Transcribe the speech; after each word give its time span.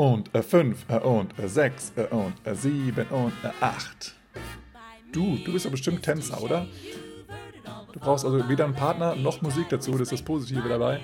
und 0.00 0.34
äh, 0.34 0.42
5 0.42 0.86
äh, 0.88 0.98
und 1.00 1.38
äh, 1.38 1.46
6 1.46 1.92
äh, 1.96 2.04
und 2.04 2.32
äh, 2.44 2.54
7 2.54 3.06
und 3.08 3.34
äh, 3.44 3.50
8. 3.60 4.14
Du, 5.12 5.36
du 5.44 5.52
bist 5.52 5.66
ja 5.66 5.70
bestimmt 5.70 6.02
Tänzer, 6.02 6.42
oder? 6.42 6.66
Du 7.92 8.00
brauchst 8.00 8.24
also 8.24 8.48
weder 8.48 8.64
einen 8.64 8.74
Partner 8.74 9.14
noch 9.14 9.42
Musik 9.42 9.68
dazu, 9.68 9.90
das 9.92 10.02
ist 10.02 10.12
das 10.12 10.22
Positive 10.22 10.66
dabei. 10.66 11.00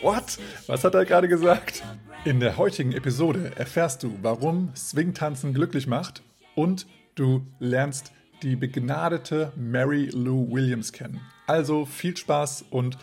What? 0.00 0.38
Was 0.68 0.82
hat 0.84 0.94
er 0.94 1.04
gerade 1.04 1.28
gesagt? 1.28 1.82
In 2.24 2.40
der 2.40 2.56
heutigen 2.56 2.92
Episode 2.92 3.52
erfährst 3.56 4.04
du, 4.04 4.18
warum 4.22 4.70
Swingtanzen 4.74 5.52
glücklich 5.52 5.86
macht 5.86 6.22
und 6.54 6.86
du 7.16 7.44
lernst 7.58 8.10
die 8.42 8.56
begnadete 8.56 9.52
Mary 9.54 10.08
Lou 10.14 10.50
Williams 10.50 10.94
kennen. 10.94 11.20
Also 11.46 11.84
viel 11.84 12.16
Spaß 12.16 12.64
und 12.70 12.96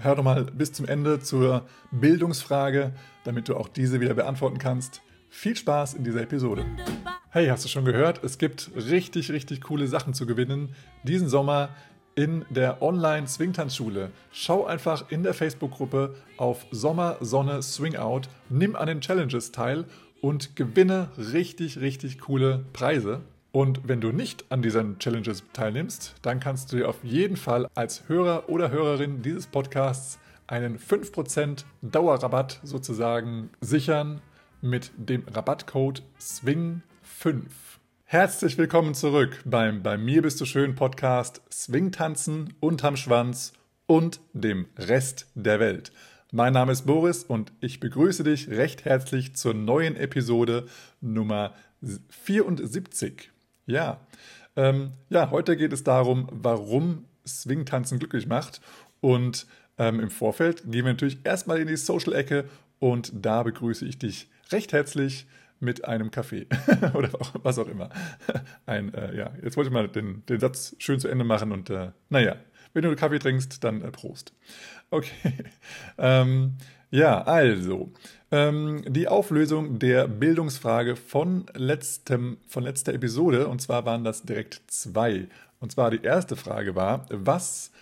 hör 0.00 0.16
doch 0.16 0.22
mal 0.22 0.44
bis 0.44 0.72
zum 0.72 0.86
Ende 0.86 1.20
zur 1.20 1.66
Bildungsfrage, 1.90 2.92
damit 3.24 3.48
du 3.48 3.56
auch 3.56 3.68
diese 3.68 4.00
wieder 4.00 4.14
beantworten 4.14 4.58
kannst. 4.58 5.02
Viel 5.28 5.56
Spaß 5.56 5.94
in 5.94 6.04
dieser 6.04 6.22
Episode. 6.22 6.64
Hey, 7.30 7.46
hast 7.46 7.64
du 7.64 7.68
schon 7.68 7.84
gehört? 7.84 8.22
Es 8.22 8.36
gibt 8.36 8.70
richtig, 8.76 9.32
richtig 9.32 9.62
coole 9.62 9.86
Sachen 9.86 10.12
zu 10.12 10.26
gewinnen 10.26 10.74
diesen 11.02 11.28
Sommer 11.28 11.70
in 12.14 12.44
der 12.50 12.82
Online-Swingtanzschule. 12.82 14.10
Schau 14.32 14.66
einfach 14.66 15.10
in 15.10 15.22
der 15.22 15.32
Facebook-Gruppe 15.32 16.14
auf 16.36 16.66
Sommer, 16.70 17.16
Sonne, 17.20 17.62
Swingout, 17.62 18.22
nimm 18.50 18.76
an 18.76 18.86
den 18.86 19.00
Challenges 19.00 19.52
teil 19.52 19.86
und 20.20 20.56
gewinne 20.56 21.08
richtig, 21.16 21.80
richtig 21.80 22.18
coole 22.20 22.64
Preise. 22.72 23.20
Und 23.52 23.86
wenn 23.86 24.00
du 24.00 24.12
nicht 24.12 24.46
an 24.50 24.62
diesen 24.62 24.98
Challenges 24.98 25.44
teilnimmst, 25.52 26.14
dann 26.22 26.40
kannst 26.40 26.72
du 26.72 26.76
dir 26.76 26.88
auf 26.88 27.04
jeden 27.04 27.36
Fall 27.36 27.68
als 27.74 28.08
Hörer 28.08 28.48
oder 28.48 28.70
Hörerin 28.70 29.20
dieses 29.20 29.46
Podcasts 29.46 30.18
einen 30.46 30.78
5% 30.78 31.64
Dauerrabatt 31.82 32.60
sozusagen 32.62 33.50
sichern 33.60 34.22
mit 34.62 34.90
dem 34.96 35.24
Rabattcode 35.28 36.02
SWING5. 36.18 37.42
Herzlich 38.04 38.56
willkommen 38.56 38.94
zurück 38.94 39.42
beim 39.44 39.82
Bei 39.82 39.98
mir 39.98 40.22
bist 40.22 40.40
du 40.40 40.46
schön 40.46 40.74
Podcast 40.74 41.42
Swingtanzen 41.52 42.54
unterm 42.60 42.96
Schwanz 42.96 43.52
und 43.86 44.20
dem 44.32 44.66
Rest 44.78 45.26
der 45.34 45.60
Welt. 45.60 45.92
Mein 46.30 46.54
Name 46.54 46.72
ist 46.72 46.86
Boris 46.86 47.24
und 47.24 47.52
ich 47.60 47.80
begrüße 47.80 48.24
dich 48.24 48.48
recht 48.48 48.86
herzlich 48.86 49.36
zur 49.36 49.52
neuen 49.52 49.96
Episode 49.96 50.66
Nummer 51.02 51.52
74. 52.08 53.30
Ja, 53.66 54.00
ähm, 54.56 54.92
ja, 55.08 55.30
heute 55.30 55.56
geht 55.56 55.72
es 55.72 55.84
darum, 55.84 56.28
warum 56.30 57.04
Swing-Tanzen 57.26 57.98
glücklich 57.98 58.26
macht. 58.26 58.60
Und 59.00 59.46
ähm, 59.78 60.00
im 60.00 60.10
Vorfeld 60.10 60.62
gehen 60.64 60.84
wir 60.84 60.92
natürlich 60.92 61.18
erstmal 61.24 61.58
in 61.58 61.68
die 61.68 61.76
Social-Ecke 61.76 62.44
und 62.78 63.12
da 63.14 63.42
begrüße 63.42 63.86
ich 63.86 63.98
dich 63.98 64.28
recht 64.50 64.72
herzlich 64.72 65.26
mit 65.60 65.84
einem 65.84 66.10
Kaffee 66.10 66.46
oder 66.94 67.14
auch, 67.14 67.32
was 67.42 67.58
auch 67.58 67.68
immer. 67.68 67.90
Ein, 68.66 68.92
äh, 68.94 69.16
ja, 69.16 69.32
jetzt 69.42 69.56
wollte 69.56 69.68
ich 69.68 69.72
mal 69.72 69.88
den, 69.88 70.26
den 70.26 70.40
Satz 70.40 70.74
schön 70.78 70.98
zu 70.98 71.08
Ende 71.08 71.24
machen 71.24 71.52
und 71.52 71.70
äh, 71.70 71.92
naja, 72.10 72.36
wenn 72.74 72.82
du 72.82 72.94
Kaffee 72.96 73.18
trinkst, 73.18 73.62
dann 73.62 73.82
äh, 73.82 73.90
Prost. 73.90 74.34
Okay. 74.90 75.32
ähm, 75.98 76.56
ja, 76.92 77.22
also, 77.22 77.90
ähm, 78.30 78.82
die 78.86 79.08
Auflösung 79.08 79.78
der 79.78 80.06
Bildungsfrage 80.06 80.94
von, 80.94 81.46
letztem, 81.54 82.36
von 82.46 82.62
letzter 82.62 82.92
Episode, 82.92 83.48
und 83.48 83.62
zwar 83.62 83.86
waren 83.86 84.04
das 84.04 84.22
direkt 84.22 84.60
zwei. 84.66 85.26
Und 85.58 85.72
zwar 85.72 85.90
die 85.90 86.02
erste 86.02 86.36
Frage 86.36 86.74
war, 86.74 87.06
was 87.10 87.72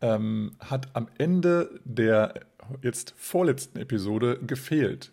ähm, 0.00 0.52
hat 0.60 0.88
am 0.94 1.08
Ende 1.18 1.80
der 1.84 2.34
jetzt 2.80 3.12
vorletzten 3.16 3.78
Episode 3.78 4.38
gefehlt? 4.46 5.10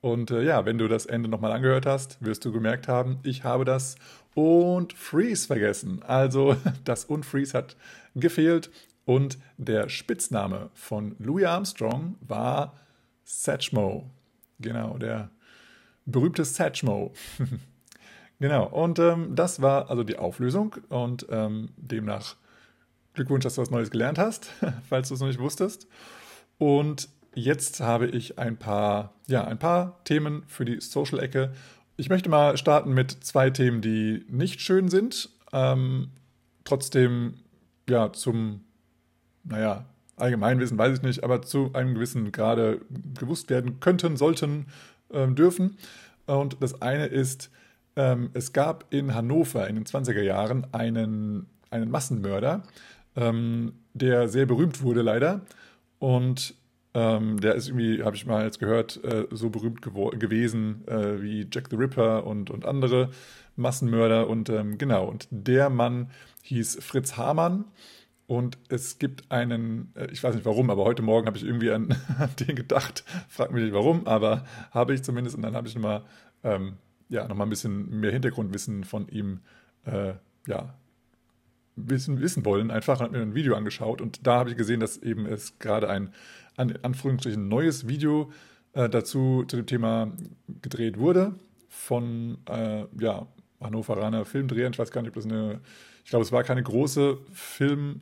Und 0.00 0.30
äh, 0.30 0.44
ja, 0.44 0.64
wenn 0.64 0.78
du 0.78 0.86
das 0.86 1.06
Ende 1.06 1.28
nochmal 1.28 1.50
angehört 1.50 1.86
hast, 1.86 2.18
wirst 2.24 2.44
du 2.44 2.52
gemerkt 2.52 2.86
haben, 2.86 3.18
ich 3.24 3.42
habe 3.42 3.64
das 3.64 3.96
und 4.34 4.92
Freeze 4.92 5.48
vergessen. 5.48 6.02
Also 6.06 6.56
das 6.84 7.04
und 7.04 7.26
Freeze 7.26 7.58
hat 7.58 7.76
gefehlt 8.14 8.70
und 9.04 9.38
der 9.56 9.88
Spitzname 9.88 10.70
von 10.74 11.16
Louis 11.18 11.46
Armstrong 11.46 12.14
war 12.20 12.78
Satchmo. 13.24 14.10
Genau, 14.60 14.98
der 14.98 15.30
berühmte 16.06 16.44
Satchmo. 16.44 17.12
genau, 18.38 18.68
und 18.68 18.98
ähm, 18.98 19.34
das 19.34 19.60
war 19.62 19.90
also 19.90 20.04
die 20.04 20.18
Auflösung 20.18 20.76
und 20.88 21.26
ähm, 21.30 21.70
demnach 21.76 22.36
Glückwunsch, 23.14 23.44
dass 23.44 23.56
du 23.56 23.62
was 23.62 23.70
Neues 23.70 23.90
gelernt 23.90 24.18
hast, 24.18 24.50
falls 24.88 25.08
du 25.08 25.14
es 25.14 25.20
noch 25.20 25.28
nicht 25.28 25.40
wusstest. 25.40 25.86
Und 26.58 27.08
jetzt 27.34 27.80
habe 27.80 28.06
ich 28.06 28.38
ein 28.38 28.56
paar, 28.56 29.14
ja, 29.26 29.44
ein 29.44 29.58
paar 29.58 30.02
Themen 30.04 30.44
für 30.46 30.64
die 30.64 30.80
Social-Ecke. 30.80 31.52
Ich 31.96 32.08
möchte 32.08 32.28
mal 32.28 32.56
starten 32.56 32.94
mit 32.94 33.10
zwei 33.24 33.50
Themen, 33.50 33.80
die 33.80 34.24
nicht 34.28 34.60
schön 34.60 34.88
sind, 34.88 35.28
ähm, 35.52 36.10
trotzdem 36.64 37.34
ja 37.88 38.12
zum, 38.12 38.64
naja, 39.44 39.84
Allgemeinwissen 40.22 40.78
weiß 40.78 40.98
ich 40.98 41.02
nicht, 41.02 41.24
aber 41.24 41.42
zu 41.42 41.70
einem 41.74 41.94
gewissen 41.94 42.32
Grade 42.32 42.80
gewusst 43.18 43.50
werden 43.50 43.80
könnten, 43.80 44.16
sollten, 44.16 44.66
äh, 45.12 45.26
dürfen. 45.28 45.76
Und 46.26 46.56
das 46.60 46.80
eine 46.80 47.06
ist, 47.06 47.50
ähm, 47.96 48.30
es 48.32 48.52
gab 48.52 48.86
in 48.90 49.14
Hannover 49.14 49.68
in 49.68 49.74
den 49.74 49.84
20er 49.84 50.22
Jahren 50.22 50.66
einen, 50.72 51.46
einen 51.70 51.90
Massenmörder, 51.90 52.62
ähm, 53.16 53.72
der 53.92 54.28
sehr 54.28 54.46
berühmt 54.46 54.82
wurde 54.82 55.02
leider. 55.02 55.42
Und 55.98 56.54
ähm, 56.94 57.40
der 57.40 57.54
ist 57.54 57.68
irgendwie, 57.68 58.02
habe 58.02 58.16
ich 58.16 58.26
mal 58.26 58.44
jetzt 58.44 58.58
gehört, 58.58 59.02
äh, 59.04 59.26
so 59.30 59.50
berühmt 59.50 59.82
gewesen 59.82 60.86
äh, 60.86 61.22
wie 61.22 61.46
Jack 61.50 61.68
the 61.70 61.76
Ripper 61.76 62.26
und, 62.26 62.50
und 62.50 62.64
andere 62.64 63.10
Massenmörder. 63.56 64.28
Und 64.28 64.48
ähm, 64.50 64.78
genau, 64.78 65.06
und 65.06 65.26
der 65.30 65.70
Mann 65.70 66.10
hieß 66.42 66.78
Fritz 66.80 67.16
Hamann. 67.16 67.64
Und 68.32 68.56
es 68.70 68.98
gibt 68.98 69.30
einen, 69.30 69.92
äh, 69.94 70.06
ich 70.10 70.24
weiß 70.24 70.34
nicht 70.34 70.46
warum, 70.46 70.70
aber 70.70 70.84
heute 70.84 71.02
Morgen 71.02 71.26
habe 71.26 71.36
ich 71.36 71.44
irgendwie 71.44 71.70
an, 71.70 71.94
an, 72.18 72.30
den 72.40 72.56
gedacht. 72.56 73.04
Frag 73.28 73.52
mich 73.52 73.62
nicht 73.62 73.74
warum, 73.74 74.06
aber 74.06 74.46
habe 74.70 74.94
ich 74.94 75.02
zumindest. 75.02 75.36
Und 75.36 75.42
dann 75.42 75.54
habe 75.54 75.68
ich 75.68 75.74
nochmal, 75.74 76.02
ähm, 76.42 76.78
ja, 77.10 77.28
nochmal 77.28 77.46
ein 77.46 77.50
bisschen 77.50 78.00
mehr 78.00 78.10
Hintergrundwissen 78.10 78.84
von 78.84 79.06
ihm, 79.08 79.40
äh, 79.84 80.14
ja, 80.46 80.78
wissen, 81.76 82.22
wissen 82.22 82.46
wollen. 82.46 82.70
Einfach 82.70 83.00
habe 83.00 83.18
mir 83.18 83.20
ein 83.20 83.34
Video 83.34 83.54
angeschaut 83.54 84.00
und 84.00 84.26
da 84.26 84.36
habe 84.36 84.48
ich 84.48 84.56
gesehen, 84.56 84.80
dass 84.80 84.96
eben 84.96 85.26
es 85.26 85.58
gerade 85.58 85.90
ein, 85.90 86.14
an 86.56 86.72
Anführungsstrichen, 86.80 87.48
neues 87.48 87.86
Video 87.86 88.32
äh, 88.72 88.88
dazu, 88.88 89.44
zu 89.46 89.56
dem 89.56 89.66
Thema 89.66 90.10
gedreht 90.62 90.98
wurde 90.98 91.34
von, 91.68 92.38
äh, 92.48 92.86
ja, 92.98 93.26
Hannoveraner 93.60 94.24
Filmdrehern. 94.24 94.72
Ich 94.72 94.78
weiß 94.78 94.90
gar 94.90 95.02
nicht, 95.02 95.10
ob 95.10 95.16
das 95.16 95.26
eine, 95.26 95.60
ich 96.02 96.08
glaube, 96.08 96.24
es 96.24 96.32
war 96.32 96.44
keine 96.44 96.62
große 96.62 97.18
Film- 97.34 98.00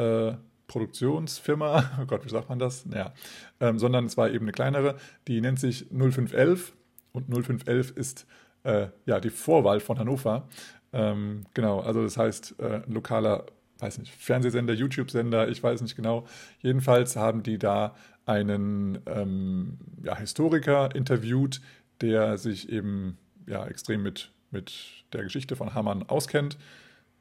äh, 0.00 0.36
Produktionsfirma, 0.66 1.98
oh 2.02 2.06
Gott, 2.06 2.24
wie 2.24 2.30
sagt 2.30 2.48
man 2.48 2.58
das? 2.58 2.86
Naja, 2.86 3.12
ähm, 3.58 3.78
sondern 3.78 4.06
es 4.06 4.16
war 4.16 4.30
eben 4.30 4.44
eine 4.44 4.52
kleinere, 4.52 4.96
die 5.26 5.40
nennt 5.40 5.58
sich 5.58 5.86
0511 5.90 6.72
und 7.12 7.28
0511 7.28 7.90
ist 7.96 8.26
äh, 8.62 8.88
ja 9.04 9.20
die 9.20 9.30
Vorwahl 9.30 9.80
von 9.80 9.98
Hannover. 9.98 10.48
Ähm, 10.92 11.44
genau, 11.54 11.80
also 11.80 12.02
das 12.02 12.16
heißt, 12.16 12.60
äh, 12.60 12.82
lokaler, 12.86 13.46
weiß 13.78 13.98
nicht, 13.98 14.12
Fernsehsender, 14.12 14.74
YouTube-Sender, 14.74 15.48
ich 15.48 15.62
weiß 15.62 15.80
nicht 15.82 15.96
genau. 15.96 16.26
Jedenfalls 16.60 17.16
haben 17.16 17.42
die 17.42 17.58
da 17.58 17.94
einen 18.26 18.98
ähm, 19.06 19.78
ja, 20.04 20.16
Historiker 20.16 20.94
interviewt, 20.94 21.60
der 22.00 22.38
sich 22.38 22.70
eben 22.70 23.18
ja, 23.46 23.66
extrem 23.66 24.02
mit, 24.02 24.30
mit 24.50 24.72
der 25.12 25.24
Geschichte 25.24 25.56
von 25.56 25.74
Hamann 25.74 26.04
auskennt. 26.04 26.58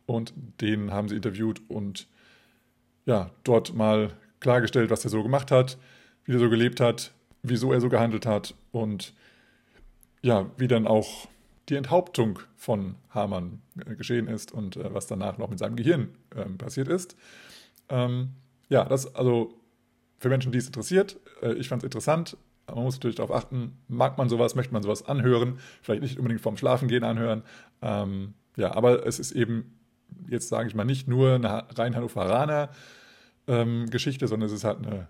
Und 0.05 0.33
den 0.61 0.91
haben 0.91 1.07
sie 1.07 1.15
interviewt 1.15 1.61
und 1.67 2.07
ja, 3.09 3.31
dort 3.43 3.73
mal 3.73 4.11
klargestellt, 4.39 4.91
was 4.91 5.03
er 5.03 5.09
so 5.09 5.23
gemacht 5.23 5.49
hat, 5.49 5.79
wie 6.25 6.33
er 6.33 6.39
so 6.39 6.47
gelebt 6.47 6.79
hat, 6.79 7.11
wieso 7.41 7.73
er 7.73 7.81
so 7.81 7.89
gehandelt 7.89 8.27
hat 8.27 8.53
und 8.71 9.15
ja, 10.21 10.45
wie 10.57 10.67
dann 10.67 10.85
auch 10.85 11.27
die 11.69 11.75
Enthauptung 11.75 12.37
von 12.55 12.95
Hamann 13.09 13.63
äh, 13.83 13.95
geschehen 13.95 14.27
ist 14.27 14.51
und 14.51 14.77
äh, 14.77 14.93
was 14.93 15.07
danach 15.07 15.39
noch 15.39 15.49
mit 15.49 15.57
seinem 15.57 15.75
Gehirn 15.75 16.09
äh, 16.35 16.45
passiert 16.45 16.87
ist. 16.87 17.15
Ähm, 17.89 18.29
ja, 18.69 18.85
das 18.85 19.15
also 19.15 19.55
für 20.19 20.29
Menschen, 20.29 20.51
die 20.51 20.59
es 20.59 20.67
interessiert. 20.67 21.19
Äh, 21.41 21.53
ich 21.53 21.67
fand 21.67 21.81
es 21.81 21.85
interessant. 21.85 22.37
Man 22.67 22.83
muss 22.83 22.97
natürlich 22.97 23.15
darauf 23.15 23.31
achten, 23.31 23.79
mag 23.87 24.19
man 24.19 24.29
sowas, 24.29 24.53
möchte 24.53 24.73
man 24.73 24.83
sowas 24.83 25.03
anhören, 25.07 25.57
vielleicht 25.81 26.03
nicht 26.03 26.17
unbedingt 26.17 26.41
vorm 26.41 26.57
Schlafengehen 26.57 27.03
anhören. 27.03 27.41
Ähm, 27.81 28.35
ja, 28.55 28.75
aber 28.75 29.07
es 29.07 29.17
ist 29.17 29.31
eben, 29.31 29.78
jetzt 30.27 30.49
sage 30.49 30.67
ich 30.67 30.75
mal, 30.75 30.85
nicht 30.85 31.07
nur 31.07 31.35
eine 31.35 31.65
rein 31.77 31.95
Hannoveraner 31.95 32.69
ähm, 33.47 33.89
Geschichte, 33.89 34.27
sondern 34.27 34.47
es 34.47 34.53
ist 34.53 34.63
halt 34.63 34.85
eine 34.85 35.07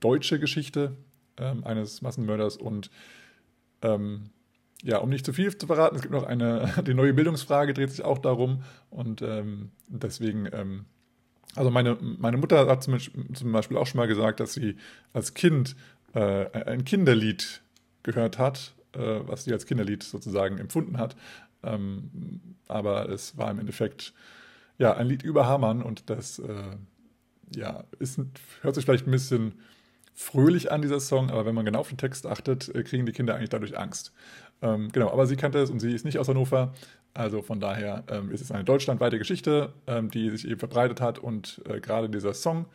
deutsche 0.00 0.38
Geschichte 0.38 0.96
ähm, 1.36 1.64
eines 1.64 2.02
Massenmörders 2.02 2.56
und 2.56 2.90
ähm, 3.82 4.30
ja, 4.82 4.98
um 4.98 5.10
nicht 5.10 5.26
zu 5.26 5.32
viel 5.32 5.56
zu 5.56 5.66
verraten, 5.66 5.96
es 5.96 6.02
gibt 6.02 6.14
noch 6.14 6.24
eine, 6.24 6.72
die 6.86 6.94
neue 6.94 7.12
Bildungsfrage 7.12 7.74
dreht 7.74 7.90
sich 7.90 8.04
auch 8.04 8.18
darum 8.18 8.62
und 8.90 9.22
ähm, 9.22 9.70
deswegen, 9.88 10.48
ähm, 10.52 10.86
also 11.54 11.70
meine, 11.70 11.98
meine 12.00 12.36
Mutter 12.36 12.66
hat 12.66 12.82
zum, 12.82 12.98
zum, 13.34 13.52
Beispiel 13.52 13.76
auch 13.76 13.86
schon 13.86 13.98
mal 13.98 14.06
gesagt, 14.06 14.40
dass 14.40 14.54
sie 14.54 14.76
als 15.12 15.34
Kind 15.34 15.76
äh, 16.14 16.46
ein 16.64 16.84
Kinderlied 16.84 17.62
gehört 18.02 18.38
hat 18.38 18.74
äh, 18.92 19.20
was 19.26 19.44
sie 19.44 19.52
als 19.52 19.66
Kinderlied 19.66 20.02
sozusagen 20.02 20.58
empfunden 20.58 20.98
hat. 20.98 21.16
Ähm, 21.62 22.40
aber 22.68 23.08
es 23.08 23.36
war 23.36 23.50
im 23.50 23.58
Endeffekt 23.58 24.12
ja 24.80 24.96
ein 24.96 25.06
Lied 25.06 25.22
über 25.22 25.46
Hamann 25.46 25.82
und 25.82 26.08
das 26.08 26.38
äh, 26.38 26.76
ja, 27.54 27.84
ist, 27.98 28.18
hört 28.62 28.74
sich 28.74 28.84
vielleicht 28.84 29.06
ein 29.06 29.10
bisschen 29.10 29.60
fröhlich 30.14 30.72
an, 30.72 30.82
dieser 30.82 31.00
Song, 31.00 31.30
aber 31.30 31.44
wenn 31.44 31.54
man 31.54 31.66
genau 31.66 31.80
auf 31.80 31.88
den 31.88 31.98
Text 31.98 32.26
achtet, 32.26 32.74
äh, 32.74 32.82
kriegen 32.82 33.04
die 33.04 33.12
Kinder 33.12 33.34
eigentlich 33.34 33.50
dadurch 33.50 33.78
Angst. 33.78 34.12
Ähm, 34.62 34.90
genau, 34.90 35.10
aber 35.10 35.26
sie 35.26 35.36
kannte 35.36 35.58
es 35.58 35.70
und 35.70 35.80
sie 35.80 35.92
ist 35.92 36.04
nicht 36.04 36.18
aus 36.18 36.28
Hannover. 36.28 36.72
Also 37.12 37.42
von 37.42 37.60
daher 37.60 38.04
ähm, 38.08 38.30
ist 38.30 38.40
es 38.40 38.50
eine 38.50 38.64
deutschlandweite 38.64 39.18
Geschichte, 39.18 39.74
ähm, 39.86 40.10
die 40.10 40.30
sich 40.30 40.48
eben 40.48 40.58
verbreitet 40.58 41.00
hat 41.00 41.18
und 41.18 41.60
äh, 41.68 41.80
gerade 41.80 42.08
dieser 42.08 42.32
Song, 42.32 42.66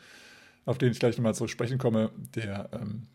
auf 0.66 0.78
den 0.78 0.92
ich 0.92 1.00
gleich 1.00 1.18
nochmal 1.18 1.36
zu 1.36 1.48
sprechen 1.48 1.80
komme, 1.80 2.12
der, 2.36 2.70
ähm, 2.74 3.08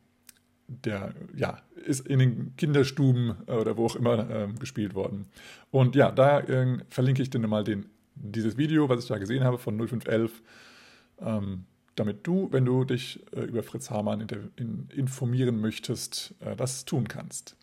der 0.66 1.14
ja, 1.36 1.58
ist 1.84 2.06
in 2.08 2.18
den 2.18 2.56
Kinderstuben 2.56 3.36
äh, 3.46 3.52
oder 3.52 3.76
wo 3.76 3.86
auch 3.86 3.96
immer 3.96 4.28
ähm, 4.30 4.58
gespielt 4.58 4.94
worden. 4.94 5.26
Und 5.70 5.94
ja, 5.94 6.10
da 6.10 6.40
äh, 6.40 6.78
verlinke 6.88 7.22
ich 7.22 7.30
dir 7.30 7.38
nochmal 7.38 7.64
den, 7.64 7.86
dieses 8.22 8.56
Video, 8.56 8.88
was 8.88 9.02
ich 9.02 9.08
da 9.08 9.18
gesehen 9.18 9.44
habe 9.44 9.58
von 9.58 9.76
0511 9.76 10.42
ähm, 11.20 11.64
damit 11.96 12.26
du, 12.26 12.48
wenn 12.50 12.64
du 12.64 12.84
dich 12.84 13.22
äh, 13.34 13.42
über 13.42 13.62
Fritz 13.62 13.90
Hamann 13.90 14.20
in, 14.20 14.28
in, 14.56 14.88
informieren 14.94 15.60
möchtest, 15.60 16.34
äh, 16.40 16.56
das 16.56 16.84
tun 16.84 17.08
kannst. 17.08 17.56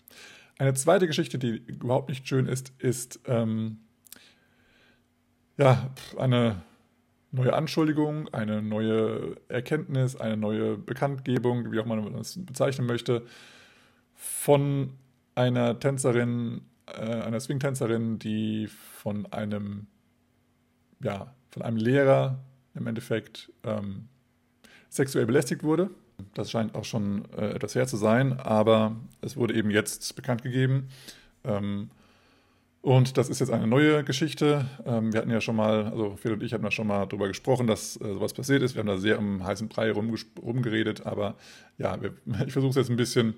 Eine 0.60 0.74
zweite 0.74 1.08
Geschichte, 1.08 1.40
die 1.40 1.56
überhaupt 1.66 2.10
nicht 2.10 2.28
schön 2.28 2.48
ist, 2.48 2.72
ist 2.78 3.20
ähm, 3.26 3.80
ja, 5.58 5.92
eine 6.18 6.62
neue 7.32 7.54
Anschuldigung, 7.54 8.28
eine 8.34 8.62
neue 8.62 9.38
Erkenntnis, 9.48 10.16
eine 10.16 10.38
neue 10.38 10.78
Bekanntgebung, 10.78 11.72
wie 11.72 11.80
auch 11.80 11.86
man 11.86 12.14
das 12.14 12.44
bezeichnen 12.44 12.86
möchte, 12.86 13.26
von 14.16 14.94
einer 15.36 15.80
Tänzerin, 15.80 16.62
äh, 16.88 17.02
einer 17.02 17.40
Swing-Tänzerin, 17.40 18.18
die 18.20 18.68
von 18.68 19.26
einem, 19.28 19.88
ja, 21.02 21.34
von 21.50 21.62
einem 21.62 21.78
Lehrer 21.78 22.40
im 22.76 22.88
Endeffekt 22.88 23.52
ähm, 23.64 24.08
sexuell 24.90 25.26
belästigt 25.26 25.64
wurde. 25.64 25.90
Das 26.34 26.50
scheint 26.52 26.76
auch 26.76 26.86
schon 26.86 27.26
äh, 27.38 27.52
etwas 27.52 27.76
her 27.76 27.88
zu 27.88 27.98
sein, 27.98 28.40
aber 28.40 28.96
es 29.22 29.38
wurde 29.38 29.54
eben 29.54 29.70
jetzt 29.70 30.16
bekannt 30.16 30.44
gegeben. 30.44 30.90
Ähm, 31.44 31.90
und 32.82 33.18
das 33.18 33.30
ist 33.30 33.40
jetzt 33.40 33.52
eine 33.52 33.68
neue 33.68 34.04
Geschichte. 34.04 34.66
Ähm, 34.86 35.12
wir 35.12 35.20
hatten 35.20 35.30
ja 35.30 35.42
schon 35.42 35.56
mal, 35.56 35.86
also 35.88 36.16
Phil 36.16 36.34
und 36.34 36.44
ich 36.44 36.54
haben 36.54 36.64
da 36.64 36.72
schon 36.72 36.88
mal 36.88 37.06
darüber 37.06 37.28
gesprochen, 37.28 37.68
dass 37.68 37.98
äh, 37.98 38.14
sowas 38.14 38.34
passiert 38.34 38.64
ist. 38.64 38.76
Wir 38.76 38.80
haben 38.80 38.88
da 38.88 38.98
sehr 38.98 39.18
im 39.18 39.44
heißen 39.44 39.68
Brei 39.68 39.92
rumgeredet, 39.92 41.06
aber 41.06 41.36
ja, 41.78 42.02
wir, 42.02 42.14
ich 42.46 42.54
versuche 42.54 42.72
es 42.72 42.76
jetzt 42.76 42.90
ein 42.90 42.96
bisschen 42.96 43.36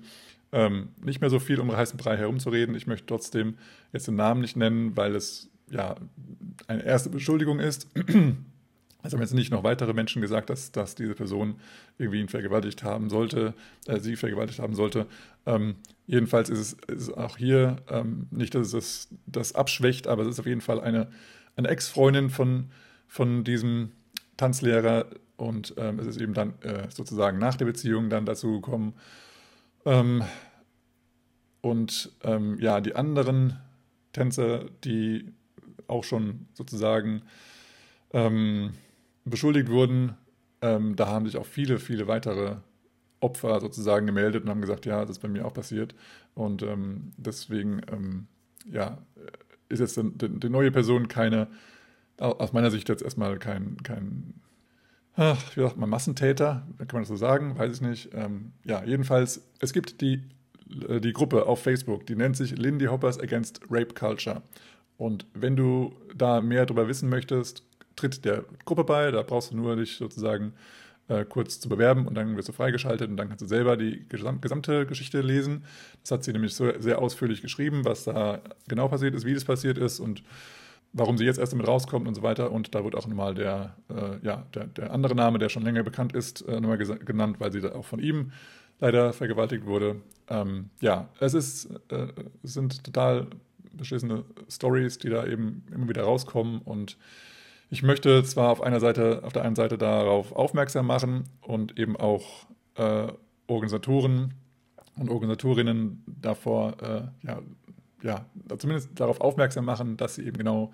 ähm, 0.52 0.90
nicht 1.02 1.20
mehr 1.20 1.30
so 1.30 1.38
viel 1.38 1.60
um 1.60 1.74
heißen 1.74 1.98
Brei 1.98 2.16
herumzureden. 2.16 2.74
Ich 2.74 2.86
möchte 2.86 3.06
trotzdem 3.06 3.56
jetzt 3.92 4.06
den 4.06 4.16
Namen 4.16 4.40
nicht 4.40 4.56
nennen, 4.56 4.96
weil 4.96 5.14
es 5.14 5.49
ja 5.70 5.96
eine 6.66 6.84
erste 6.84 7.10
Beschuldigung 7.10 7.60
ist. 7.60 7.88
Es 9.02 9.14
haben 9.14 9.20
jetzt 9.20 9.32
nicht 9.32 9.50
noch 9.50 9.64
weitere 9.64 9.94
Menschen 9.94 10.20
gesagt, 10.20 10.50
dass, 10.50 10.72
dass 10.72 10.94
diese 10.94 11.14
Person 11.14 11.54
irgendwie 11.96 12.20
ihn 12.20 12.28
vergewaltigt 12.28 12.82
haben 12.82 13.08
sollte, 13.08 13.54
äh, 13.86 13.98
sie 13.98 14.14
vergewaltigt 14.14 14.58
haben 14.58 14.74
sollte. 14.74 15.06
Ähm, 15.46 15.76
jedenfalls 16.06 16.50
ist 16.50 16.58
es, 16.86 17.06
ist 17.06 17.16
auch 17.16 17.38
hier 17.38 17.76
ähm, 17.88 18.26
nicht, 18.30 18.54
dass 18.54 18.74
es 18.74 19.08
das 19.24 19.54
abschwächt, 19.54 20.06
aber 20.06 20.22
es 20.22 20.28
ist 20.28 20.40
auf 20.40 20.44
jeden 20.44 20.60
Fall 20.60 20.80
eine, 20.80 21.08
eine 21.56 21.68
Ex-Freundin 21.68 22.28
von, 22.28 22.70
von 23.06 23.42
diesem 23.42 23.92
Tanzlehrer 24.36 25.06
und 25.36 25.74
ähm, 25.78 25.98
es 25.98 26.06
ist 26.06 26.20
eben 26.20 26.34
dann 26.34 26.60
äh, 26.60 26.90
sozusagen 26.90 27.38
nach 27.38 27.56
der 27.56 27.64
Beziehung 27.64 28.10
dann 28.10 28.26
dazu 28.26 28.60
gekommen. 28.60 28.94
Ähm, 29.86 30.22
und 31.62 32.12
ähm, 32.22 32.58
ja, 32.60 32.80
die 32.80 32.94
anderen 32.94 33.58
Tänzer, 34.12 34.66
die 34.84 35.32
auch 35.90 36.04
schon 36.04 36.46
sozusagen 36.54 37.22
ähm, 38.12 38.72
beschuldigt 39.24 39.68
wurden, 39.68 40.14
ähm, 40.62 40.96
da 40.96 41.06
haben 41.06 41.26
sich 41.26 41.36
auch 41.36 41.46
viele, 41.46 41.78
viele 41.78 42.06
weitere 42.06 42.56
Opfer 43.20 43.60
sozusagen 43.60 44.06
gemeldet 44.06 44.44
und 44.44 44.50
haben 44.50 44.60
gesagt, 44.60 44.86
ja, 44.86 45.00
das 45.02 45.10
ist 45.10 45.18
bei 45.22 45.28
mir 45.28 45.46
auch 45.46 45.52
passiert. 45.52 45.94
Und 46.34 46.62
ähm, 46.62 47.12
deswegen, 47.16 47.82
ähm, 47.92 48.26
ja, 48.64 48.98
ist 49.68 49.80
jetzt 49.80 50.00
die, 50.02 50.48
neue 50.48 50.70
Person 50.70 51.08
keine, 51.08 51.48
aus 52.18 52.52
meiner 52.52 52.70
Sicht 52.70 52.88
jetzt 52.88 53.02
erstmal 53.02 53.38
kein, 53.38 53.76
kein 53.82 54.34
ach, 55.14 55.56
wie 55.56 55.60
sagt 55.60 55.76
man, 55.76 55.88
Massentäter, 55.88 56.66
kann 56.78 56.88
man 56.92 57.02
das 57.02 57.08
so 57.08 57.16
sagen, 57.16 57.58
weiß 57.58 57.76
ich 57.76 57.80
nicht. 57.80 58.10
Ähm, 58.14 58.52
ja, 58.64 58.84
jedenfalls, 58.84 59.48
es 59.60 59.72
gibt 59.72 60.00
die, 60.00 60.22
äh, 60.88 61.00
die 61.00 61.12
Gruppe 61.12 61.46
auf 61.46 61.62
Facebook, 61.62 62.06
die 62.06 62.16
nennt 62.16 62.36
sich 62.36 62.56
Lindy 62.56 62.86
Hoppers 62.86 63.18
Against 63.18 63.60
Rape 63.70 63.94
Culture. 63.94 64.42
Und 65.00 65.24
wenn 65.32 65.56
du 65.56 65.94
da 66.14 66.42
mehr 66.42 66.66
darüber 66.66 66.86
wissen 66.86 67.08
möchtest, 67.08 67.64
tritt 67.96 68.22
der 68.26 68.44
Gruppe 68.66 68.84
bei. 68.84 69.10
Da 69.10 69.22
brauchst 69.22 69.50
du 69.50 69.56
nur 69.56 69.74
dich 69.76 69.96
sozusagen 69.96 70.52
äh, 71.08 71.24
kurz 71.24 71.58
zu 71.58 71.70
bewerben 71.70 72.06
und 72.06 72.14
dann 72.16 72.36
wirst 72.36 72.50
du 72.50 72.52
freigeschaltet 72.52 73.08
und 73.08 73.16
dann 73.16 73.28
kannst 73.28 73.40
du 73.40 73.46
selber 73.46 73.78
die 73.78 74.04
gesamte 74.10 74.84
Geschichte 74.84 75.22
lesen. 75.22 75.64
Das 76.02 76.10
hat 76.10 76.24
sie 76.24 76.34
nämlich 76.34 76.54
so 76.54 76.70
sehr 76.78 76.98
ausführlich 76.98 77.40
geschrieben, 77.40 77.86
was 77.86 78.04
da 78.04 78.42
genau 78.68 78.88
passiert 78.88 79.14
ist, 79.14 79.24
wie 79.24 79.32
das 79.32 79.46
passiert 79.46 79.78
ist 79.78 80.00
und 80.00 80.22
warum 80.92 81.16
sie 81.16 81.24
jetzt 81.24 81.38
erst 81.38 81.54
damit 81.54 81.66
rauskommt 81.66 82.06
und 82.06 82.14
so 82.14 82.22
weiter. 82.22 82.52
Und 82.52 82.74
da 82.74 82.84
wird 82.84 82.94
auch 82.94 83.06
nochmal 83.06 83.34
der, 83.34 83.76
äh, 83.88 84.18
ja, 84.22 84.44
der, 84.54 84.66
der, 84.66 84.92
andere 84.92 85.14
Name, 85.14 85.38
der 85.38 85.48
schon 85.48 85.62
länger 85.62 85.82
bekannt 85.82 86.12
ist, 86.12 86.42
äh, 86.42 86.60
nochmal 86.60 86.76
genannt, 86.76 87.36
weil 87.38 87.52
sie 87.52 87.62
da 87.62 87.72
auch 87.72 87.86
von 87.86 88.00
ihm 88.00 88.32
leider 88.80 89.14
vergewaltigt 89.14 89.64
wurde. 89.64 89.96
Ähm, 90.28 90.68
ja, 90.82 91.08
es 91.20 91.32
ist, 91.32 91.70
äh, 91.88 92.08
sind 92.42 92.84
total 92.84 93.28
beschissene 93.72 94.24
Stories, 94.48 94.98
die 94.98 95.10
da 95.10 95.26
eben 95.26 95.64
immer 95.72 95.88
wieder 95.88 96.02
rauskommen. 96.02 96.60
Und 96.62 96.96
ich 97.70 97.82
möchte 97.82 98.22
zwar 98.24 98.50
auf 98.50 98.62
einer 98.62 98.80
Seite, 98.80 99.22
auf 99.24 99.32
der 99.32 99.42
einen 99.42 99.56
Seite 99.56 99.78
darauf 99.78 100.32
aufmerksam 100.32 100.86
machen 100.86 101.24
und 101.40 101.78
eben 101.78 101.96
auch 101.96 102.46
äh, 102.76 103.08
Organisatoren 103.46 104.34
und 104.96 105.08
Organisatorinnen 105.08 106.04
davor, 106.06 106.76
äh, 106.82 107.26
ja, 107.26 107.42
ja, 108.02 108.24
zumindest 108.58 108.90
darauf 108.98 109.20
aufmerksam 109.20 109.64
machen, 109.64 109.96
dass 109.96 110.14
sie 110.14 110.26
eben 110.26 110.38
genau 110.38 110.72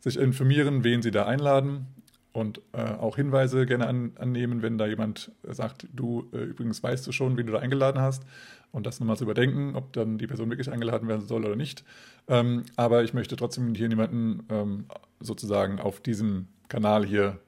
sich 0.00 0.18
informieren, 0.18 0.82
wen 0.82 1.02
sie 1.02 1.10
da 1.10 1.26
einladen 1.26 1.86
und 2.32 2.60
äh, 2.72 2.82
auch 2.82 3.16
Hinweise 3.16 3.66
gerne 3.66 3.86
an, 3.86 4.12
annehmen, 4.16 4.62
wenn 4.62 4.78
da 4.78 4.86
jemand 4.86 5.32
sagt, 5.42 5.86
du 5.92 6.28
äh, 6.32 6.38
übrigens 6.38 6.82
weißt 6.82 7.06
du 7.06 7.12
schon, 7.12 7.36
wen 7.36 7.46
du 7.46 7.52
da 7.52 7.58
eingeladen 7.58 8.00
hast 8.00 8.24
und 8.72 8.86
das 8.86 9.00
nochmal 9.00 9.16
zu 9.16 9.24
überdenken, 9.24 9.74
ob 9.74 9.92
dann 9.92 10.18
die 10.18 10.26
Person 10.26 10.48
wirklich 10.50 10.70
eingeladen 10.70 11.08
werden 11.08 11.26
soll 11.26 11.44
oder 11.44 11.56
nicht. 11.56 11.84
Ähm, 12.28 12.64
aber 12.76 13.02
ich 13.02 13.14
möchte 13.14 13.36
trotzdem 13.36 13.74
hier 13.74 13.88
niemanden 13.88 14.44
ähm, 14.48 14.84
sozusagen 15.18 15.80
auf 15.80 16.00
diesem 16.00 16.46
Kanal 16.68 17.04
hier 17.04 17.38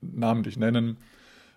namentlich 0.00 0.56
nennen. 0.56 0.96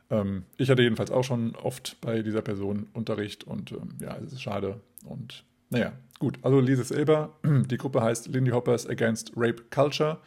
Ähm, 0.10 0.44
ich 0.58 0.70
hatte 0.70 0.84
jedenfalls 0.84 1.12
auch 1.12 1.24
schon 1.24 1.56
oft 1.56 1.98
bei 2.02 2.22
dieser 2.22 2.42
Person 2.42 2.88
Unterricht 2.94 3.46
und 3.46 3.72
ähm, 3.72 3.96
ja, 4.00 4.16
es 4.18 4.34
ist 4.34 4.42
schade. 4.42 4.80
Und 5.06 5.44
naja, 5.70 5.94
gut, 6.20 6.38
also 6.44 6.60
lese 6.60 6.84
es 6.84 6.90
selber. 6.90 7.34
Die 7.44 7.78
Gruppe 7.78 8.02
heißt 8.02 8.28
Lindy 8.28 8.52
Hoppers 8.52 8.88
Against 8.88 9.32
Rape 9.36 9.64
Culture. 9.72 10.20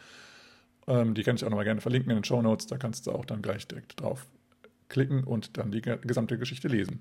Ähm, 0.87 1.15
die 1.15 1.23
kann 1.23 1.37
ich 1.37 1.45
auch 1.45 1.51
nochmal 1.51 1.65
gerne 1.65 1.81
verlinken 1.81 2.11
in 2.11 2.19
den 2.19 2.25
Show 2.25 2.41
Notes. 2.43 2.67
Da 2.67 2.79
kannst 2.79 3.07
du 3.07 3.13
auch 3.13 3.25
dann 3.25 3.43
gleich 3.43 3.67
direkt 3.67 4.01
drauf 4.01 4.27
klicken 4.89 5.25
und 5.25 5.57
dann 5.59 5.71
die 5.71 5.83
gesamte 5.83 6.39
Geschichte 6.39 6.69
lesen. 6.69 7.01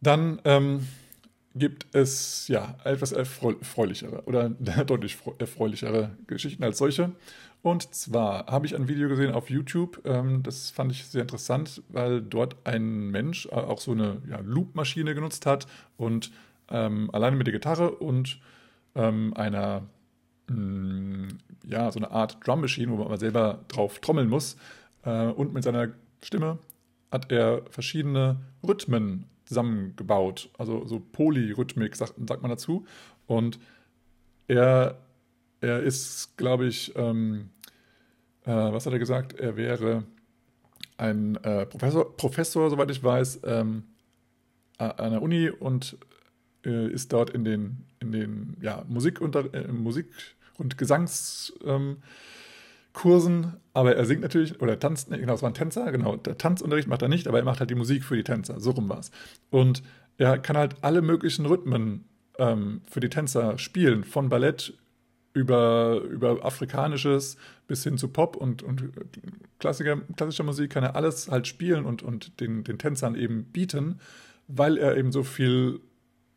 Dann 0.00 0.40
ähm, 0.44 0.86
gibt 1.54 1.86
es 1.94 2.48
ja 2.48 2.76
etwas 2.84 3.12
erfreulichere 3.12 4.22
oder 4.24 4.48
deutlich 4.86 5.18
erfreulichere 5.38 6.16
Geschichten 6.26 6.64
als 6.64 6.78
solche. 6.78 7.12
Und 7.60 7.92
zwar 7.92 8.46
habe 8.46 8.66
ich 8.66 8.76
ein 8.76 8.86
Video 8.88 9.08
gesehen 9.08 9.32
auf 9.32 9.50
YouTube, 9.50 10.00
ähm, 10.04 10.42
das 10.44 10.70
fand 10.70 10.92
ich 10.92 11.04
sehr 11.06 11.22
interessant, 11.22 11.82
weil 11.88 12.22
dort 12.22 12.56
ein 12.64 13.10
Mensch 13.10 13.46
äh, 13.46 13.50
auch 13.50 13.80
so 13.80 13.92
eine 13.92 14.22
ja, 14.28 14.38
Loop-Maschine 14.40 15.14
genutzt 15.14 15.44
hat 15.44 15.66
und 15.96 16.30
ähm, 16.70 17.10
alleine 17.12 17.36
mit 17.36 17.48
der 17.48 17.52
Gitarre 17.52 17.90
und 17.90 18.40
ähm, 18.94 19.34
einer, 19.34 19.82
mh, 20.48 20.56
mm, 20.56 21.28
ja, 21.66 21.90
so 21.92 21.98
eine 21.98 22.10
Art 22.10 22.38
Drum-Machine, 22.46 22.90
wo 22.92 23.04
man 23.04 23.18
selber 23.18 23.64
drauf 23.68 23.98
trommeln 24.00 24.28
muss 24.28 24.56
äh, 25.04 25.26
und 25.26 25.52
mit 25.54 25.64
seiner 25.64 25.88
Stimme 26.22 26.58
hat 27.10 27.30
er 27.30 27.62
verschiedene 27.70 28.36
Rhythmen 28.66 29.24
zusammengebaut. 29.44 30.50
Also 30.58 30.86
so 30.86 31.00
Polyrhythmik, 31.00 31.96
sagt, 31.96 32.14
sagt 32.28 32.42
man 32.42 32.50
dazu. 32.50 32.86
Und 33.26 33.58
er, 34.46 34.98
er 35.60 35.82
ist, 35.82 36.36
glaube 36.36 36.66
ich, 36.66 36.94
ähm, 36.96 37.50
äh, 38.44 38.50
was 38.50 38.86
hat 38.86 38.92
er 38.92 38.98
gesagt? 38.98 39.38
Er 39.38 39.56
wäre 39.56 40.04
ein 40.98 41.36
äh, 41.36 41.64
Professor, 41.66 42.16
Professor, 42.16 42.68
soweit 42.70 42.90
ich 42.90 43.02
weiß, 43.02 43.40
ähm, 43.44 43.84
an 44.78 45.10
der 45.10 45.22
Uni 45.22 45.50
und 45.50 45.96
äh, 46.64 46.88
ist 46.88 47.12
dort 47.12 47.30
in 47.30 47.44
den, 47.44 47.84
in 48.00 48.12
den 48.12 48.56
ja, 48.60 48.84
Musikunter 48.88 49.52
äh, 49.52 49.72
Musik- 49.72 50.12
und 50.58 50.76
Gesangs- 50.76 51.52
ähm, 51.64 51.98
Kursen, 52.98 53.54
aber 53.74 53.94
er 53.94 54.04
singt 54.06 54.22
natürlich, 54.22 54.60
oder 54.60 54.78
tanzt, 54.80 55.08
genau, 55.08 55.34
es 55.34 55.42
war 55.42 55.50
ein 55.50 55.54
Tänzer, 55.54 55.92
genau, 55.92 56.16
der 56.16 56.36
Tanzunterricht 56.36 56.88
macht 56.88 57.02
er 57.02 57.08
nicht, 57.08 57.28
aber 57.28 57.38
er 57.38 57.44
macht 57.44 57.60
halt 57.60 57.70
die 57.70 57.76
Musik 57.76 58.02
für 58.02 58.16
die 58.16 58.24
Tänzer, 58.24 58.58
so 58.58 58.72
rum 58.72 58.88
war 58.88 58.98
es. 58.98 59.12
Und 59.50 59.84
er 60.16 60.36
kann 60.38 60.56
halt 60.56 60.76
alle 60.82 61.00
möglichen 61.00 61.46
Rhythmen 61.46 62.06
ähm, 62.38 62.82
für 62.90 62.98
die 62.98 63.08
Tänzer 63.08 63.56
spielen, 63.56 64.02
von 64.02 64.28
Ballett 64.28 64.74
über, 65.32 66.00
über 66.10 66.44
Afrikanisches 66.44 67.36
bis 67.68 67.84
hin 67.84 67.98
zu 67.98 68.08
Pop 68.08 68.34
und, 68.34 68.64
und 68.64 68.90
Klassiker, 69.60 70.00
klassischer 70.16 70.42
Musik 70.42 70.70
kann 70.70 70.82
er 70.82 70.96
alles 70.96 71.30
halt 71.30 71.46
spielen 71.46 71.84
und, 71.84 72.02
und 72.02 72.40
den, 72.40 72.64
den 72.64 72.78
Tänzern 72.78 73.14
eben 73.14 73.44
bieten, 73.44 74.00
weil 74.48 74.76
er 74.76 74.96
eben 74.96 75.12
so 75.12 75.22
viel 75.22 75.78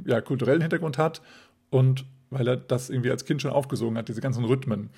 ja, 0.05 0.21
kulturellen 0.21 0.61
Hintergrund 0.61 0.99
hat 0.99 1.23
und 1.71 2.05
weil 2.31 2.47
er 2.47 2.57
das 2.57 2.89
irgendwie 2.89 3.11
als 3.11 3.25
Kind 3.25 3.41
schon 3.41 3.51
aufgesogen 3.51 3.97
hat, 3.97 4.09
diese 4.09 4.21
ganzen 4.21 4.45
Rhythmen. 4.45 4.89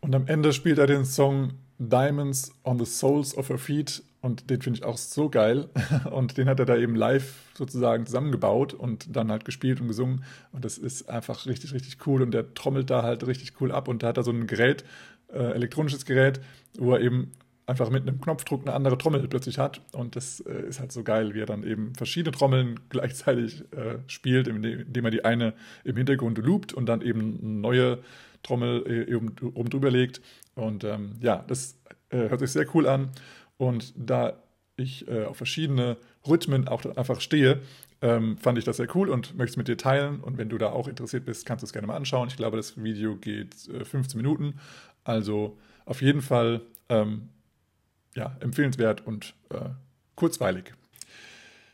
Und 0.00 0.14
am 0.14 0.26
Ende 0.26 0.52
spielt 0.52 0.78
er 0.78 0.86
den 0.86 1.04
Song 1.04 1.52
Diamonds 1.78 2.52
on 2.64 2.78
the 2.78 2.86
Soles 2.86 3.36
of 3.36 3.50
Her 3.50 3.58
Feet 3.58 4.02
und 4.26 4.50
den 4.50 4.60
finde 4.60 4.78
ich 4.78 4.84
auch 4.84 4.96
so 4.96 5.28
geil. 5.28 5.68
Und 6.10 6.36
den 6.36 6.48
hat 6.48 6.58
er 6.58 6.66
da 6.66 6.76
eben 6.76 6.96
live 6.96 7.34
sozusagen 7.54 8.06
zusammengebaut 8.06 8.74
und 8.74 9.14
dann 9.14 9.30
halt 9.30 9.44
gespielt 9.44 9.80
und 9.80 9.86
gesungen. 9.86 10.24
Und 10.50 10.64
das 10.64 10.78
ist 10.78 11.08
einfach 11.08 11.46
richtig, 11.46 11.72
richtig 11.72 12.04
cool. 12.06 12.22
Und 12.22 12.32
der 12.32 12.52
trommelt 12.54 12.90
da 12.90 13.04
halt 13.04 13.24
richtig 13.26 13.60
cool 13.60 13.70
ab. 13.70 13.86
Und 13.86 14.02
da 14.02 14.08
hat 14.08 14.16
er 14.16 14.24
so 14.24 14.32
ein 14.32 14.48
Gerät, 14.48 14.84
äh, 15.32 15.52
elektronisches 15.52 16.06
Gerät, 16.06 16.40
wo 16.76 16.94
er 16.94 17.02
eben 17.02 17.30
einfach 17.66 17.90
mit 17.90 18.02
einem 18.02 18.20
Knopfdruck 18.20 18.62
eine 18.62 18.74
andere 18.74 18.96
Trommel 18.96 19.26
plötzlich 19.26 19.58
hat. 19.58 19.80
Und 19.92 20.16
das 20.16 20.40
äh, 20.40 20.68
ist 20.68 20.80
halt 20.80 20.92
so 20.92 21.02
geil, 21.02 21.34
wie 21.34 21.40
er 21.40 21.46
dann 21.46 21.64
eben 21.64 21.94
verschiedene 21.94 22.36
Trommeln 22.36 22.80
gleichzeitig 22.88 23.64
äh, 23.72 23.98
spielt, 24.06 24.48
indem 24.48 25.04
er 25.04 25.10
die 25.10 25.24
eine 25.24 25.54
im 25.84 25.96
Hintergrund 25.96 26.38
loopt 26.38 26.72
und 26.72 26.86
dann 26.86 27.02
eben 27.02 27.38
eine 27.42 27.52
neue 27.52 27.98
Trommel 28.42 29.08
äh, 29.08 29.14
oben 29.14 29.70
drüber 29.70 29.90
legt. 29.90 30.20
Und 30.54 30.84
ähm, 30.84 31.16
ja, 31.20 31.44
das 31.48 31.78
äh, 32.10 32.28
hört 32.28 32.40
sich 32.40 32.52
sehr 32.52 32.66
cool 32.74 32.86
an. 32.86 33.10
Und 33.56 33.92
da 33.96 34.34
ich 34.76 35.08
äh, 35.08 35.24
auf 35.24 35.38
verschiedene 35.38 35.96
Rhythmen 36.26 36.68
auch 36.68 36.84
einfach 36.96 37.20
stehe, 37.20 37.62
ähm, 38.02 38.36
fand 38.36 38.58
ich 38.58 38.64
das 38.64 38.76
sehr 38.76 38.94
cool 38.94 39.08
und 39.08 39.36
möchte 39.36 39.52
es 39.52 39.56
mit 39.56 39.68
dir 39.68 39.78
teilen. 39.78 40.20
Und 40.20 40.38
wenn 40.38 40.48
du 40.48 40.58
da 40.58 40.70
auch 40.70 40.86
interessiert 40.86 41.24
bist, 41.24 41.46
kannst 41.46 41.62
du 41.62 41.66
es 41.66 41.72
gerne 41.72 41.86
mal 41.86 41.96
anschauen. 41.96 42.28
Ich 42.28 42.36
glaube, 42.36 42.56
das 42.56 42.82
Video 42.82 43.16
geht 43.16 43.68
äh, 43.68 43.84
15 43.84 44.18
Minuten. 44.18 44.60
Also 45.02 45.58
auf 45.86 46.02
jeden 46.02 46.20
Fall 46.20 46.60
ähm, 46.88 47.30
ja, 48.16 48.36
empfehlenswert 48.40 49.06
und 49.06 49.34
äh, 49.50 49.70
kurzweilig. 50.16 50.74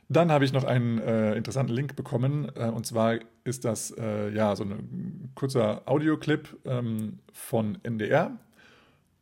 Dann 0.09 0.31
habe 0.31 0.45
ich 0.45 0.53
noch 0.53 0.65
einen 0.65 0.99
äh, 0.99 1.35
interessanten 1.37 1.73
Link 1.73 1.97
bekommen. 1.97 2.51
Äh, 2.55 2.67
und 2.67 2.85
zwar 2.87 3.19
ist 3.45 3.65
das 3.65 3.93
äh, 3.93 4.31
ja 4.31 4.55
so 4.55 4.65
ein 4.65 5.31
kurzer 5.35 5.83
Audioclip 5.87 6.59
ähm, 6.67 7.21
von 7.33 7.79
NDR. 7.83 8.39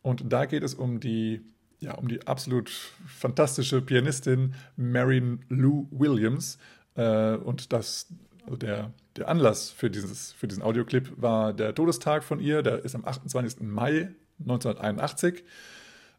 Und 0.02 0.32
da 0.32 0.46
geht 0.46 0.64
es 0.64 0.74
um 0.74 0.98
die 0.98 1.42
ja, 1.80 1.94
um 1.94 2.08
die 2.08 2.26
absolut 2.26 2.70
fantastische 3.06 3.80
Pianistin 3.80 4.54
Marion 4.76 5.44
Lou 5.48 5.86
Williams. 5.90 6.58
Äh, 6.94 7.36
und 7.36 7.72
das, 7.72 8.08
also 8.44 8.56
der, 8.56 8.92
der 9.16 9.28
Anlass 9.28 9.70
für, 9.70 9.90
dieses, 9.90 10.32
für 10.32 10.46
diesen 10.46 10.62
Audioclip 10.62 11.10
war 11.16 11.52
der 11.52 11.74
Todestag 11.74 12.22
von 12.22 12.38
ihr, 12.38 12.62
der 12.62 12.84
ist 12.84 12.94
am 12.94 13.04
28. 13.04 13.60
Mai 13.62 14.10
1981. 14.40 15.42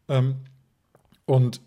Ähm, 0.10 0.38
und 1.26 1.62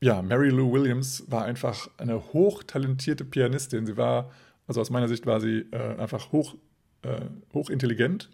ja, 0.00 0.22
Mary 0.22 0.50
Lou 0.50 0.72
Williams 0.72 1.24
war 1.28 1.44
einfach 1.44 1.90
eine 1.96 2.32
hochtalentierte 2.32 3.24
Pianistin. 3.24 3.84
Sie 3.84 3.96
war, 3.96 4.30
also 4.66 4.80
aus 4.80 4.90
meiner 4.90 5.08
Sicht 5.08 5.26
war 5.26 5.40
sie 5.40 5.66
äh, 5.72 5.96
einfach 5.98 6.30
hoch, 6.30 6.54
äh, 7.02 7.22
hochintelligent, 7.52 8.30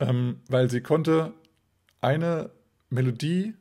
ähm, 0.00 0.40
weil 0.48 0.70
sie 0.70 0.80
konnte 0.80 1.32
eine 2.00 2.50
Melodie 2.88 3.54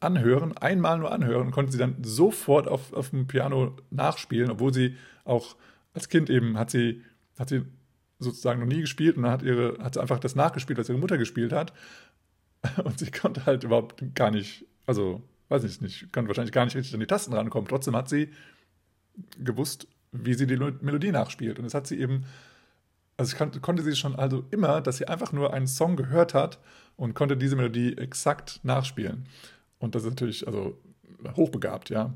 anhören, 0.00 0.56
einmal 0.56 0.98
nur 0.98 1.12
anhören 1.12 1.46
und 1.46 1.50
konnte 1.52 1.72
sie 1.72 1.78
dann 1.78 2.02
sofort 2.02 2.66
auf, 2.66 2.92
auf 2.92 3.10
dem 3.10 3.28
Piano 3.28 3.76
nachspielen, 3.90 4.50
obwohl 4.50 4.74
sie 4.74 4.96
auch 5.24 5.56
als 5.94 6.08
Kind 6.08 6.28
eben 6.28 6.58
hat 6.58 6.70
sie, 6.70 7.02
hat 7.38 7.50
sie 7.50 7.62
sozusagen 8.18 8.60
noch 8.60 8.66
nie 8.66 8.80
gespielt 8.80 9.16
und 9.16 9.24
dann 9.24 9.32
hat, 9.32 9.42
ihre, 9.42 9.78
hat 9.78 9.94
sie 9.94 10.00
einfach 10.00 10.18
das 10.18 10.34
nachgespielt, 10.34 10.78
was 10.78 10.88
ihre 10.88 10.98
Mutter 10.98 11.18
gespielt 11.18 11.52
hat. 11.52 11.72
Und 12.84 13.00
sie 13.00 13.10
konnte 13.10 13.44
halt 13.44 13.64
überhaupt 13.64 14.02
gar 14.14 14.30
nicht, 14.30 14.64
also 14.86 15.22
weiß 15.48 15.64
ich 15.64 15.80
nicht, 15.80 16.12
konnte 16.12 16.28
wahrscheinlich 16.28 16.52
gar 16.52 16.64
nicht 16.64 16.76
richtig 16.76 16.94
an 16.94 17.00
die 17.00 17.06
Tasten 17.06 17.34
rankommen. 17.34 17.68
Trotzdem 17.68 17.94
hat 17.94 18.08
sie 18.08 18.30
gewusst, 19.38 19.86
wie 20.10 20.34
sie 20.34 20.46
die 20.46 20.56
Melodie 20.56 21.12
nachspielt. 21.12 21.58
Und 21.58 21.64
das 21.64 21.74
hat 21.74 21.86
sie 21.86 22.00
eben, 22.00 22.24
also 23.16 23.36
kann, 23.36 23.60
konnte 23.60 23.82
sie 23.82 23.94
schon 23.94 24.16
also 24.16 24.44
immer, 24.50 24.80
dass 24.80 24.96
sie 24.96 25.08
einfach 25.08 25.32
nur 25.32 25.52
einen 25.52 25.66
Song 25.66 25.96
gehört 25.96 26.32
hat 26.32 26.58
und 26.96 27.14
konnte 27.14 27.36
diese 27.36 27.56
Melodie 27.56 27.96
exakt 27.98 28.60
nachspielen. 28.62 29.26
Und 29.78 29.94
das 29.94 30.04
ist 30.04 30.10
natürlich 30.10 30.46
also 30.46 30.78
hochbegabt, 31.36 31.90
ja. 31.90 32.14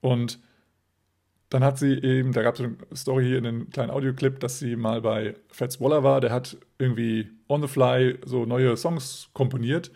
Und 0.00 0.38
dann 1.50 1.64
hat 1.64 1.78
sie 1.78 1.94
eben, 1.94 2.32
da 2.32 2.42
gab 2.42 2.54
es 2.54 2.60
eine 2.60 2.76
Story 2.94 3.26
hier 3.26 3.38
in 3.38 3.46
einem 3.46 3.70
kleinen 3.70 3.90
Audioclip, 3.90 4.38
dass 4.40 4.58
sie 4.58 4.76
mal 4.76 5.02
bei 5.02 5.34
Fats 5.48 5.80
Waller 5.80 6.04
war, 6.04 6.20
der 6.20 6.32
hat 6.32 6.56
irgendwie 6.78 7.28
on 7.48 7.60
the 7.60 7.68
fly 7.68 8.18
so 8.24 8.46
neue 8.46 8.76
Songs 8.76 9.28
komponiert. 9.32 9.90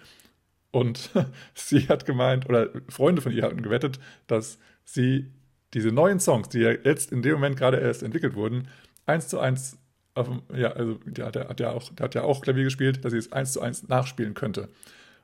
Und 0.74 1.10
sie 1.54 1.86
hat 1.86 2.04
gemeint, 2.04 2.48
oder 2.48 2.68
Freunde 2.88 3.22
von 3.22 3.30
ihr 3.30 3.44
hatten 3.44 3.62
gewettet, 3.62 4.00
dass 4.26 4.58
sie 4.82 5.30
diese 5.72 5.92
neuen 5.92 6.18
Songs, 6.18 6.48
die 6.48 6.58
ja 6.58 6.72
jetzt 6.72 7.12
in 7.12 7.22
dem 7.22 7.34
Moment 7.34 7.56
gerade 7.56 7.78
erst 7.78 8.02
entwickelt 8.02 8.34
wurden, 8.34 8.66
eins 9.06 9.28
zu 9.28 9.38
eins, 9.38 9.78
auf, 10.14 10.28
ja, 10.52 10.72
also 10.72 10.94
der 11.06 11.26
hat, 11.26 11.36
hat, 11.36 11.60
ja 11.60 11.70
auch, 11.70 11.92
der 11.92 12.04
hat 12.04 12.16
ja 12.16 12.22
auch 12.22 12.40
Klavier 12.40 12.64
gespielt, 12.64 13.04
dass 13.04 13.12
sie 13.12 13.18
es 13.18 13.30
eins 13.30 13.52
zu 13.52 13.60
eins 13.60 13.86
nachspielen 13.86 14.34
könnte. 14.34 14.68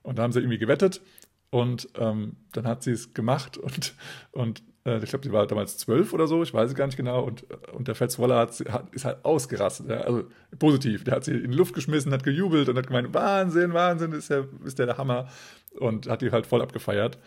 Und 0.03 0.19
da 0.19 0.23
haben 0.23 0.31
sie 0.31 0.39
irgendwie 0.39 0.59
gewettet 0.59 1.01
und 1.51 1.89
ähm, 1.97 2.37
dann 2.53 2.69
hat 2.69 2.85
sie 2.85 2.93
es 2.93 3.13
gemacht 3.13 3.57
und, 3.59 3.95
und 4.31 4.63
ich 4.99 5.11
glaube, 5.11 5.25
sie 5.25 5.33
war 5.33 5.47
damals 5.47 5.77
zwölf 5.79 6.13
oder 6.13 6.27
so, 6.27 6.43
ich 6.43 6.53
weiß 6.53 6.71
es 6.71 6.77
gar 6.77 6.87
nicht 6.87 6.97
genau. 6.97 7.23
Und, 7.23 7.45
und 7.73 7.89
der 7.89 7.95
Fats 7.95 8.19
Waller 8.19 8.39
hat, 8.39 8.53
hat, 8.69 8.95
ist 8.95 9.05
halt 9.05 9.25
ausgerastet, 9.25 9.89
ja, 9.89 9.99
also 9.99 10.25
positiv. 10.59 11.05
Der 11.05 11.17
hat 11.17 11.25
sie 11.25 11.33
in 11.33 11.53
die 11.53 11.57
Luft 11.57 11.75
geschmissen, 11.75 12.13
hat 12.13 12.25
gejubelt 12.25 12.69
und 12.69 12.77
hat 12.77 12.87
gemeint, 12.87 13.13
Wahnsinn, 13.15 13.73
Wahnsinn, 13.73 14.13
ist 14.13 14.31
der, 14.31 14.47
ist 14.65 14.79
der, 14.79 14.87
der 14.87 14.99
Hammer. 14.99 15.29
Und 15.79 16.09
hat 16.09 16.23
die 16.23 16.33
halt 16.33 16.47
voll 16.47 16.63
abgefeiert. 16.63 17.19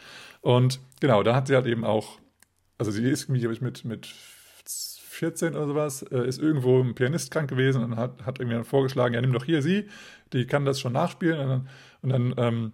Und 0.41 0.82
genau, 1.00 1.24
da 1.24 1.36
hat 1.36 1.48
sie 1.48 1.55
halt 1.55 1.65
eben 1.65 1.86
auch, 1.86 2.20
also 2.77 2.91
sie 2.91 3.10
ist 3.10 3.29
irgendwie, 3.29 3.48
mit, 3.63 3.86
mit 3.86 4.13
14 5.13 5.55
oder 5.55 5.67
sowas, 5.67 6.01
äh, 6.03 6.27
ist 6.27 6.41
irgendwo 6.41 6.82
ein 6.82 6.96
Pianist 6.96 7.32
krank 7.32 7.50
gewesen 7.50 7.84
und 7.84 7.96
hat, 7.96 8.25
hat 8.25 8.39
irgendwie 8.39 8.63
vorgeschlagen, 8.63 9.13
ja, 9.13 9.22
nimm 9.22 9.32
doch 9.32 9.46
hier 9.46 9.62
sie, 9.62 9.88
die 10.34 10.46
kann 10.46 10.65
das 10.65 10.79
schon 10.79 10.93
nachspielen. 10.93 11.39
Und 11.39 11.50
dann, 11.50 11.70
und 12.01 12.10
dann 12.10 12.34
ähm, 12.38 12.72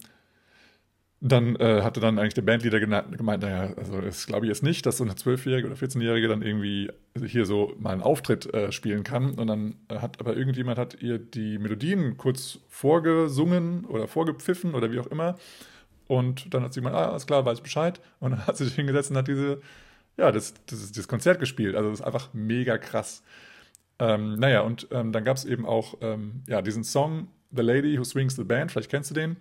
dann 1.21 1.57
äh, 1.57 1.81
hatte 1.81 1.99
dann 1.99 2.17
eigentlich 2.17 2.33
der 2.33 2.43
Bandleader 2.43 2.79
gemeint, 2.79 3.41
naja, 3.43 3.73
also 3.75 3.99
das 3.99 4.25
glaube 4.25 4.45
ich 4.45 4.49
jetzt 4.49 4.63
nicht, 4.63 4.85
dass 4.85 4.97
so 4.97 5.03
eine 5.03 5.15
Zwölfjährige 5.15 5.67
oder 5.67 5.75
14-Jährige 5.75 6.29
dann 6.29 6.41
irgendwie 6.41 6.91
hier 7.25 7.45
so 7.45 7.73
mal 7.77 7.91
einen 7.91 8.01
Auftritt 8.01 8.53
äh, 8.53 8.71
spielen 8.71 9.03
kann. 9.03 9.33
Und 9.33 9.47
dann 9.47 9.75
hat 9.89 10.19
aber 10.21 10.37
irgendjemand 10.37 10.79
hat 10.79 11.01
ihr 11.01 11.19
die 11.19 11.57
Melodien 11.57 12.15
kurz 12.15 12.59
vorgesungen 12.69 13.83
oder 13.85 14.07
vorgepfiffen 14.07 14.75
oder 14.75 14.93
wie 14.93 14.99
auch 14.99 15.07
immer. 15.07 15.37
Und 16.07 16.53
dann 16.53 16.63
hat 16.63 16.73
sie 16.73 16.79
gemeint, 16.79 16.95
ah, 16.95 17.09
alles 17.09 17.27
klar, 17.27 17.45
weiß 17.45 17.61
Bescheid. 17.61 17.99
Und 18.21 18.31
dann 18.31 18.47
hat 18.47 18.55
sie 18.55 18.65
sich 18.65 18.75
hingesetzt 18.75 19.11
und 19.11 19.17
hat 19.17 19.27
diese, 19.27 19.59
ja, 20.15 20.31
das, 20.31 20.53
das, 20.67 20.89
das 20.91 21.07
Konzert 21.09 21.41
gespielt. 21.41 21.75
Also 21.75 21.89
das 21.89 21.99
ist 21.99 22.05
einfach 22.05 22.29
mega 22.33 22.77
krass. 22.77 23.23
Ähm, 23.99 24.35
naja, 24.35 24.61
und 24.61 24.87
ähm, 24.91 25.11
dann 25.11 25.25
gab 25.25 25.35
es 25.35 25.43
eben 25.43 25.65
auch 25.65 25.97
ähm, 25.99 26.43
ja, 26.47 26.61
diesen 26.61 26.85
Song 26.85 27.27
The 27.51 27.61
Lady 27.61 27.99
Who 27.99 28.03
Swings 28.03 28.35
the 28.35 28.43
Band, 28.43 28.71
vielleicht 28.71 28.89
kennst 28.89 29.09
du 29.09 29.15
den. 29.15 29.37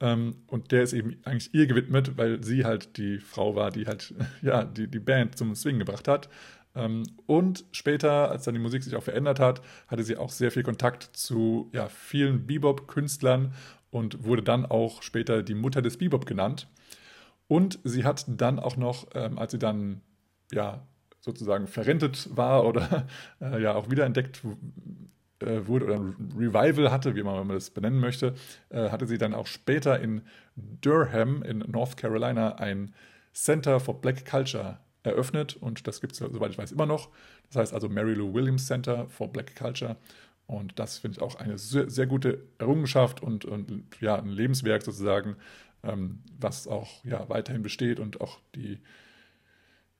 Ähm, 0.00 0.36
und 0.46 0.70
der 0.72 0.82
ist 0.82 0.92
eben 0.92 1.16
eigentlich 1.24 1.52
ihr 1.54 1.66
gewidmet, 1.66 2.16
weil 2.16 2.42
sie 2.42 2.64
halt 2.64 2.96
die 2.96 3.18
Frau 3.18 3.56
war, 3.56 3.70
die 3.70 3.86
halt 3.86 4.14
ja, 4.42 4.64
die, 4.64 4.88
die 4.88 5.00
Band 5.00 5.36
zum 5.36 5.54
Swingen 5.54 5.80
gebracht 5.80 6.08
hat. 6.08 6.28
Ähm, 6.74 7.04
und 7.26 7.64
später, 7.72 8.30
als 8.30 8.44
dann 8.44 8.54
die 8.54 8.60
Musik 8.60 8.82
sich 8.82 8.94
auch 8.94 9.02
verändert 9.02 9.40
hat, 9.40 9.62
hatte 9.88 10.04
sie 10.04 10.16
auch 10.16 10.30
sehr 10.30 10.50
viel 10.50 10.62
Kontakt 10.62 11.04
zu 11.14 11.70
ja, 11.72 11.88
vielen 11.88 12.46
Bebop-Künstlern 12.46 13.52
und 13.90 14.24
wurde 14.24 14.42
dann 14.42 14.66
auch 14.66 15.02
später 15.02 15.42
die 15.42 15.54
Mutter 15.54 15.82
des 15.82 15.96
Bebop 15.96 16.26
genannt. 16.26 16.68
Und 17.48 17.78
sie 17.82 18.04
hat 18.04 18.26
dann 18.28 18.58
auch 18.58 18.76
noch, 18.76 19.08
ähm, 19.14 19.38
als 19.38 19.52
sie 19.52 19.58
dann 19.58 20.02
ja 20.52 20.86
sozusagen 21.20 21.66
verrentet 21.66 22.36
war 22.36 22.64
oder 22.64 23.06
äh, 23.40 23.60
ja 23.60 23.74
auch 23.74 23.90
wiederentdeckt 23.90 24.42
wurde 25.40 25.86
oder 25.86 25.96
ein 25.96 26.32
Revival 26.36 26.90
hatte, 26.90 27.14
wie 27.14 27.22
man 27.22 27.48
das 27.48 27.70
benennen 27.70 28.00
möchte, 28.00 28.34
äh, 28.70 28.90
hatte 28.90 29.06
sie 29.06 29.18
dann 29.18 29.34
auch 29.34 29.46
später 29.46 30.00
in 30.00 30.22
Durham 30.56 31.42
in 31.42 31.58
North 31.58 31.96
Carolina 31.96 32.56
ein 32.56 32.94
Center 33.32 33.78
for 33.78 34.00
Black 34.00 34.26
Culture 34.26 34.78
eröffnet 35.02 35.56
und 35.56 35.86
das 35.86 36.00
gibt 36.00 36.12
es, 36.12 36.18
soweit 36.18 36.50
ich 36.50 36.58
weiß, 36.58 36.72
immer 36.72 36.86
noch. 36.86 37.10
Das 37.48 37.56
heißt 37.56 37.74
also 37.74 37.88
Mary 37.88 38.14
Lou 38.14 38.34
Williams 38.34 38.66
Center 38.66 39.08
for 39.08 39.32
Black 39.32 39.54
Culture. 39.56 39.96
Und 40.46 40.78
das 40.78 40.98
finde 40.98 41.18
ich 41.18 41.22
auch 41.22 41.34
eine 41.34 41.58
sehr, 41.58 41.90
sehr 41.90 42.06
gute 42.06 42.42
Errungenschaft 42.58 43.22
und, 43.22 43.44
und, 43.44 43.84
ja, 44.00 44.16
ein 44.16 44.30
Lebenswerk 44.30 44.82
sozusagen, 44.82 45.36
ähm, 45.82 46.20
was 46.38 46.66
auch 46.66 47.04
ja, 47.04 47.28
weiterhin 47.28 47.62
besteht 47.62 48.00
und 48.00 48.20
auch 48.22 48.40
die, 48.54 48.78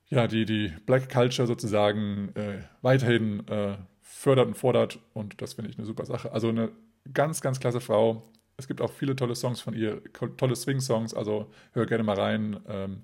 ja, 0.09 0.27
die, 0.27 0.47
die 0.47 0.73
Black 0.87 1.11
Culture 1.11 1.47
sozusagen 1.47 2.31
äh, 2.35 2.63
weiterhin 2.81 3.47
äh, 3.47 3.77
fördert 4.09 4.49
und 4.49 4.55
fordert 4.55 4.99
und 5.13 5.41
das 5.43 5.55
finde 5.55 5.71
ich 5.71 5.79
eine 5.79 5.87
super 5.87 6.07
Sache. 6.07 6.33
Also 6.33 6.49
eine 6.49 6.71
ganz, 7.13 7.41
ganz 7.41 7.61
klasse 7.61 7.81
Frau. 7.81 8.23
Es 8.57 8.67
gibt 8.67 8.81
auch 8.81 8.91
viele 8.91 9.15
tolle 9.15 9.37
Songs 9.37 9.61
von 9.61 9.75
ihr, 9.75 10.03
tolle 10.37 10.57
Swing-Songs, 10.57 11.15
also 11.15 11.51
hör 11.73 11.87
gerne 11.87 12.03
mal 12.03 12.19
rein 12.19 12.59
ähm, 12.67 13.03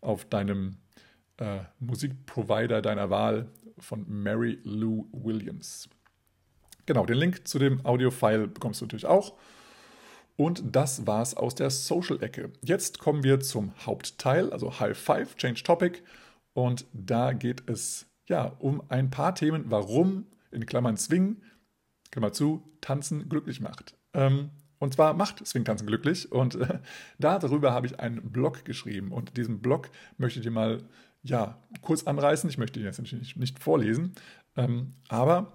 auf 0.00 0.24
deinem 0.24 0.76
äh, 1.38 1.58
Musikprovider 1.80 2.80
deiner 2.80 3.10
Wahl 3.10 3.48
von 3.78 4.06
Mary 4.08 4.58
Lou 4.62 5.06
Williams. 5.12 5.88
Genau, 6.86 7.04
den 7.04 7.18
Link 7.18 7.46
zu 7.46 7.58
dem 7.58 7.84
Audio-File 7.84 8.46
bekommst 8.46 8.80
du 8.80 8.84
natürlich 8.84 9.06
auch. 9.06 9.34
Und 10.36 10.76
das 10.76 11.06
war's 11.06 11.34
aus 11.34 11.54
der 11.54 11.70
Social-Ecke. 11.70 12.52
Jetzt 12.62 13.00
kommen 13.00 13.24
wir 13.24 13.40
zum 13.40 13.72
Hauptteil, 13.84 14.52
also 14.52 14.78
High 14.78 14.96
Five, 14.96 15.34
Change 15.36 15.64
Topic. 15.64 15.98
Und 16.54 16.86
da 16.92 17.32
geht 17.32 17.68
es 17.68 18.06
ja 18.26 18.54
um 18.60 18.82
ein 18.88 19.10
paar 19.10 19.34
Themen, 19.34 19.64
warum 19.68 20.26
in 20.56 20.66
Klammern 20.66 20.96
Swing, 20.96 21.42
Klammer 22.10 22.32
zu, 22.32 22.62
Tanzen 22.80 23.28
glücklich 23.28 23.60
macht. 23.60 23.94
Ähm, 24.14 24.50
und 24.78 24.94
zwar 24.94 25.14
macht 25.14 25.46
Swing 25.46 25.64
Tanzen 25.64 25.86
glücklich. 25.86 26.32
Und 26.32 26.56
äh, 26.56 26.80
darüber 27.18 27.72
habe 27.72 27.86
ich 27.86 28.00
einen 28.00 28.30
Blog 28.32 28.64
geschrieben. 28.64 29.12
Und 29.12 29.36
diesen 29.36 29.60
Blog 29.60 29.90
möchte 30.18 30.40
ich 30.40 30.44
dir 30.44 30.50
mal 30.50 30.82
ja, 31.22 31.58
kurz 31.82 32.04
anreißen. 32.04 32.48
Ich 32.50 32.58
möchte 32.58 32.80
ihn 32.80 32.86
jetzt 32.86 33.00
nicht, 33.00 33.36
nicht 33.36 33.58
vorlesen. 33.58 34.14
Ähm, 34.56 34.94
aber 35.08 35.52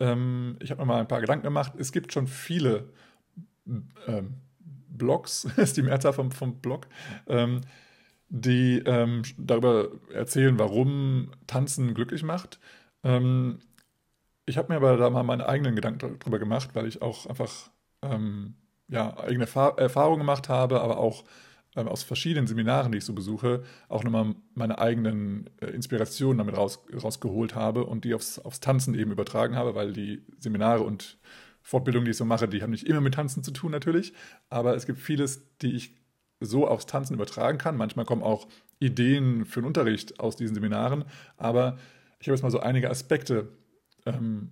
ähm, 0.00 0.56
ich 0.60 0.70
habe 0.70 0.80
mir 0.80 0.86
mal 0.86 1.00
ein 1.00 1.08
paar 1.08 1.20
Gedanken 1.20 1.44
gemacht. 1.44 1.72
Es 1.78 1.92
gibt 1.92 2.12
schon 2.12 2.26
viele 2.26 2.88
ähm, 4.06 4.34
Blogs, 4.88 5.44
ist 5.56 5.76
die 5.76 5.82
Mehrzahl 5.82 6.12
vom, 6.12 6.30
vom 6.30 6.56
Blog, 6.56 6.86
ähm, 7.26 7.62
die 8.28 8.82
ähm, 8.84 9.22
darüber 9.38 9.88
erzählen, 10.12 10.58
warum 10.58 11.30
Tanzen 11.46 11.94
glücklich 11.94 12.22
macht. 12.22 12.58
Ähm, 13.02 13.58
ich 14.48 14.56
habe 14.56 14.72
mir 14.72 14.76
aber 14.76 14.96
da 14.96 15.10
mal 15.10 15.22
meine 15.22 15.48
eigenen 15.48 15.74
Gedanken 15.74 16.18
darüber 16.18 16.38
gemacht, 16.38 16.70
weil 16.74 16.86
ich 16.86 17.02
auch 17.02 17.26
einfach 17.26 17.70
ähm, 18.02 18.54
ja, 18.88 19.16
eigene 19.18 19.44
Erfahrungen 19.44 20.20
gemacht 20.20 20.48
habe, 20.48 20.80
aber 20.80 20.98
auch 20.98 21.24
ähm, 21.76 21.88
aus 21.88 22.02
verschiedenen 22.02 22.46
Seminaren, 22.46 22.90
die 22.92 22.98
ich 22.98 23.04
so 23.04 23.12
besuche, 23.12 23.62
auch 23.88 24.02
nochmal 24.02 24.34
meine 24.54 24.78
eigenen 24.78 25.50
äh, 25.60 25.66
Inspirationen 25.66 26.38
damit 26.38 26.56
raus, 26.56 26.84
rausgeholt 26.92 27.54
habe 27.54 27.84
und 27.84 28.04
die 28.04 28.14
aufs, 28.14 28.38
aufs 28.38 28.60
Tanzen 28.60 28.94
eben 28.94 29.12
übertragen 29.12 29.54
habe, 29.54 29.74
weil 29.74 29.92
die 29.92 30.24
Seminare 30.38 30.82
und 30.82 31.18
Fortbildungen, 31.60 32.06
die 32.06 32.12
ich 32.12 32.16
so 32.16 32.24
mache, 32.24 32.48
die 32.48 32.62
haben 32.62 32.70
nicht 32.70 32.86
immer 32.86 33.02
mit 33.02 33.14
Tanzen 33.14 33.44
zu 33.44 33.50
tun 33.50 33.70
natürlich, 33.70 34.14
aber 34.48 34.74
es 34.74 34.86
gibt 34.86 34.98
vieles, 34.98 35.42
die 35.58 35.74
ich 35.74 35.94
so 36.40 36.66
aufs 36.66 36.86
Tanzen 36.86 37.14
übertragen 37.14 37.58
kann. 37.58 37.76
Manchmal 37.76 38.06
kommen 38.06 38.22
auch 38.22 38.48
Ideen 38.78 39.44
für 39.44 39.60
den 39.60 39.66
Unterricht 39.66 40.20
aus 40.20 40.36
diesen 40.36 40.54
Seminaren, 40.54 41.04
aber 41.36 41.76
ich 42.20 42.28
habe 42.28 42.34
jetzt 42.34 42.42
mal 42.42 42.50
so 42.50 42.60
einige 42.60 42.90
Aspekte, 42.90 43.48
ähm, 44.16 44.50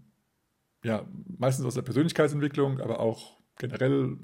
ja, 0.84 1.04
meistens 1.38 1.66
aus 1.66 1.75
der 1.75 1.82
Persönlichkeitsentwicklung, 1.82 2.80
aber 2.80 3.00
auch 3.00 3.38
generell 3.58 4.18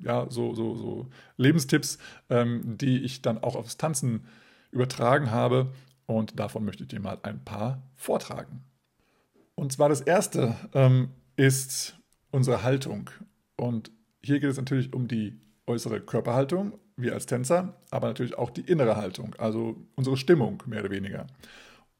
ja, 0.00 0.26
so, 0.28 0.54
so, 0.54 0.76
so 0.76 1.10
Lebenstipps, 1.36 1.98
ähm, 2.28 2.76
die 2.78 3.02
ich 3.02 3.22
dann 3.22 3.42
auch 3.42 3.56
aufs 3.56 3.76
Tanzen 3.76 4.26
übertragen 4.70 5.30
habe. 5.30 5.72
Und 6.06 6.38
davon 6.38 6.64
möchte 6.64 6.82
ich 6.82 6.88
dir 6.88 7.00
mal 7.00 7.18
ein 7.22 7.42
paar 7.44 7.82
vortragen. 7.96 8.64
Und 9.54 9.72
zwar 9.72 9.88
das 9.88 10.00
erste 10.00 10.56
ähm, 10.74 11.10
ist 11.36 11.96
unsere 12.30 12.62
Haltung. 12.62 13.10
Und 13.56 13.90
hier 14.22 14.40
geht 14.40 14.50
es 14.50 14.56
natürlich 14.56 14.92
um 14.92 15.08
die 15.08 15.40
äußere 15.66 16.00
Körperhaltung, 16.00 16.78
wir 16.96 17.14
als 17.14 17.26
Tänzer, 17.26 17.80
aber 17.90 18.08
natürlich 18.08 18.36
auch 18.36 18.50
die 18.50 18.62
innere 18.62 18.96
Haltung, 18.96 19.34
also 19.36 19.76
unsere 19.96 20.16
Stimmung 20.16 20.62
mehr 20.66 20.80
oder 20.80 20.90
weniger. 20.90 21.26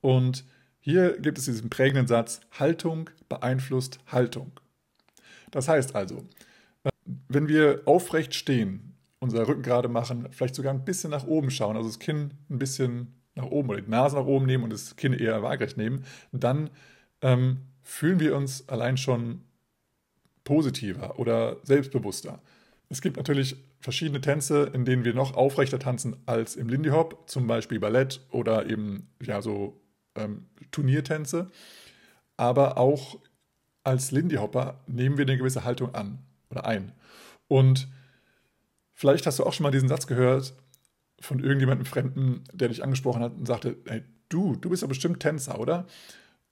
Und 0.01 0.45
hier 0.87 1.19
gibt 1.19 1.39
es 1.39 1.47
diesen 1.47 1.71
prägenden 1.71 2.07
Satz, 2.07 2.41
Haltung 2.53 3.09
beeinflusst 3.31 4.01
Haltung. 4.07 4.53
Das 5.51 5.67
heißt 5.67 5.97
also, 5.97 6.27
wenn 7.27 7.49
wir 7.49 7.81
aufrecht 7.87 8.35
stehen, 8.35 8.95
unser 9.19 9.49
Rücken 9.49 9.63
gerade 9.63 9.89
machen, 9.89 10.29
vielleicht 10.31 10.55
sogar 10.55 10.75
ein 10.75 10.85
bisschen 10.85 11.11
nach 11.11 11.27
oben 11.27 11.51
schauen, 11.51 11.77
also 11.77 11.89
das 11.89 11.99
Kinn 11.99 12.35
ein 12.51 12.59
bisschen 12.59 13.15
nach 13.35 13.47
oben 13.47 13.71
oder 13.71 13.81
die 13.81 13.91
Nase 13.91 14.17
nach 14.17 14.27
oben 14.27 14.45
nehmen 14.45 14.63
und 14.63 14.75
das 14.75 14.95
Kinn 14.97 15.15
eher 15.15 15.43
waagerecht 15.43 15.79
nehmen, 15.79 16.05
dann 16.33 16.69
ähm, 17.23 17.63
fühlen 17.83 18.21
wir 18.21 18.37
uns 18.37 18.69
allein 18.69 18.99
schon 18.99 19.41
positiver 20.45 21.19
oder 21.19 21.57
selbstbewusster. 21.63 22.43
Es 22.91 23.01
gibt 23.01 23.17
natürlich 23.17 23.57
verschiedene 23.81 24.21
Tänze, 24.21 24.65
in 24.75 24.85
denen 24.85 25.07
wir 25.07 25.15
noch 25.15 25.35
aufrechter 25.35 25.79
tanzen 25.79 26.17
als 26.27 26.57
im 26.57 26.69
Lindy 26.69 26.91
Hop, 26.91 27.23
zum 27.31 27.47
Beispiel 27.47 27.81
Ballett 27.81 28.21
oder 28.31 28.69
eben 28.69 29.09
ja 29.23 29.41
so 29.41 29.81
ähm, 30.15 30.47
Turniertänze. 30.71 31.51
Aber 32.37 32.79
auch 32.79 33.19
als 33.85 34.11
Lindy 34.11 34.37
Hopper 34.37 34.81
nehmen 34.87 35.19
wir 35.19 35.27
eine 35.27 35.37
gewisse 35.37 35.65
Haltung 35.65 35.95
an 35.95 36.19
oder 36.51 36.67
ein. 36.67 36.93
Und 37.49 37.89
vielleicht 38.93 39.27
hast 39.27 39.39
du 39.39 39.45
auch 39.45 39.53
schon 39.53 39.65
mal 39.65 39.71
diesen 39.71 39.89
Satz 39.89 40.07
gehört 40.07 40.55
von 41.21 41.39
irgendjemandem 41.39 41.87
Fremden, 41.87 42.45
der 42.53 42.69
dich 42.69 42.83
angesprochen 42.83 43.23
hat 43.23 43.35
und 43.35 43.47
sagte, 43.47 43.77
hey, 43.87 44.03
du, 44.29 44.57
du 44.57 44.71
bist 44.71 44.83
ja 44.83 44.89
bestimmt 44.89 45.21
Tänzer, 45.21 45.59
oder? 45.61 45.87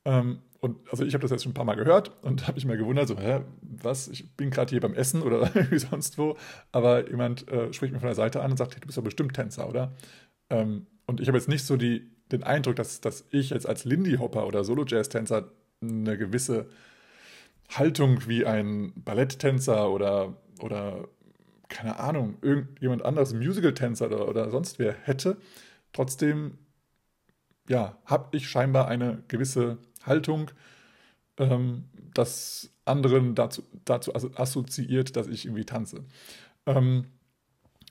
Ähm, 0.05 0.41
und 0.61 0.79
also 0.91 1.05
ich 1.05 1.15
habe 1.15 1.23
das 1.23 1.33
jetzt 1.33 1.43
schon 1.43 1.51
ein 1.51 1.55
paar 1.55 1.65
Mal 1.65 1.75
gehört 1.75 2.13
und 2.23 2.47
habe 2.47 2.55
mich 2.55 2.65
mal 2.65 2.77
gewundert, 2.77 3.09
so, 3.09 3.19
hä, 3.19 3.41
was, 3.63 4.09
ich 4.09 4.37
bin 4.37 4.51
gerade 4.51 4.71
hier 4.71 4.81
beim 4.81 4.95
Essen 4.95 5.23
oder 5.23 5.41
irgendwie 5.55 5.79
sonst 5.79 6.19
wo, 6.19 6.37
aber 6.71 7.11
jemand 7.11 7.49
äh, 7.49 7.73
spricht 7.73 7.93
mir 7.93 7.99
von 7.99 8.07
der 8.07 8.15
Seite 8.15 8.43
an 8.43 8.53
und 8.53 8.57
sagt, 8.57 8.75
hey, 8.75 8.81
du 8.81 8.87
bist 8.87 8.97
ja 8.97 9.03
bestimmt 9.03 9.35
Tänzer, 9.35 9.69
oder? 9.69 9.93
Ähm, 10.51 10.87
und 11.07 11.21
ich 11.21 11.29
habe 11.29 11.37
jetzt 11.37 11.49
nicht 11.49 11.65
so 11.65 11.77
die, 11.77 12.12
den 12.33 12.43
Eindruck, 12.43 12.77
dass, 12.77 13.01
dass 13.01 13.25
ich 13.31 13.51
jetzt 13.51 13.67
als 13.67 13.85
Lindy-Hopper 13.85 14.47
oder 14.47 14.65
Solo-Jazz-Tänzer 14.65 15.51
eine 15.81 16.17
gewisse 16.17 16.67
Haltung 17.71 18.27
wie 18.27 18.47
ein 18.47 18.93
Balletttänzer 18.97 19.91
oder, 19.91 20.35
oder 20.61 21.09
keine 21.69 21.99
Ahnung, 21.99 22.37
irgendjemand 22.43 23.05
anderes, 23.05 23.33
Musical-Tänzer 23.33 24.07
oder, 24.07 24.29
oder 24.29 24.51
sonst 24.51 24.79
wer 24.79 24.93
hätte. 24.93 25.37
Trotzdem, 25.93 26.59
ja, 27.69 27.97
habe 28.05 28.37
ich 28.37 28.49
scheinbar 28.49 28.89
eine 28.89 29.23
gewisse 29.29 29.79
Haltung, 30.05 30.51
ähm, 31.39 31.85
das 32.15 32.71
anderen 32.85 33.35
dazu, 33.35 33.63
dazu 33.85 34.15
assoziiert, 34.15 35.17
dass 35.17 35.29
ich 35.29 35.47
irgendwie 35.47 35.65
tanze. 35.65 36.05
Ähm, 36.67 37.07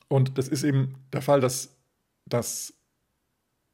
und 0.08 0.38
das 0.38 0.48
ist 0.48 0.64
eben 0.64 0.96
der 1.14 1.22
Fall, 1.22 1.40
dass, 1.40 1.76
dass 2.26 2.74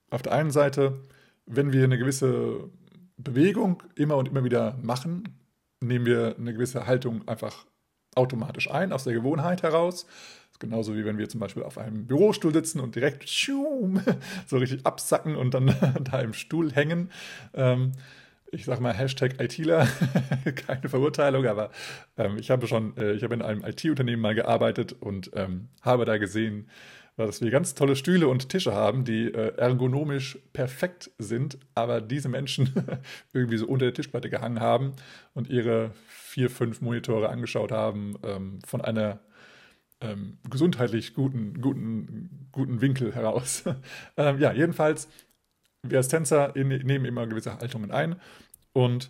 auf 0.10 0.22
der 0.22 0.34
einen 0.34 0.52
Seite, 0.52 1.00
wenn 1.46 1.72
wir 1.72 1.84
eine 1.84 1.98
gewisse 1.98 2.70
Bewegung 3.18 3.84
immer 3.96 4.18
und 4.18 4.28
immer 4.28 4.44
wieder 4.44 4.78
machen, 4.82 5.24
nehmen 5.82 6.06
wir 6.06 6.36
eine 6.38 6.54
gewisse 6.54 6.88
Haltung 6.88 7.28
einfach 7.28 7.66
automatisch 8.16 8.70
ein, 8.70 8.92
aus 8.92 9.04
der 9.04 9.14
Gewohnheit 9.14 9.64
heraus. 9.64 10.06
Genauso 10.60 10.96
wie 10.96 11.06
wenn 11.06 11.20
wir 11.20 11.30
zum 11.30 11.40
Beispiel 11.40 11.64
auf 11.64 11.78
einem 11.78 12.08
Bürostuhl 12.08 12.52
sitzen 12.52 12.80
und 12.80 12.96
direkt 12.96 13.30
so 14.48 14.58
richtig 14.58 14.86
absacken 14.86 15.36
und 15.36 15.54
dann 15.54 15.76
da 16.04 16.20
im 16.20 16.34
Stuhl 16.34 16.72
hängen. 16.74 17.12
Ähm, 17.54 17.92
ich 18.52 18.66
sage 18.66 18.82
mal 18.82 18.94
Hashtag 18.94 19.42
ITler, 19.42 19.88
keine 20.68 20.90
Verurteilung, 20.90 21.46
aber 21.46 21.70
ähm, 22.18 22.38
ich 22.40 22.50
habe 22.50 22.66
schon, 22.68 22.96
äh, 22.98 23.12
ich 23.12 23.24
habe 23.24 23.34
in 23.34 23.42
einem 23.42 23.64
IT-Unternehmen 23.64 24.22
mal 24.22 24.36
gearbeitet 24.36 24.96
und 25.00 25.32
ähm, 25.36 25.68
habe 25.82 26.06
da 26.06 26.18
gesehen, 26.18 26.70
dass 27.26 27.42
wir 27.42 27.50
ganz 27.50 27.74
tolle 27.74 27.96
Stühle 27.96 28.28
und 28.28 28.50
Tische 28.50 28.74
haben, 28.74 29.04
die 29.04 29.34
äh, 29.34 29.56
ergonomisch 29.58 30.38
perfekt 30.54 31.12
sind, 31.18 31.58
aber 31.74 32.00
diese 32.00 32.30
Menschen 32.30 32.72
irgendwie 33.34 33.58
so 33.58 33.68
unter 33.68 33.86
der 33.86 33.94
Tischplatte 33.94 34.30
gehangen 34.30 34.60
haben 34.60 34.94
und 35.34 35.50
ihre 35.50 35.92
vier, 36.08 36.50
fünf 36.50 36.82
Monitore 36.82 37.30
angeschaut 37.30 37.72
haben 37.72 38.16
ähm, 38.24 38.60
von 38.66 38.82
einer 38.82 39.20
ähm, 40.00 40.38
gesundheitlich 40.48 41.16
guten, 41.16 41.60
guten, 41.60 42.50
guten 42.52 42.82
Winkel 42.82 43.16
heraus. 43.16 43.64
ähm, 44.18 44.40
ja, 44.40 44.54
jedenfalls, 44.54 45.10
wir 45.82 45.98
als 45.98 46.10
Tänzer 46.10 46.54
nehmen 46.56 47.06
immer 47.06 47.26
gewisse 47.26 47.58
Haltungen 47.58 47.90
ein 47.90 48.18
und 48.74 49.10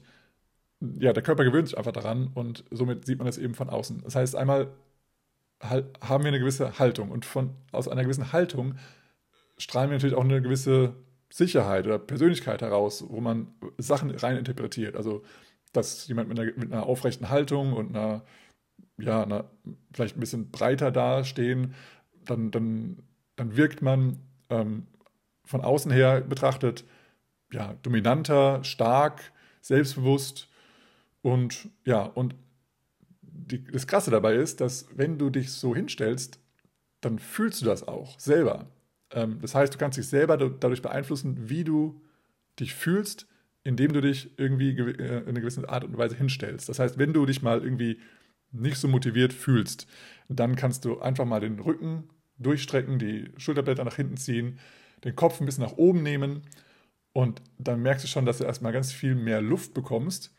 ja, 0.79 1.11
der 1.11 1.23
Körper 1.23 1.43
gewöhnt 1.43 1.67
sich 1.67 1.77
einfach 1.77 1.91
daran 1.91 2.29
und 2.33 2.63
somit 2.71 3.05
sieht 3.05 3.17
man 3.17 3.25
das 3.25 3.37
eben 3.37 3.55
von 3.55 3.69
außen. 3.69 4.01
Das 4.03 4.15
heißt, 4.15 4.35
einmal 4.35 4.69
haben 5.59 6.23
wir 6.23 6.29
eine 6.29 6.39
gewisse 6.39 6.79
Haltung. 6.79 7.11
Und 7.11 7.25
von, 7.25 7.55
aus 7.71 7.87
einer 7.87 8.03
gewissen 8.03 8.31
Haltung 8.31 8.75
strahlen 9.57 9.89
wir 9.89 9.97
natürlich 9.97 10.15
auch 10.15 10.23
eine 10.23 10.41
gewisse 10.41 10.95
Sicherheit 11.29 11.85
oder 11.85 11.99
Persönlichkeit 11.99 12.61
heraus, 12.61 13.03
wo 13.07 13.19
man 13.19 13.47
Sachen 13.77 14.11
rein 14.11 14.37
interpretiert. 14.37 14.95
Also, 14.95 15.23
dass 15.73 16.07
jemand 16.07 16.29
mit 16.29 16.39
einer, 16.39 16.51
mit 16.55 16.71
einer 16.71 16.85
aufrechten 16.85 17.29
Haltung 17.29 17.73
und 17.73 17.95
einer, 17.95 18.23
ja, 18.97 19.23
einer, 19.23 19.45
vielleicht 19.91 20.15
ein 20.17 20.19
bisschen 20.19 20.51
breiter 20.51 20.91
dastehen, 20.91 21.73
dann, 22.25 22.51
dann, 22.51 23.03
dann 23.35 23.57
wirkt 23.57 23.81
man 23.81 24.19
ähm, 24.49 24.87
von 25.43 25.61
außen 25.61 25.91
her 25.91 26.21
betrachtet 26.21 26.85
ja, 27.51 27.75
dominanter, 27.81 28.63
stark, 28.63 29.31
selbstbewusst 29.61 30.49
und 31.21 31.69
ja, 31.85 32.03
und 32.03 32.35
die, 33.37 33.63
das 33.63 33.87
Krasse 33.87 34.11
dabei 34.11 34.35
ist, 34.35 34.61
dass 34.61 34.87
wenn 34.95 35.17
du 35.17 35.29
dich 35.29 35.51
so 35.51 35.75
hinstellst, 35.75 36.39
dann 37.01 37.19
fühlst 37.19 37.61
du 37.61 37.65
das 37.65 37.87
auch 37.87 38.19
selber. 38.19 38.67
Ähm, 39.11 39.39
das 39.41 39.55
heißt, 39.55 39.73
du 39.73 39.77
kannst 39.77 39.97
dich 39.97 40.07
selber 40.07 40.37
dadurch 40.37 40.81
beeinflussen, 40.81 41.49
wie 41.49 41.63
du 41.63 42.01
dich 42.59 42.73
fühlst, 42.73 43.27
indem 43.63 43.93
du 43.93 44.01
dich 44.01 44.31
irgendwie 44.37 44.71
äh, 44.71 45.19
in 45.19 45.27
einer 45.27 45.39
gewissen 45.39 45.65
Art 45.65 45.83
und 45.83 45.97
Weise 45.97 46.15
hinstellst. 46.15 46.69
Das 46.69 46.79
heißt, 46.79 46.97
wenn 46.97 47.13
du 47.13 47.25
dich 47.25 47.41
mal 47.41 47.61
irgendwie 47.61 47.99
nicht 48.51 48.77
so 48.77 48.87
motiviert 48.87 49.33
fühlst, 49.33 49.87
dann 50.29 50.55
kannst 50.55 50.85
du 50.85 50.99
einfach 50.99 51.25
mal 51.25 51.41
den 51.41 51.59
Rücken 51.59 52.09
durchstrecken, 52.37 52.99
die 52.99 53.29
Schulterblätter 53.37 53.83
nach 53.83 53.95
hinten 53.95 54.17
ziehen, 54.17 54.59
den 55.03 55.15
Kopf 55.15 55.39
ein 55.39 55.45
bisschen 55.45 55.63
nach 55.63 55.77
oben 55.77 56.01
nehmen 56.01 56.43
und 57.13 57.41
dann 57.57 57.81
merkst 57.81 58.03
du 58.03 58.07
schon, 58.07 58.25
dass 58.25 58.37
du 58.37 58.43
erstmal 58.43 58.71
ganz 58.71 58.91
viel 58.91 59.15
mehr 59.15 59.41
Luft 59.41 59.73
bekommst. 59.73 60.35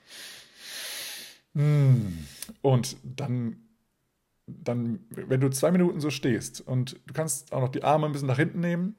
Hm. 1.59 2.17
Und 2.63 2.97
dann, 3.03 3.57
dann, 4.47 5.01
wenn 5.11 5.41
du 5.41 5.51
zwei 5.51 5.73
Minuten 5.73 6.01
so 6.01 6.09
stehst 6.09 6.61
und 6.61 7.01
du 7.07 7.13
kannst 7.13 7.53
auch 7.53 7.61
noch 7.61 7.69
die 7.69 7.83
Arme 7.83 8.07
ein 8.07 8.13
bisschen 8.13 8.29
nach 8.29 8.39
hinten 8.39 8.61
nehmen 8.61 8.95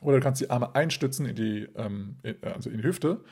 oder 0.00 0.18
du 0.18 0.22
kannst 0.22 0.40
die 0.40 0.50
Arme 0.50 0.72
einstützen 0.76 1.26
in 1.26 1.34
die, 1.34 1.68
ähm, 1.74 2.16
also 2.42 2.70
in 2.70 2.78
die 2.78 2.84
Hüfte 2.84 3.24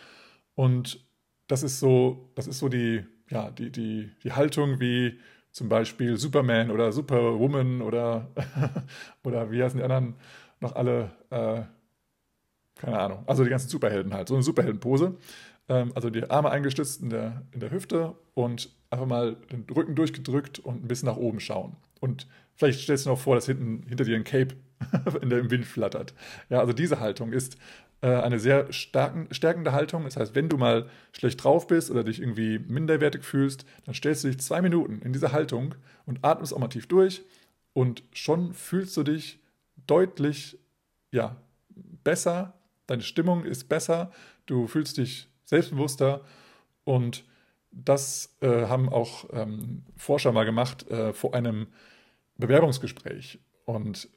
und 0.57 1.07
das 1.47 1.63
ist 1.63 1.79
so, 1.79 2.33
das 2.35 2.49
ist 2.49 2.59
so 2.59 2.69
die, 2.69 3.05
ja, 3.31 3.53
die, 3.53 3.71
die, 3.71 4.11
die 4.25 4.33
Haltung 4.33 4.81
wie 4.81 5.21
zum 5.53 5.69
Beispiel 5.69 6.17
Superman 6.17 6.73
oder 6.73 6.91
Superwoman 6.91 7.81
oder, 7.81 8.29
oder 9.23 9.53
wie 9.53 9.63
heißen 9.63 9.79
die 9.79 9.85
anderen 9.85 10.17
noch 10.59 10.75
alle, 10.75 11.13
äh, 11.31 11.63
keine 12.75 12.99
Ahnung, 12.99 13.23
also 13.27 13.45
die 13.45 13.51
ganzen 13.51 13.69
Superhelden 13.69 14.13
halt, 14.13 14.27
so 14.27 14.35
eine 14.35 14.43
Superheldenpose. 14.43 15.17
Ähm, 15.69 15.93
also 15.95 16.11
die 16.11 16.29
Arme 16.31 16.51
eingestützt 16.51 17.03
in 17.03 17.11
der, 17.11 17.43
in 17.53 17.61
der 17.61 17.71
Hüfte 17.71 18.15
und 18.35 18.71
einfach 18.91 19.07
mal 19.07 19.37
den 19.53 19.65
Rücken 19.75 19.95
durchgedrückt 19.95 20.59
und 20.59 20.85
ein 20.85 20.89
bisschen 20.89 21.09
nach 21.09 21.17
oben 21.17 21.41
schauen. 21.41 21.77
Und 22.01 22.27
vielleicht 22.55 22.81
stellst 22.81 23.05
du 23.05 23.11
dir 23.11 23.15
noch 23.15 23.21
vor, 23.21 23.35
dass 23.35 23.47
hinten 23.47 23.85
hinter 23.89 24.05
dir 24.05 24.17
ein 24.17 24.25
Cape 24.25 24.55
in 25.23 25.31
der, 25.31 25.41
im 25.41 25.51
Wind 25.51 25.67
flattert. 25.67 26.15
Ja, 26.49 26.61
also 26.61 26.73
diese 26.73 27.01
Haltung 27.01 27.33
ist 27.33 27.57
äh, 28.01 28.09
eine 28.09 28.39
sehr 28.39 28.73
starken, 28.73 29.29
stärkende 29.33 29.73
Haltung. 29.73 30.05
Das 30.05 30.17
heißt, 30.17 30.35
wenn 30.35 30.49
du 30.49 30.57
mal 30.57 30.89
schlecht 31.13 31.43
drauf 31.43 31.67
bist 31.67 31.91
oder 31.91 32.05
dich 32.05 32.21
irgendwie 32.21 32.59
minderwertig 32.59 33.25
fühlst, 33.25 33.65
dann 33.85 33.95
stellst 33.95 34.25
du 34.25 34.29
dich 34.29 34.39
zwei 34.41 34.63
Minuten 34.63 35.01
in 35.03 35.13
diese 35.13 35.33
Haltung 35.33 35.75
und 36.07 36.25
atmest 36.25 36.55
auch 36.55 36.59
mal 36.59 36.69
tief 36.69 36.87
durch 36.87 37.23
und 37.73 38.03
schon 38.13 38.55
fühlst 38.55 38.97
du 38.97 39.03
dich 39.03 39.41
deutlich 39.87 40.59
ja, 41.11 41.37
besser, 42.05 42.55
deine 42.87 43.03
Stimmung 43.03 43.45
ist 43.45 43.69
besser, 43.69 44.13
du 44.47 44.67
fühlst 44.67 44.99
dich 44.99 45.29
selbstbewusster. 45.49 46.21
Und 46.85 47.25
das 47.71 48.37
äh, 48.41 48.67
haben 48.67 48.89
auch 48.89 49.27
ähm, 49.33 49.83
Forscher 49.97 50.33
mal 50.33 50.45
gemacht 50.45 50.89
äh, 50.91 51.13
vor 51.13 51.35
einem 51.35 51.67
Bewerbungsgespräch. 52.37 53.39
Und 53.65 54.09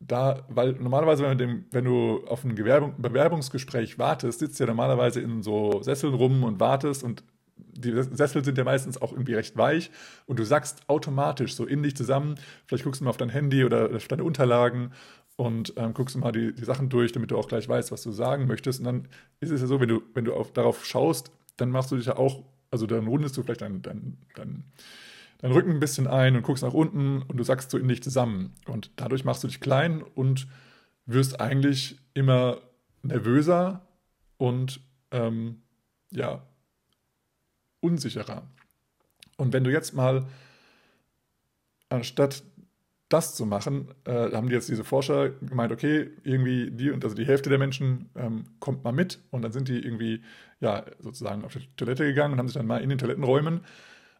da, 0.00 0.44
weil 0.48 0.72
normalerweise, 0.72 1.24
wenn, 1.24 1.38
dem, 1.38 1.64
wenn 1.70 1.84
du 1.84 2.24
auf 2.26 2.44
ein 2.44 2.56
Gewerbung, 2.56 2.94
Bewerbungsgespräch 2.98 3.98
wartest, 3.98 4.40
sitzt 4.40 4.58
du 4.58 4.64
ja 4.64 4.68
normalerweise 4.68 5.20
in 5.20 5.42
so 5.42 5.82
Sesseln 5.82 6.14
rum 6.14 6.42
und 6.42 6.58
wartest. 6.58 7.04
Und 7.04 7.22
die 7.56 7.92
Sessel 7.92 8.44
sind 8.44 8.58
ja 8.58 8.64
meistens 8.64 9.00
auch 9.00 9.12
irgendwie 9.12 9.34
recht 9.34 9.56
weich. 9.56 9.90
Und 10.26 10.38
du 10.38 10.44
sagst 10.44 10.88
automatisch 10.88 11.54
so 11.54 11.66
in 11.66 11.82
dich 11.82 11.96
zusammen, 11.96 12.36
vielleicht 12.66 12.84
guckst 12.84 13.00
du 13.00 13.04
mal 13.04 13.10
auf 13.10 13.18
dein 13.18 13.28
Handy 13.28 13.64
oder 13.64 13.94
auf 13.94 14.08
deine 14.08 14.24
Unterlagen 14.24 14.92
und 15.40 15.72
ähm, 15.78 15.94
guckst 15.94 16.14
du 16.14 16.18
mal 16.18 16.32
die, 16.32 16.52
die 16.52 16.64
Sachen 16.66 16.90
durch, 16.90 17.12
damit 17.12 17.30
du 17.30 17.38
auch 17.38 17.48
gleich 17.48 17.66
weißt, 17.66 17.90
was 17.92 18.02
du 18.02 18.12
sagen 18.12 18.46
möchtest. 18.46 18.80
Und 18.80 18.84
dann 18.84 19.08
ist 19.40 19.50
es 19.50 19.62
ja 19.62 19.66
so, 19.66 19.80
wenn 19.80 19.88
du, 19.88 20.02
wenn 20.12 20.26
du 20.26 20.34
auf, 20.34 20.52
darauf 20.52 20.84
schaust, 20.84 21.32
dann 21.56 21.70
machst 21.70 21.90
du 21.90 21.96
dich 21.96 22.04
ja 22.04 22.18
auch, 22.18 22.44
also 22.70 22.86
dann 22.86 23.06
rundest 23.06 23.38
du 23.38 23.42
vielleicht 23.42 23.62
dein, 23.62 23.80
dein, 23.80 24.18
dein 24.34 24.64
deinen 25.38 25.52
Rücken 25.52 25.70
ein 25.70 25.80
bisschen 25.80 26.06
ein 26.06 26.36
und 26.36 26.42
guckst 26.42 26.62
nach 26.62 26.74
unten 26.74 27.22
und 27.22 27.38
du 27.38 27.42
sagst 27.42 27.70
so 27.70 27.78
in 27.78 27.88
dich 27.88 28.02
zusammen. 28.02 28.52
Und 28.66 28.90
dadurch 28.96 29.24
machst 29.24 29.42
du 29.42 29.48
dich 29.48 29.60
klein 29.60 30.02
und 30.02 30.46
wirst 31.06 31.40
eigentlich 31.40 31.98
immer 32.12 32.58
nervöser 33.02 33.80
und 34.36 34.80
ähm, 35.10 35.62
ja, 36.10 36.42
unsicherer. 37.80 38.46
Und 39.38 39.54
wenn 39.54 39.64
du 39.64 39.72
jetzt 39.72 39.94
mal 39.94 40.26
anstatt 41.88 42.42
das 43.10 43.34
zu 43.34 43.44
machen, 43.44 43.88
äh, 44.04 44.30
haben 44.32 44.48
die 44.48 44.54
jetzt 44.54 44.68
diese 44.68 44.84
Forscher 44.84 45.30
gemeint, 45.30 45.72
okay, 45.72 46.10
irgendwie 46.22 46.70
die 46.70 46.90
und 46.90 47.04
also 47.04 47.14
die 47.14 47.26
Hälfte 47.26 47.50
der 47.50 47.58
Menschen 47.58 48.08
ähm, 48.16 48.44
kommt 48.60 48.84
mal 48.84 48.92
mit 48.92 49.18
und 49.30 49.42
dann 49.42 49.52
sind 49.52 49.68
die 49.68 49.84
irgendwie 49.84 50.22
ja 50.60 50.84
sozusagen 51.00 51.44
auf 51.44 51.52
die 51.52 51.66
Toilette 51.76 52.04
gegangen 52.04 52.34
und 52.34 52.38
haben 52.38 52.48
sich 52.48 52.56
dann 52.56 52.66
mal 52.66 52.80
in 52.80 52.88
den 52.88 52.98
Toilettenräumen 52.98 53.60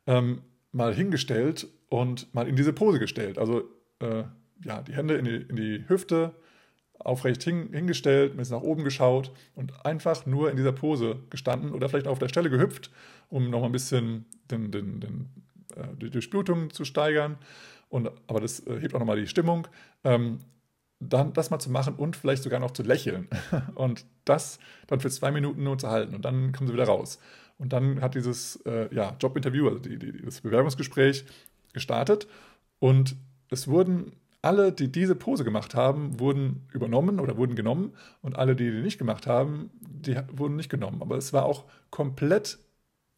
ähm, 0.07 0.43
mal 0.73 0.93
hingestellt 0.93 1.69
und 1.89 2.35
mal 2.35 2.49
in 2.49 2.57
diese 2.57 2.73
Pose 2.73 2.99
gestellt. 2.99 3.39
Also 3.39 3.63
äh, 4.01 4.25
ja, 4.65 4.83
die 4.83 4.95
Hände 4.95 5.15
in 5.15 5.25
die, 5.25 5.37
in 5.37 5.57
die 5.57 5.85
Hüfte, 5.89 6.35
aufrecht 6.99 7.43
hin, 7.43 7.71
hingestellt, 7.73 8.35
ein 8.35 8.37
bisschen 8.37 8.57
nach 8.57 8.63
oben 8.63 8.85
geschaut 8.85 9.33
und 9.55 9.87
einfach 9.87 10.27
nur 10.27 10.51
in 10.51 10.57
dieser 10.57 10.73
Pose 10.73 11.21
gestanden 11.31 11.73
oder 11.73 11.89
vielleicht 11.89 12.07
auf 12.07 12.19
der 12.19 12.29
Stelle 12.29 12.51
gehüpft, 12.51 12.91
um 13.29 13.51
nochmal 13.51 13.71
ein 13.71 13.73
bisschen 13.73 14.27
den, 14.51 14.71
den, 14.71 15.01
den, 15.01 15.29
äh, 15.77 15.97
die 15.97 16.11
Durchblutung 16.11 16.71
zu 16.71 16.85
steigern. 16.85 17.39
Und, 17.91 18.11
aber 18.27 18.41
das 18.41 18.67
äh, 18.67 18.81
hebt 18.81 18.95
auch 18.95 19.01
nochmal 19.01 19.21
die 19.21 19.27
Stimmung. 19.27 19.69
Ähm, 20.05 20.39
dann 21.01 21.33
das 21.33 21.51
mal 21.51 21.59
zu 21.59 21.71
machen 21.71 21.95
und 21.95 22.15
vielleicht 22.15 22.43
sogar 22.43 22.61
noch 22.61 22.73
zu 22.73 22.83
lächeln 22.83 23.29
und 23.75 24.05
das 24.25 24.59
dann 24.87 25.01
für 25.01 25.11
zwei 25.11 25.31
Minuten 25.31 25.63
nur 25.63 25.79
zu 25.79 25.89
halten 25.89 26.15
und 26.15 26.25
dann 26.25 26.53
kommen 26.53 26.69
sie 26.69 26.75
wieder 26.75 26.85
raus. 26.85 27.19
Und 27.59 27.73
dann 27.73 28.01
hat 28.01 28.15
dieses 28.15 28.57
äh, 28.67 28.95
ja, 28.95 29.17
Jobinterview, 29.19 29.69
also 29.69 29.79
die, 29.81 29.99
die, 29.99 30.23
das 30.23 30.41
Bewerbungsgespräch 30.41 31.25
gestartet 31.73 32.27
und 32.79 33.17
es 33.49 33.67
wurden 33.67 34.13
alle, 34.43 34.73
die 34.73 34.91
diese 34.91 35.15
Pose 35.15 35.45
gemacht 35.45 35.75
haben, 35.75 36.19
wurden 36.21 36.67
übernommen 36.73 37.21
oder 37.21 37.37
wurden 37.37 37.57
genommen 37.57 37.95
und 38.23 38.37
alle, 38.37 38.57
die 38.57 38.71
die 38.71 38.81
nicht 38.81 38.99
gemacht 38.99 39.27
haben, 39.27 39.71
die 39.81 40.17
wurden 40.33 40.57
nicht 40.57 40.71
genommen. 40.71 41.03
Aber 41.03 41.17
es 41.17 41.33
war 41.33 41.45
auch 41.45 41.65
komplett 41.91 42.59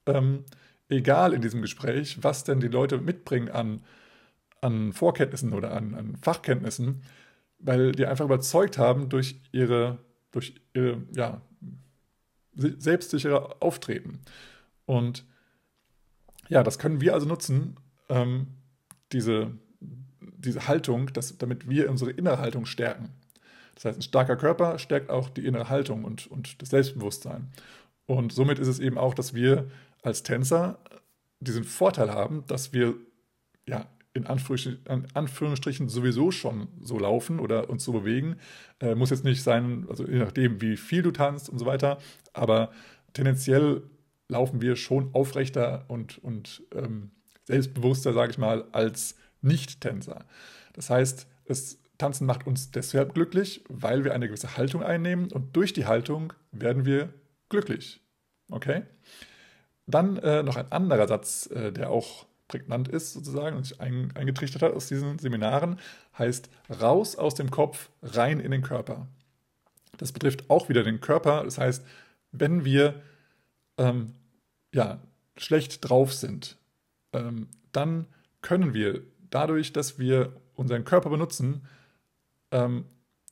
ähm, 0.06 0.44
egal 0.88 1.32
in 1.32 1.42
diesem 1.42 1.62
Gespräch, 1.62 2.18
was 2.22 2.44
denn 2.44 2.60
die 2.60 2.68
Leute 2.68 2.98
mitbringen 2.98 3.48
an, 3.48 3.82
an 4.62 4.92
Vorkenntnissen 4.92 5.52
oder 5.52 5.72
an, 5.72 5.94
an 5.94 6.16
Fachkenntnissen, 6.16 7.02
weil 7.58 7.92
die 7.92 8.06
einfach 8.06 8.24
überzeugt 8.24 8.78
haben 8.78 9.08
durch 9.08 9.40
ihre, 9.52 9.98
durch 10.30 10.54
ihre 10.72 11.02
ja, 11.14 11.42
selbstsichere 12.54 13.60
Auftreten. 13.60 14.20
Und 14.86 15.26
ja, 16.48 16.62
das 16.62 16.78
können 16.78 17.00
wir 17.00 17.14
also 17.14 17.26
nutzen, 17.26 17.76
ähm, 18.08 18.48
diese, 19.12 19.52
diese 20.20 20.68
Haltung, 20.68 21.12
dass, 21.12 21.36
damit 21.38 21.68
wir 21.68 21.90
unsere 21.90 22.10
innere 22.10 22.38
Haltung 22.38 22.66
stärken. 22.66 23.10
Das 23.74 23.84
heißt, 23.84 23.98
ein 23.98 24.02
starker 24.02 24.36
Körper 24.36 24.78
stärkt 24.78 25.10
auch 25.10 25.28
die 25.28 25.46
innere 25.46 25.68
Haltung 25.68 26.04
und, 26.04 26.26
und 26.26 26.60
das 26.62 26.70
Selbstbewusstsein. 26.70 27.50
Und 28.06 28.32
somit 28.32 28.58
ist 28.58 28.68
es 28.68 28.78
eben 28.78 28.98
auch, 28.98 29.14
dass 29.14 29.34
wir 29.34 29.70
als 30.02 30.22
Tänzer 30.22 30.78
diesen 31.40 31.64
Vorteil 31.64 32.10
haben, 32.12 32.44
dass 32.46 32.72
wir 32.72 32.94
ja 33.66 33.86
in 34.14 34.26
Anführungsstrichen, 34.26 35.88
sowieso 35.88 36.30
schon 36.30 36.68
so 36.80 36.98
laufen 36.98 37.40
oder 37.40 37.70
uns 37.70 37.84
so 37.84 37.92
bewegen. 37.92 38.36
Äh, 38.80 38.94
muss 38.94 39.10
jetzt 39.10 39.24
nicht 39.24 39.42
sein, 39.42 39.86
also 39.88 40.06
je 40.06 40.18
nachdem, 40.18 40.60
wie 40.60 40.76
viel 40.76 41.02
du 41.02 41.10
tanzt 41.10 41.48
und 41.48 41.58
so 41.58 41.66
weiter, 41.66 41.98
aber 42.32 42.72
tendenziell 43.14 43.82
laufen 44.28 44.60
wir 44.60 44.76
schon 44.76 45.14
aufrechter 45.14 45.84
und, 45.88 46.18
und 46.18 46.62
ähm, 46.74 47.10
selbstbewusster, 47.44 48.12
sage 48.12 48.32
ich 48.32 48.38
mal, 48.38 48.64
als 48.72 49.16
Nicht-Tänzer. 49.40 50.24
Das 50.74 50.90
heißt, 50.90 51.26
das 51.46 51.78
Tanzen 51.98 52.26
macht 52.26 52.46
uns 52.46 52.70
deshalb 52.70 53.14
glücklich, 53.14 53.64
weil 53.68 54.04
wir 54.04 54.14
eine 54.14 54.26
gewisse 54.26 54.56
Haltung 54.56 54.82
einnehmen 54.82 55.30
und 55.30 55.54
durch 55.56 55.72
die 55.72 55.86
Haltung 55.86 56.32
werden 56.50 56.84
wir 56.84 57.12
glücklich. 57.48 58.00
Okay? 58.50 58.82
Dann 59.86 60.16
äh, 60.18 60.42
noch 60.42 60.56
ein 60.56 60.70
anderer 60.72 61.08
Satz, 61.08 61.46
äh, 61.46 61.72
der 61.72 61.90
auch 61.90 62.26
prägnant 62.52 62.86
ist 62.88 63.14
sozusagen 63.14 63.56
und 63.56 63.64
sich 63.64 63.80
ein, 63.80 64.14
eingetrichtert 64.14 64.62
hat 64.62 64.74
aus 64.74 64.86
diesen 64.86 65.18
Seminaren, 65.18 65.80
heißt 66.18 66.50
raus 66.80 67.16
aus 67.16 67.34
dem 67.34 67.50
Kopf, 67.50 67.88
rein 68.02 68.40
in 68.40 68.50
den 68.50 68.62
Körper. 68.62 69.08
Das 69.96 70.12
betrifft 70.12 70.50
auch 70.50 70.68
wieder 70.68 70.82
den 70.82 71.00
Körper. 71.00 71.44
Das 71.44 71.56
heißt, 71.56 71.84
wenn 72.30 72.64
wir 72.64 73.00
ähm, 73.78 74.14
ja, 74.74 75.00
schlecht 75.38 75.88
drauf 75.88 76.12
sind, 76.12 76.58
ähm, 77.14 77.48
dann 77.72 78.06
können 78.42 78.74
wir 78.74 79.02
dadurch, 79.30 79.72
dass 79.72 79.98
wir 79.98 80.36
unseren 80.54 80.84
Körper 80.84 81.08
benutzen, 81.08 81.62
ähm, 82.50 82.84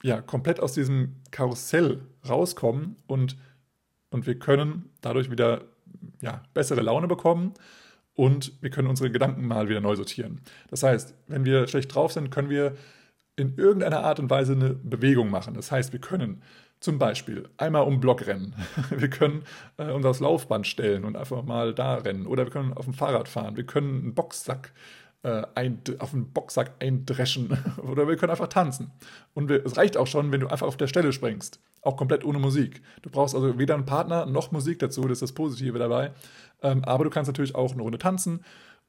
ja, 0.03 0.23
komplett 0.23 0.61
aus 0.61 0.73
diesem 0.73 1.17
Karussell 1.31 2.01
rauskommen 2.27 2.97
und, 3.07 3.37
und 4.09 4.27
wir 4.27 4.39
können 4.39 4.89
dadurch 5.03 5.31
wieder 5.31 5.65
ja, 6.23 6.43
bessere 6.55 6.81
Laune 6.81 7.07
bekommen 7.07 7.53
und 8.21 8.53
wir 8.61 8.69
können 8.69 8.87
unsere 8.87 9.11
Gedanken 9.11 9.49
mal 9.49 9.71
wieder 9.71 9.81
neu 9.81 9.97
sortieren. 9.97 10.43
Das 10.69 10.83
heißt, 10.83 11.15
wenn 11.29 11.47
wir 11.47 11.67
schlecht 11.69 11.95
drauf 11.95 12.13
sind, 12.13 12.31
können 12.31 12.51
wir 12.51 12.77
in 13.37 13.57
irgendeiner 13.57 14.05
Art 14.05 14.21
und 14.21 14.29
Weise 14.29 14.53
eine 14.53 14.75
Bewegung 14.75 15.31
machen. 15.31 15.55
Das 15.55 15.73
heißt, 15.73 15.95
wir 15.95 16.01
können 16.01 16.43
zum 16.81 16.99
Beispiel 16.99 17.49
einmal 17.57 17.85
um 17.85 17.99
Block 17.99 18.27
rennen. 18.27 18.55
Wir 18.91 19.09
können 19.09 19.43
äh, 19.77 19.91
uns 19.91 20.07
aufs 20.07 20.21
Laufband 20.21 20.67
stellen 20.67 21.05
und 21.05 21.15
einfach 21.17 21.43
mal 21.45 21.75
da 21.75 21.95
rennen. 21.97 22.27
Oder 22.27 22.45
wir 22.45 22.51
können 22.51 22.73
auf 22.73 22.87
dem 22.87 22.95
Fahrrad 22.95 23.29
fahren. 23.29 23.57
Wir 23.57 23.65
können 23.65 24.03
einen 24.03 24.15
Boxsack 24.15 24.73
äh, 25.23 25.43
ein, 25.55 25.81
auf 25.99 26.15
einen 26.15 26.33
Boxsack 26.33 26.73
eindreschen. 26.81 27.57
Oder 27.91 28.09
wir 28.09 28.17
können 28.17 28.31
einfach 28.31 28.49
tanzen. 28.49 28.91
Und 29.35 29.49
wir, 29.49 29.65
es 29.65 29.77
reicht 29.77 29.97
auch 29.97 30.07
schon, 30.07 30.33
wenn 30.33 30.41
du 30.41 30.49
einfach 30.49 30.67
auf 30.67 30.77
der 30.77 30.87
Stelle 30.87 31.13
springst. 31.13 31.61
Auch 31.83 31.97
komplett 31.97 32.25
ohne 32.25 32.39
Musik. 32.39 32.83
Du 33.03 33.11
brauchst 33.11 33.35
also 33.35 33.59
weder 33.59 33.75
einen 33.75 33.87
Partner 33.87 34.27
noch 34.27 34.51
Musik 34.53 34.79
dazu, 34.79 35.03
das 35.03 35.13
ist 35.13 35.23
das 35.23 35.33
Positive 35.33 35.79
dabei. 35.79 36.13
Ähm, 36.63 36.85
aber 36.85 37.05
du 37.05 37.11
kannst 37.11 37.29
natürlich 37.29 37.55
auch 37.55 37.73
eine 37.73 37.83
Runde 37.83 37.99
tanzen 37.99 38.45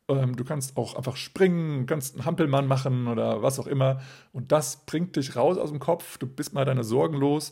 Ähm, 0.10 0.36
du 0.36 0.44
kannst 0.44 0.78
auch 0.78 0.96
einfach 0.96 1.16
springen, 1.16 1.86
kannst 1.86 2.16
einen 2.16 2.26
Hampelmann 2.26 2.68
machen 2.68 3.08
oder 3.08 3.44
was 3.44 3.60
auch 3.60 3.68
immer. 3.68 4.02
Und 4.34 4.52
das 4.52 4.86
bringt 4.86 5.16
dich 5.16 5.36
raus 5.36 5.58
aus 5.58 5.70
dem 5.70 5.80
Kopf. 5.80 6.18
Du 6.18 6.28
bist 6.28 6.54
mal 6.54 6.66
deine 6.66 6.84
Sorgen 6.84 7.18
los. 7.18 7.52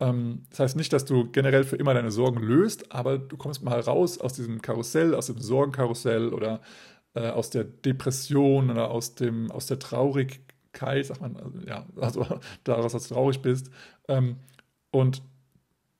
Ähm, 0.00 0.44
das 0.50 0.60
heißt 0.60 0.76
nicht, 0.76 0.92
dass 0.92 1.04
du 1.04 1.30
generell 1.30 1.64
für 1.64 1.76
immer 1.76 1.94
deine 1.94 2.10
Sorgen 2.10 2.40
löst, 2.40 2.92
aber 2.92 3.18
du 3.18 3.36
kommst 3.36 3.62
mal 3.64 3.80
raus 3.80 4.18
aus 4.18 4.32
diesem 4.34 4.62
Karussell, 4.62 5.14
aus 5.14 5.26
dem 5.26 5.38
Sorgenkarussell 5.40 6.32
oder 6.32 6.60
äh, 7.18 7.30
aus 7.30 7.50
der 7.50 7.64
Depression 7.64 8.70
oder 8.70 8.90
aus, 8.90 9.16
dem, 9.16 9.50
aus 9.50 9.66
der 9.66 9.80
Traurigkeit, 9.80 11.06
sagt 11.06 11.20
man, 11.20 11.36
also, 11.36 11.58
ja, 11.66 11.84
also 12.00 12.26
daraus, 12.64 12.92
dass 12.92 13.08
du 13.08 13.14
traurig 13.14 13.42
bist. 13.42 13.70
Ähm, 14.06 14.36
und 14.92 15.22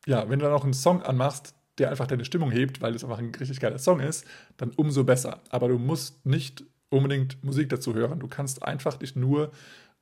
ja, 0.07 0.31
wenn 0.31 0.39
du 0.39 0.45
dann 0.45 0.55
auch 0.55 0.65
einen 0.65 0.75
Song 0.75 1.03
anmachst, 1.03 1.55
der 1.79 1.91
einfach 1.91 2.07
deine 2.07 2.25
Stimmung 2.25 2.53
hebt, 2.53 2.81
weil 2.81 2.95
es 2.95 3.03
einfach 3.03 3.19
ein 3.19 3.35
richtig 3.35 3.59
geiler 3.59 3.79
Song 3.79 4.01
ist, 4.01 4.27
dann 4.57 4.71
umso 4.71 5.05
besser. 5.05 5.41
Aber 5.51 5.69
du 5.69 5.79
musst 5.79 6.25
nicht 6.25 6.65
unbedingt 6.89 7.43
Musik 7.45 7.69
dazu 7.69 7.95
hören. 7.95 8.21
Du 8.21 8.29
kannst 8.29 8.63
einfach 8.63 8.97
dich 8.97 9.17
nur 9.17 9.51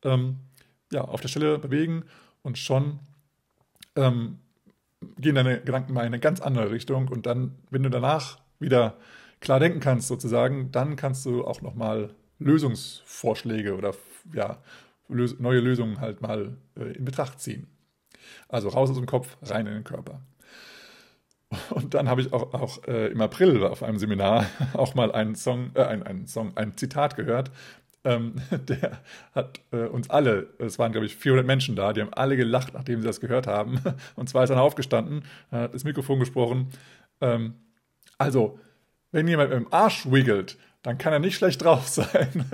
ähm, 0.05 0.37
ja, 0.93 1.03
auf 1.03 1.21
der 1.21 1.29
Stelle 1.29 1.59
bewegen 1.59 2.05
und 2.43 2.59
schon 2.59 2.99
ähm, 3.97 4.39
gehen 5.19 5.35
deine 5.35 5.61
Gedanken 5.61 5.95
mal 5.95 6.03
in 6.03 6.09
eine 6.09 6.21
ganz 6.21 6.41
andere 6.41 6.71
Richtung. 6.71 7.09
Und 7.09 7.27
dann, 7.27 7.57
wenn 7.71 7.83
du 7.83 7.91
danach 7.91 8.39
wieder 8.59 8.97
klar 9.41 9.61
denken 9.61 9.81
kannst, 9.81 10.09
sozusagen, 10.09 10.71
dann 10.73 10.97
kannst 10.97 11.25
du 11.27 11.45
auch 11.45 11.63
nochmal 11.63 12.15
Lösungsvorschläge 12.39 13.77
oder 13.77 13.95
ja, 14.33 14.59
lös 15.09 15.39
neue 15.39 15.61
Lösungen 15.61 16.01
halt 16.01 16.21
mal 16.21 16.57
äh, 16.77 16.93
in 16.97 17.05
Betracht 17.05 17.41
ziehen. 17.41 17.67
Also 18.49 18.69
raus 18.69 18.91
aus 18.91 18.97
dem 18.97 19.07
Kopf, 19.07 19.37
rein 19.43 19.67
in 19.67 19.75
den 19.75 19.85
Körper. 19.85 20.21
Und 21.71 21.95
dann 21.95 22.09
habe 22.09 22.21
ich 22.21 22.33
auch, 22.33 22.53
auch 22.55 22.85
äh, 22.89 23.07
im 23.09 23.21
April 23.21 23.63
auf 23.65 23.83
einem 23.83 23.99
Seminar 23.99 24.47
auch 24.75 24.95
mal 24.95 25.13
einen 25.13 25.35
Song, 25.35 25.71
äh, 25.75 25.83
ein, 25.85 26.03
einen 26.03 26.27
Song, 26.27 26.57
ein 26.57 26.77
Zitat 26.77 27.17
gehört. 27.17 27.51
Ähm, 28.05 28.37
der 28.69 29.01
hat 29.35 29.61
äh, 29.73 29.87
uns 29.87 30.11
alle, 30.11 30.49
es 30.59 30.79
waren 30.79 30.93
glaube 30.93 31.07
ich 31.07 31.17
400 31.17 31.47
Menschen 31.47 31.77
da, 31.77 31.93
die 31.93 32.01
haben 32.01 32.13
alle 32.13 32.37
gelacht, 32.37 32.75
nachdem 32.75 33.01
sie 33.01 33.07
das 33.07 33.21
gehört 33.21 33.47
haben. 33.47 33.81
Und 34.17 34.29
zwar 34.29 34.45
ist 34.45 34.51
er 34.51 34.61
aufgestanden, 34.61 35.25
hat 35.51 35.75
das 35.75 35.85
Mikrofon 35.85 36.19
gesprochen. 36.19 36.69
Ähm, 37.21 37.55
also, 38.19 38.59
wenn 39.13 39.29
jemand 39.29 39.51
mit 39.51 39.59
dem 39.59 39.73
Arsch 39.73 40.11
wiggelt, 40.11 40.59
dann 40.83 40.99
kann 40.99 41.13
er 41.13 41.19
nicht 41.19 41.37
schlecht 41.37 41.63
drauf 41.65 41.89
sein. 41.89 42.45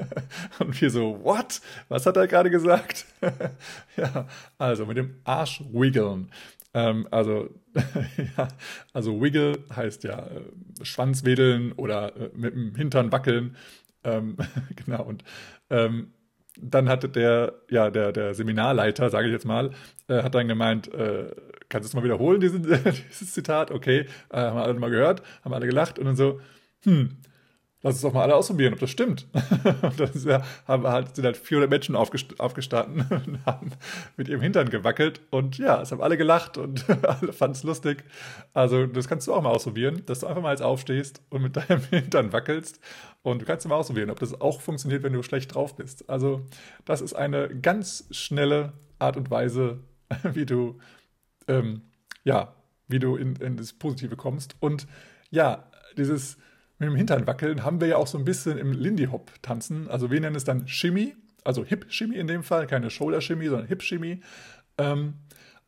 Und 0.58 0.80
wir 0.80 0.90
so, 0.90 1.20
what? 1.22 1.60
Was 1.88 2.06
hat 2.06 2.16
er 2.16 2.26
gerade 2.26 2.50
gesagt? 2.50 3.06
ja, 3.96 4.26
also 4.58 4.86
mit 4.86 4.96
dem 4.96 5.20
Arsch 5.24 5.62
wiggeln. 5.72 6.30
Ähm, 6.74 7.06
also, 7.10 7.50
ja, 8.36 8.48
also 8.92 9.20
Wiggle 9.20 9.58
heißt 9.74 10.04
ja 10.04 10.26
äh, 10.26 10.84
Schwanzwedeln 10.84 11.72
oder 11.72 12.16
äh, 12.16 12.30
mit 12.34 12.54
dem 12.54 12.74
Hintern 12.74 13.12
wackeln. 13.12 13.56
Ähm, 14.04 14.36
genau, 14.76 15.02
und 15.04 15.24
ähm, 15.70 16.12
dann 16.60 16.88
hatte 16.88 17.08
der, 17.08 17.54
ja, 17.70 17.90
der, 17.90 18.12
der 18.12 18.34
Seminarleiter, 18.34 19.10
sage 19.10 19.26
ich 19.26 19.32
jetzt 19.32 19.46
mal, 19.46 19.70
äh, 20.08 20.22
hat 20.22 20.34
dann 20.34 20.48
gemeint, 20.48 20.92
äh, 20.92 21.30
kannst 21.68 21.86
du 21.86 21.90
es 21.90 21.94
mal 21.94 22.04
wiederholen, 22.04 22.40
diesen, 22.40 22.62
dieses 23.10 23.32
Zitat? 23.32 23.70
Okay, 23.70 24.06
äh, 24.30 24.36
haben 24.36 24.58
alle 24.58 24.74
mal 24.74 24.90
gehört, 24.90 25.22
haben 25.44 25.54
alle 25.54 25.66
gelacht 25.66 25.98
und 25.98 26.06
dann 26.06 26.16
so, 26.16 26.40
hm, 26.84 27.16
lass 27.82 27.94
uns 27.94 28.02
doch 28.02 28.12
mal 28.12 28.22
alle 28.22 28.36
ausprobieren, 28.36 28.72
ob 28.72 28.80
das 28.80 28.90
stimmt. 28.90 29.26
und 29.82 30.00
dann 30.00 30.10
ist 30.10 30.24
ja, 30.24 30.42
haben 30.66 30.86
halt, 30.86 31.16
sind 31.16 31.24
halt 31.24 31.36
400 31.36 31.68
Menschen 31.68 31.96
aufgest 31.96 32.38
aufgestanden 32.40 33.06
und 33.26 33.44
haben 33.44 33.72
mit 34.16 34.28
ihrem 34.28 34.40
Hintern 34.40 34.70
gewackelt. 34.70 35.20
Und 35.30 35.58
ja, 35.58 35.82
es 35.82 35.92
haben 35.92 36.00
alle 36.00 36.16
gelacht 36.16 36.58
und 36.58 36.84
alle 37.02 37.32
fanden 37.32 37.56
es 37.56 37.62
lustig. 37.64 38.04
Also, 38.54 38.86
das 38.86 39.08
kannst 39.08 39.26
du 39.26 39.34
auch 39.34 39.42
mal 39.42 39.50
ausprobieren, 39.50 40.02
dass 40.06 40.20
du 40.20 40.26
einfach 40.26 40.42
mal 40.42 40.52
jetzt 40.52 40.62
aufstehst 40.62 41.22
und 41.30 41.42
mit 41.42 41.56
deinem 41.56 41.82
Hintern 41.90 42.32
wackelst. 42.32 42.80
Und 43.22 43.42
du 43.42 43.46
kannst 43.46 43.66
mal 43.68 43.76
ausprobieren, 43.76 44.10
ob 44.10 44.18
das 44.18 44.40
auch 44.40 44.60
funktioniert, 44.60 45.02
wenn 45.02 45.12
du 45.12 45.22
schlecht 45.22 45.54
drauf 45.54 45.76
bist. 45.76 46.08
Also, 46.08 46.46
das 46.84 47.00
ist 47.00 47.14
eine 47.14 47.48
ganz 47.48 48.06
schnelle 48.10 48.72
Art 48.98 49.16
und 49.16 49.30
Weise, 49.30 49.80
wie 50.32 50.46
du, 50.46 50.78
ähm, 51.48 51.82
ja, 52.24 52.54
wie 52.88 52.98
du 52.98 53.16
in, 53.16 53.36
in 53.36 53.56
das 53.56 53.72
Positive 53.72 54.16
kommst. 54.16 54.56
Und 54.60 54.86
ja, 55.30 55.70
dieses 55.96 56.36
mit 56.82 56.90
dem 56.90 56.96
Hintern 56.96 57.26
wackeln 57.26 57.64
haben 57.64 57.80
wir 57.80 57.88
ja 57.88 57.96
auch 57.96 58.06
so 58.06 58.18
ein 58.18 58.24
bisschen 58.24 58.58
im 58.58 58.72
Lindy 58.72 59.06
Hop 59.06 59.30
tanzen. 59.42 59.88
Also 59.88 60.10
wir 60.10 60.20
nennen 60.20 60.36
es 60.36 60.44
dann 60.44 60.66
Shimmy, 60.68 61.14
also 61.44 61.64
Hip 61.64 61.86
Shimmy 61.88 62.16
in 62.16 62.26
dem 62.26 62.42
Fall, 62.42 62.66
keine 62.66 62.90
Shoulder 62.90 63.20
Shimmy, 63.20 63.48
sondern 63.48 63.68
Hip 63.68 63.82
Shimmy. 63.82 64.20
Ähm, 64.78 65.14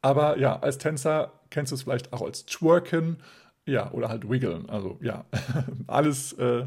aber 0.03 0.39
ja, 0.39 0.59
als 0.59 0.79
Tänzer 0.79 1.33
kennst 1.51 1.73
du 1.73 1.77
es 1.77 1.83
vielleicht 1.83 2.13
auch 2.13 2.23
als 2.23 2.47
Twerken, 2.47 3.19
ja, 3.67 3.91
oder 3.93 4.09
halt 4.09 4.29
Wiggeln. 4.29 4.69
Also 4.69 4.99
ja, 5.01 5.25
alles 5.87 6.33
äh, 6.35 6.67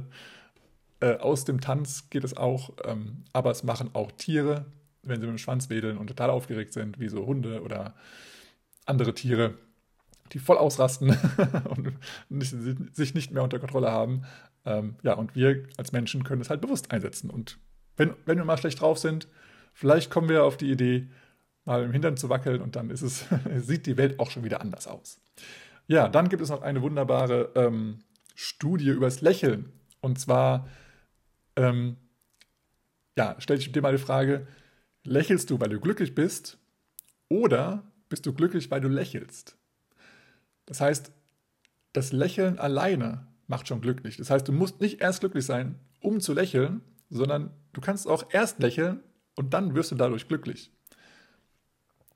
äh, 1.00 1.18
aus 1.18 1.46
dem 1.46 1.62
Tanz 1.62 2.10
geht 2.10 2.24
es 2.24 2.36
auch, 2.36 2.72
ähm, 2.86 3.24
aber 3.34 3.52
es 3.52 3.64
machen 3.64 3.92
auch 3.94 4.12
Tiere, 4.14 4.66
wenn 5.04 5.20
sie 5.20 5.28
mit 5.28 5.36
dem 5.36 5.38
Schwanz 5.38 5.70
wedeln 5.70 5.98
und 5.98 6.08
total 6.08 6.30
aufgeregt 6.30 6.74
sind, 6.74 7.00
wie 7.00 7.10
so 7.10 7.26
Hunde 7.26 7.62
oder 7.62 7.96
andere 8.86 9.14
Tiere 9.14 9.56
die 10.34 10.40
voll 10.40 10.58
ausrasten 10.58 11.18
und 11.70 11.94
nicht, 12.30 12.56
sich 12.96 13.13
nicht 13.13 13.32
mehr 13.32 13.44
unter 13.44 13.60
Kontrolle 13.60 13.92
haben. 13.92 14.24
Ähm, 14.66 14.96
ja, 15.04 15.13
und 15.13 15.36
wir 15.36 15.63
als 15.78 15.92
Menschen 15.92 16.24
können 16.24 16.42
es 16.42 16.50
halt 16.50 16.62
bewusst 16.62 16.92
einsetzen. 16.92 17.30
Und 17.30 17.58
wenn, 17.96 18.13
wenn 18.26 18.38
wir 18.38 18.46
mal 18.46 18.58
schlecht 18.58 18.82
drauf 18.82 18.98
sind, 18.98 19.28
vielleicht 19.74 20.12
kommen 20.12 20.30
wir 20.30 20.44
auf 20.44 20.58
die 20.58 20.72
Idee, 20.72 21.08
mal 21.66 21.84
im 21.84 21.92
Hintern 21.92 22.18
zu 22.18 22.30
wackeln 22.30 22.62
und 22.62 22.76
dann 22.76 22.90
ist 22.90 23.02
es, 23.02 23.26
sieht 23.58 23.86
die 23.86 23.98
Welt 23.98 24.20
auch 24.20 24.32
schon 24.32 24.44
wieder 24.44 24.62
anders 24.62 24.88
aus. 24.88 25.20
Ja, 25.88 26.10
dann 26.10 26.30
gibt 26.30 26.42
es 26.42 26.50
noch 26.50 26.62
eine 26.62 26.82
wunderbare 26.82 27.52
ähm, 27.56 28.00
Studie 28.36 28.90
übers 28.90 29.22
Lächeln. 29.22 29.72
Und 30.02 30.20
zwar, 30.20 30.68
ähm, 31.56 31.98
ja, 33.18 33.36
stell 33.40 33.58
dich 33.58 33.72
dir 33.72 33.82
mal 33.82 33.94
die 33.94 33.98
Frage, 33.98 34.48
lächelst 35.04 35.50
du, 35.50 35.60
weil 35.60 35.70
du 35.70 35.80
glücklich 35.80 36.13
bist 36.13 36.60
oder 37.30 37.84
bist 38.10 38.26
du 38.26 38.34
glücklich, 38.34 38.70
weil 38.70 38.82
du 38.82 38.90
lächelst? 38.90 39.58
Das 40.68 40.80
heißt, 40.80 41.12
das 41.94 42.12
Lächeln 42.12 42.60
alleine 42.60 43.26
macht 43.48 43.68
schon 43.68 43.82
glücklich. 43.82 44.18
Das 44.18 44.30
heißt, 44.30 44.48
du 44.48 44.52
musst 44.52 44.82
nicht 44.82 45.02
erst 45.02 45.22
glücklich 45.22 45.46
sein, 45.46 45.80
um 46.02 46.20
zu 46.20 46.34
lächeln, 46.34 46.82
sondern 47.10 47.50
du 47.74 47.82
kannst 47.82 48.08
auch 48.08 48.26
erst 48.32 48.60
lächeln 48.60 49.00
und 49.36 49.54
dann 49.54 49.74
wirst 49.74 49.92
du 49.92 49.96
dadurch 49.96 50.28
glücklich. 50.28 50.72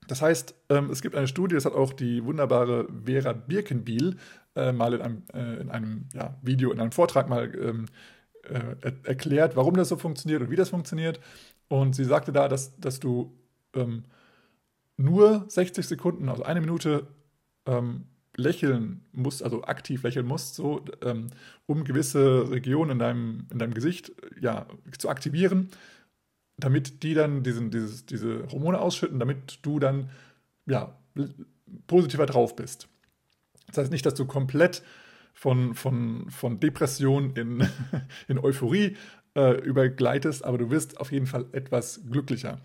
Das 0.08 0.20
heißt, 0.20 0.54
ähm, 0.68 0.90
es 0.90 1.00
gibt 1.00 1.16
eine 1.16 1.28
Studie, 1.28 1.54
das 1.54 1.64
hat 1.64 1.74
auch 1.74 1.92
die 1.92 2.24
wunderbare 2.24 2.88
Vera 3.04 3.32
Birkenbiel 3.32 4.16
äh, 4.54 4.72
mal 4.72 4.92
in 4.94 5.00
einem, 5.00 5.22
äh, 5.32 5.60
in 5.60 5.70
einem 5.70 6.08
ja, 6.12 6.36
Video, 6.42 6.70
in 6.72 6.80
einem 6.80 6.92
Vortrag 6.92 7.28
mal 7.28 7.52
ähm, 7.54 7.86
äh, 8.44 8.92
erklärt, 9.04 9.56
warum 9.56 9.74
das 9.74 9.88
so 9.88 9.96
funktioniert 9.96 10.42
und 10.42 10.50
wie 10.50 10.56
das 10.56 10.70
funktioniert. 10.70 11.20
Und 11.68 11.94
sie 11.94 12.04
sagte 12.04 12.32
da, 12.32 12.48
dass, 12.48 12.78
dass 12.78 13.00
du 13.00 13.32
ähm, 13.74 14.04
nur 14.96 15.44
60 15.48 15.86
Sekunden, 15.86 16.28
also 16.28 16.42
eine 16.42 16.60
Minute 16.60 17.06
ähm, 17.66 18.06
lächeln 18.36 19.02
musst, 19.12 19.42
also 19.42 19.62
aktiv 19.64 20.02
lächeln 20.02 20.26
musst, 20.26 20.54
so, 20.54 20.84
ähm, 21.02 21.28
um 21.66 21.84
gewisse 21.84 22.50
Regionen 22.50 22.92
in 22.92 22.98
deinem, 22.98 23.46
in 23.50 23.58
deinem 23.58 23.74
Gesicht 23.74 24.12
ja, 24.40 24.66
zu 24.98 25.08
aktivieren, 25.08 25.70
damit 26.56 27.02
die 27.02 27.14
dann 27.14 27.42
diesen, 27.42 27.70
dieses, 27.70 28.06
diese 28.06 28.46
Hormone 28.50 28.80
ausschütten, 28.80 29.18
damit 29.18 29.58
du 29.62 29.78
dann 29.78 30.08
ja, 30.66 30.96
positiver 31.86 32.26
drauf 32.26 32.56
bist. 32.56 32.88
Das 33.68 33.78
heißt 33.78 33.92
nicht, 33.92 34.06
dass 34.06 34.14
du 34.14 34.26
komplett 34.26 34.82
von, 35.34 35.74
von, 35.74 36.30
von 36.30 36.60
Depression 36.60 37.34
in, 37.36 37.66
in 38.28 38.38
Euphorie 38.38 38.96
äh, 39.34 39.58
übergleitest, 39.60 40.44
aber 40.44 40.58
du 40.58 40.70
wirst 40.70 41.00
auf 41.00 41.12
jeden 41.12 41.26
Fall 41.26 41.46
etwas 41.52 42.00
glücklicher. 42.10 42.60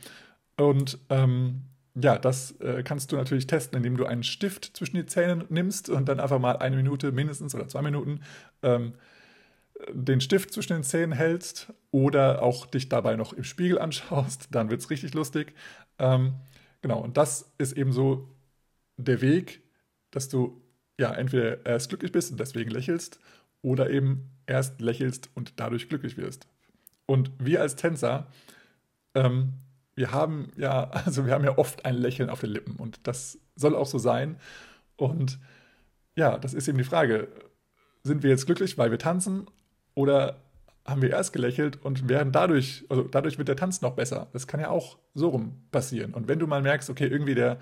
Und 0.58 1.00
ähm, 1.10 1.64
ja, 2.00 2.18
das 2.18 2.52
äh, 2.60 2.84
kannst 2.84 3.12
du 3.12 3.16
natürlich 3.16 3.48
testen, 3.48 3.78
indem 3.78 3.98
du 3.98 4.06
einen 4.06 4.24
Stift 4.24 4.78
zwischen 4.78 4.98
die 4.98 5.06
Zähne 5.06 5.46
nimmst 5.50 5.90
und 5.90 6.08
dann 6.08 6.20
einfach 6.20 6.40
mal 6.40 6.58
eine 6.58 6.76
Minute 6.76 7.12
mindestens 7.12 7.56
oder 7.56 7.68
zwei 7.68 7.82
Minuten 7.82 8.22
ähm, 8.62 8.94
den 9.92 10.22
Stift 10.22 10.52
zwischen 10.54 10.74
den 10.74 10.84
Zähnen 10.84 11.12
hältst 11.12 11.74
oder 11.92 12.42
auch 12.42 12.66
dich 12.66 12.90
dabei 12.90 13.16
noch 13.16 13.34
im 13.34 13.44
Spiegel 13.44 13.80
anschaust, 13.80 14.48
dann 14.52 14.70
wird 14.70 14.82
es 14.82 14.90
richtig 14.90 15.14
lustig. 15.14 15.54
Ähm, 16.00 16.36
genau, 16.82 17.00
und 17.00 17.18
das 17.18 17.52
ist 17.58 17.74
eben 17.74 17.92
so 17.92 18.28
der 18.98 19.22
Weg, 19.22 19.62
dass 20.12 20.30
du 20.30 20.62
ja 21.00 21.14
entweder 21.14 21.66
erst 21.66 21.90
glücklich 21.90 22.12
bist 22.12 22.32
und 22.32 22.40
deswegen 22.40 22.72
lächelst 22.72 23.20
oder 23.62 23.90
eben 23.90 24.32
erst 24.46 24.82
lächelst 24.82 25.30
und 25.36 25.60
dadurch 25.60 25.90
glücklich 25.90 26.18
wirst. 26.18 26.48
Und 27.06 27.32
wir 27.40 27.62
als 27.62 27.76
Tänzer 27.76 28.28
ähm, 29.16 29.54
wir 29.98 30.12
haben 30.12 30.52
ja, 30.56 30.84
also 31.06 31.26
wir 31.26 31.34
haben 31.34 31.44
ja 31.44 31.58
oft 31.58 31.86
ein 31.86 31.96
Lächeln 31.96 32.30
auf 32.30 32.40
den 32.40 32.52
Lippen 32.52 32.78
und 32.78 33.06
das 33.06 33.40
soll 33.56 33.76
auch 33.76 33.88
so 33.88 33.98
sein. 33.98 34.38
Und 34.96 35.40
ja, 36.16 36.38
das 36.38 36.54
ist 36.54 36.68
eben 36.68 36.78
die 36.78 36.84
Frage, 36.84 37.28
sind 38.04 38.24
wir 38.24 38.30
jetzt 38.30 38.46
glücklich, 38.46 38.78
weil 38.78 38.92
wir 38.92 39.00
tanzen 39.00 39.48
oder 39.96 40.38
haben 40.86 41.02
wir 41.02 41.10
erst 41.10 41.34
gelächelt 41.34 41.84
und 41.84 42.08
werden 42.08 42.32
dadurch, 42.32 42.86
also 42.88 43.04
dadurch 43.04 43.38
wird 43.38 43.50
der 43.50 43.58
Tanz 43.58 43.82
noch 43.82 43.96
besser. 43.96 44.28
Das 44.32 44.48
kann 44.48 44.62
ja 44.62 44.70
auch 44.70 44.98
so 45.14 45.30
rum 45.30 45.64
passieren. 45.72 46.14
Und 46.14 46.30
wenn 46.30 46.40
du 46.40 46.48
mal 46.48 46.62
merkst, 46.62 46.90
okay, 46.90 47.08
irgendwie 47.08 47.36
der, 47.36 47.60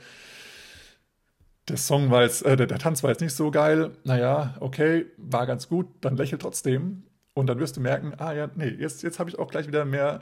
der 1.68 1.78
Song 1.78 2.12
war 2.12 2.22
jetzt, 2.22 2.46
äh, 2.46 2.56
der, 2.56 2.68
der 2.68 2.78
Tanz 2.78 3.02
war 3.02 3.10
jetzt 3.10 3.22
nicht 3.22 3.34
so 3.34 3.50
geil, 3.50 3.92
naja, 4.04 4.56
okay, 4.60 5.08
war 5.18 5.48
ganz 5.48 5.68
gut, 5.68 5.88
dann 6.02 6.18
lächel 6.18 6.38
trotzdem 6.38 7.04
Und 7.34 7.48
dann 7.48 7.60
wirst 7.60 7.78
du 7.78 7.82
merken, 7.82 8.14
ah 8.18 8.34
ja, 8.34 8.50
nee, 8.56 8.70
jetzt, 8.70 9.02
jetzt 9.02 9.20
habe 9.20 9.30
ich 9.30 9.40
auch 9.40 9.50
gleich 9.50 9.68
wieder 9.68 9.86
mehr, 9.86 10.22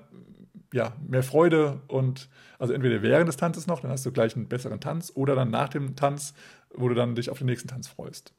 ja, 0.73 0.95
mehr 1.07 1.23
Freude 1.23 1.81
und 1.87 2.29
also 2.57 2.73
entweder 2.73 3.01
während 3.03 3.27
des 3.27 3.37
Tanzes 3.37 3.67
noch, 3.67 3.79
dann 3.79 3.91
hast 3.91 4.05
du 4.05 4.11
gleich 4.11 4.35
einen 4.35 4.47
besseren 4.47 4.79
Tanz 4.79 5.11
oder 5.15 5.35
dann 5.35 5.51
nach 5.51 5.69
dem 5.69 5.95
Tanz, 5.95 6.33
wo 6.73 6.89
du 6.89 6.95
dann 6.95 7.15
dich 7.15 7.29
auf 7.29 7.37
den 7.37 7.45
nächsten 7.45 7.67
Tanz 7.67 7.87
freust. 7.87 8.33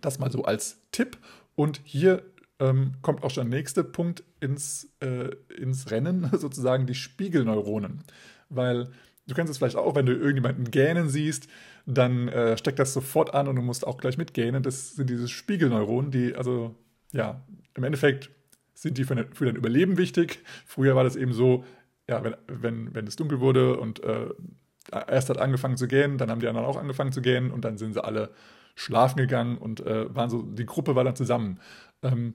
Das 0.00 0.20
mal 0.20 0.30
so 0.30 0.44
als 0.44 0.80
Tipp. 0.92 1.18
Und 1.56 1.80
hier 1.82 2.22
ähm, 2.60 2.92
kommt 3.02 3.24
auch 3.24 3.30
schon 3.30 3.50
der 3.50 3.58
nächste 3.58 3.82
Punkt 3.82 4.22
ins, 4.38 4.92
äh, 5.00 5.30
ins 5.58 5.90
Rennen, 5.90 6.30
sozusagen 6.38 6.86
die 6.86 6.94
Spiegelneuronen. 6.94 8.04
Weil 8.48 8.92
du 9.26 9.34
kennst 9.34 9.50
es 9.50 9.58
vielleicht 9.58 9.76
auch, 9.76 9.96
wenn 9.96 10.06
du 10.06 10.12
irgendjemanden 10.12 10.70
gähnen 10.70 11.08
siehst, 11.08 11.48
dann 11.84 12.28
äh, 12.28 12.56
steckt 12.56 12.78
das 12.78 12.92
sofort 12.92 13.34
an 13.34 13.48
und 13.48 13.56
du 13.56 13.62
musst 13.62 13.84
auch 13.84 13.98
gleich 13.98 14.18
mitgähnen. 14.18 14.62
Das 14.62 14.94
sind 14.94 15.10
diese 15.10 15.26
Spiegelneuronen, 15.26 16.12
die, 16.12 16.36
also 16.36 16.76
ja, 17.12 17.44
im 17.74 17.82
Endeffekt 17.82 18.30
sind 18.80 18.96
die 18.96 19.04
für, 19.04 19.14
dein 19.14 19.56
Überleben 19.56 19.98
wichtig. 19.98 20.42
Früher 20.64 20.96
war 20.96 21.04
das 21.04 21.14
eben 21.14 21.34
so, 21.34 21.64
ja, 22.08 22.24
wenn, 22.24 22.34
wenn, 22.46 22.94
wenn 22.94 23.06
es 23.06 23.14
dunkel 23.14 23.38
wurde 23.40 23.78
und 23.78 24.02
äh, 24.02 24.30
erst 24.90 25.28
hat 25.28 25.36
angefangen 25.36 25.76
zu 25.76 25.86
gähnen, 25.86 26.16
dann 26.16 26.30
haben 26.30 26.40
die 26.40 26.48
anderen 26.48 26.66
auch 26.66 26.78
angefangen 26.78 27.12
zu 27.12 27.20
gähnen 27.20 27.50
und 27.50 27.62
dann 27.64 27.76
sind 27.76 27.92
sie 27.92 28.02
alle 28.02 28.30
schlafen 28.74 29.18
gegangen 29.18 29.58
und 29.58 29.80
äh, 29.80 30.14
waren 30.14 30.30
so, 30.30 30.40
die 30.40 30.64
Gruppe 30.64 30.94
war 30.94 31.04
dann 31.04 31.14
zusammen. 31.14 31.60
Ähm, 32.02 32.34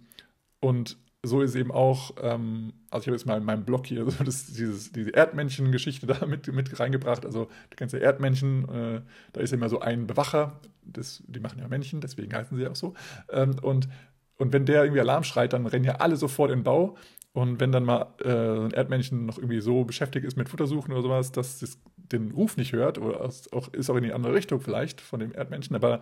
und 0.59 0.97
so 1.23 1.41
ist 1.41 1.55
eben 1.55 1.71
auch, 1.71 2.11
ähm, 2.21 2.73
also 2.91 3.01
ich 3.01 3.07
habe 3.07 3.15
jetzt 3.17 3.25
mal 3.25 3.39
in 3.39 3.43
meinem 3.43 3.65
Blog 3.65 3.87
hier 3.87 4.05
so 4.09 4.23
das, 4.23 4.45
dieses, 4.45 4.91
diese 4.91 5.15
Erdmännchen-Geschichte 5.15 6.05
da 6.05 6.27
mit, 6.27 6.47
mit 6.53 6.79
reingebracht. 6.79 7.25
Also 7.25 7.47
kennst 7.75 7.95
ja 7.95 8.01
Erdmännchen, 8.01 8.69
äh, 8.69 9.01
da 9.33 9.41
ist 9.41 9.51
immer 9.51 9.69
so 9.69 9.79
ein 9.79 10.05
Bewacher, 10.05 10.59
das, 10.83 11.23
die 11.25 11.39
machen 11.39 11.57
ja 11.57 11.67
Männchen, 11.67 12.01
deswegen 12.01 12.31
heißen 12.35 12.55
sie 12.55 12.67
auch 12.67 12.75
so. 12.75 12.93
Ähm, 13.31 13.55
und, 13.63 13.89
und 14.37 14.53
wenn 14.53 14.65
der 14.65 14.83
irgendwie 14.83 15.01
Alarm 15.01 15.23
schreit, 15.23 15.53
dann 15.53 15.65
rennen 15.65 15.85
ja 15.85 15.95
alle 15.95 16.17
sofort 16.17 16.51
in 16.51 16.59
den 16.59 16.63
Bau. 16.63 16.95
Und 17.33 17.59
wenn 17.59 17.71
dann 17.71 17.83
mal 17.83 18.13
äh, 18.23 18.29
ein 18.29 18.71
Erdmännchen 18.71 19.25
noch 19.25 19.37
irgendwie 19.37 19.59
so 19.59 19.83
beschäftigt 19.83 20.25
ist 20.25 20.37
mit 20.37 20.47
Futtersuchen 20.47 20.93
oder 20.93 21.01
sowas, 21.01 21.31
dass 21.33 21.61
es 21.61 21.79
den 21.97 22.31
Ruf 22.31 22.55
nicht 22.55 22.71
hört, 22.71 22.97
oder 22.97 23.21
auch, 23.51 23.73
ist 23.73 23.89
auch 23.89 23.95
in 23.95 24.03
die 24.03 24.13
andere 24.13 24.33
Richtung 24.33 24.61
vielleicht 24.61 25.01
von 25.01 25.19
dem 25.19 25.33
Erdmännchen, 25.33 25.75
aber 25.75 26.01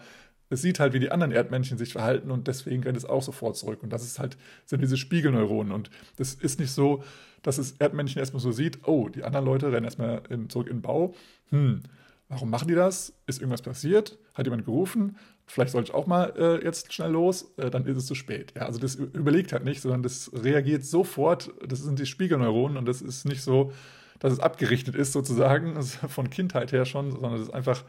es 0.49 0.61
sieht 0.61 0.79
halt, 0.79 0.93
wie 0.93 0.99
die 0.99 1.11
anderen 1.11 1.31
Erdmännchen 1.31 1.77
sich 1.77 1.93
verhalten 1.93 2.29
und 2.29 2.47
deswegen 2.47 2.83
rennt 2.83 2.97
es 2.97 3.05
auch 3.05 3.23
sofort 3.23 3.57
zurück. 3.57 3.81
Und 3.81 3.91
das 3.91 4.03
ist 4.03 4.19
halt, 4.19 4.37
sind 4.65 4.81
diese 4.81 4.97
Spiegelneuronen. 4.97 5.73
Und 5.73 5.89
das 6.17 6.35
ist 6.35 6.59
nicht 6.59 6.71
so, 6.71 7.03
dass 7.41 7.55
das 7.57 7.73
Erdmännchen 7.73 8.19
erstmal 8.19 8.41
so 8.41 8.51
sieht, 8.51 8.87
oh, 8.87 9.09
die 9.09 9.23
anderen 9.23 9.45
Leute 9.45 9.71
rennen 9.71 9.85
erstmal 9.85 10.21
in, 10.29 10.49
zurück 10.49 10.67
in 10.67 10.77
den 10.77 10.81
Bau. 10.81 11.15
Hm, 11.49 11.81
warum 12.33 12.49
machen 12.49 12.67
die 12.67 12.75
das? 12.75 13.13
Ist 13.27 13.39
irgendwas 13.39 13.61
passiert? 13.61 14.17
Hat 14.33 14.45
jemand 14.45 14.65
gerufen? 14.65 15.17
Vielleicht 15.45 15.71
sollte 15.71 15.89
ich 15.89 15.95
auch 15.95 16.07
mal 16.07 16.33
äh, 16.37 16.63
jetzt 16.63 16.93
schnell 16.93 17.11
los, 17.11 17.53
äh, 17.57 17.69
dann 17.69 17.85
ist 17.85 17.97
es 17.97 18.05
zu 18.05 18.15
spät. 18.15 18.53
Ja, 18.55 18.65
also 18.65 18.79
das 18.79 18.95
überlegt 18.95 19.53
halt 19.53 19.65
nicht, 19.65 19.81
sondern 19.81 20.03
das 20.03 20.31
reagiert 20.33 20.85
sofort. 20.85 21.51
Das 21.67 21.79
sind 21.79 21.99
die 21.99 22.05
Spiegelneuronen 22.05 22.77
und 22.77 22.85
das 22.85 23.01
ist 23.01 23.25
nicht 23.25 23.41
so, 23.41 23.71
dass 24.19 24.33
es 24.33 24.39
abgerichtet 24.39 24.95
ist 24.95 25.11
sozusagen, 25.11 25.75
also 25.75 26.07
von 26.07 26.29
Kindheit 26.29 26.71
her 26.71 26.85
schon, 26.85 27.11
sondern 27.11 27.35
es 27.35 27.41
ist 27.43 27.53
einfach 27.53 27.83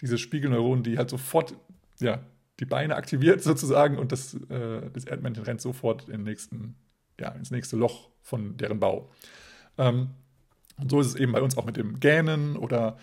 diese 0.00 0.18
Spiegelneuronen, 0.18 0.84
die 0.84 0.98
halt 0.98 1.10
sofort 1.10 1.54
ja, 2.00 2.20
die 2.60 2.66
Beine 2.66 2.96
aktiviert 2.96 3.42
sozusagen 3.42 3.98
und 3.98 4.12
das, 4.12 4.34
äh, 4.34 4.90
das 4.92 5.04
Erdmännchen 5.04 5.44
rennt 5.44 5.60
sofort 5.60 6.08
in 6.08 6.24
nächsten, 6.24 6.76
ja, 7.18 7.30
ins 7.30 7.50
nächste 7.50 7.76
Loch 7.76 8.10
von 8.22 8.56
deren 8.56 8.80
Bau. 8.80 9.10
Ähm, 9.78 10.10
und 10.80 10.90
so 10.90 11.00
ist 11.00 11.08
es 11.08 11.14
eben 11.16 11.32
bei 11.32 11.42
uns 11.42 11.56
auch 11.56 11.64
mit 11.64 11.76
dem 11.76 11.98
Gähnen 12.00 12.56
oder 12.56 12.98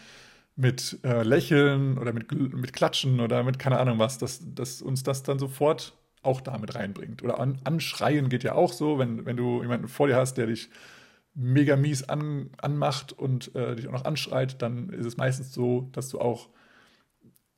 mit 0.56 1.00
äh, 1.04 1.24
Lächeln 1.24 1.98
oder 1.98 2.14
mit, 2.14 2.32
mit 2.32 2.74
Klatschen 2.74 3.20
oder 3.20 3.44
mit 3.44 3.60
keine 3.60 3.80
Ahnung 3.80 4.00
was, 4.00 4.18
dass, 4.18 4.42
dass 4.54 4.82
uns 4.82 5.04
das 5.04 5.24
dann 5.24 5.40
sofort 5.40 5.94
auch 6.24 6.42
damit 6.42 6.76
reinbringt. 6.76 7.24
Oder 7.24 7.40
an, 7.40 7.60
anschreien 7.64 8.30
geht 8.30 8.44
ja 8.44 8.54
auch 8.56 8.74
so, 8.74 8.98
wenn, 8.98 9.26
wenn 9.26 9.38
du 9.38 9.62
jemanden 9.62 9.88
vor 9.88 10.08
dir 10.08 10.16
hast, 10.16 10.36
der 10.36 10.48
dich 10.48 10.70
mega 11.34 11.76
mies 11.76 12.04
an, 12.04 12.50
anmacht 12.58 13.12
und 13.12 13.54
äh, 13.56 13.76
dich 13.76 13.88
auch 13.88 13.94
noch 13.94 14.06
anschreit, 14.06 14.62
dann 14.62 14.90
ist 14.90 15.06
es 15.06 15.18
meistens 15.18 15.54
so, 15.54 15.90
dass 15.92 16.10
du 16.10 16.20
auch 16.20 16.50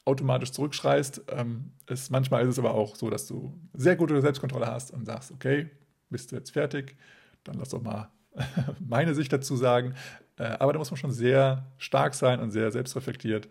automatisch 0.03 0.51
zurückschreist. 0.51 1.23
Ähm, 1.29 1.71
ist, 1.87 2.09
manchmal 2.09 2.41
ist 2.43 2.49
es 2.49 2.59
aber 2.59 2.73
auch 2.73 2.95
so, 2.95 3.09
dass 3.09 3.27
du 3.27 3.59
sehr 3.73 3.95
gute 3.95 4.19
Selbstkontrolle 4.21 4.67
hast 4.67 4.91
und 4.91 5.05
sagst, 5.05 5.31
okay, 5.31 5.69
bist 6.09 6.31
du 6.31 6.35
jetzt 6.35 6.51
fertig, 6.51 6.97
dann 7.43 7.57
lass 7.59 7.69
doch 7.69 7.81
mal 7.81 8.09
meine 8.79 9.13
Sicht 9.13 9.31
dazu 9.31 9.55
sagen. 9.55 9.93
Äh, 10.37 10.55
aber 10.59 10.73
da 10.73 10.79
muss 10.79 10.91
man 10.91 10.97
schon 10.97 11.11
sehr 11.11 11.65
stark 11.77 12.13
sein 12.13 12.39
und 12.39 12.51
sehr 12.51 12.71
selbstreflektiert. 12.71 13.49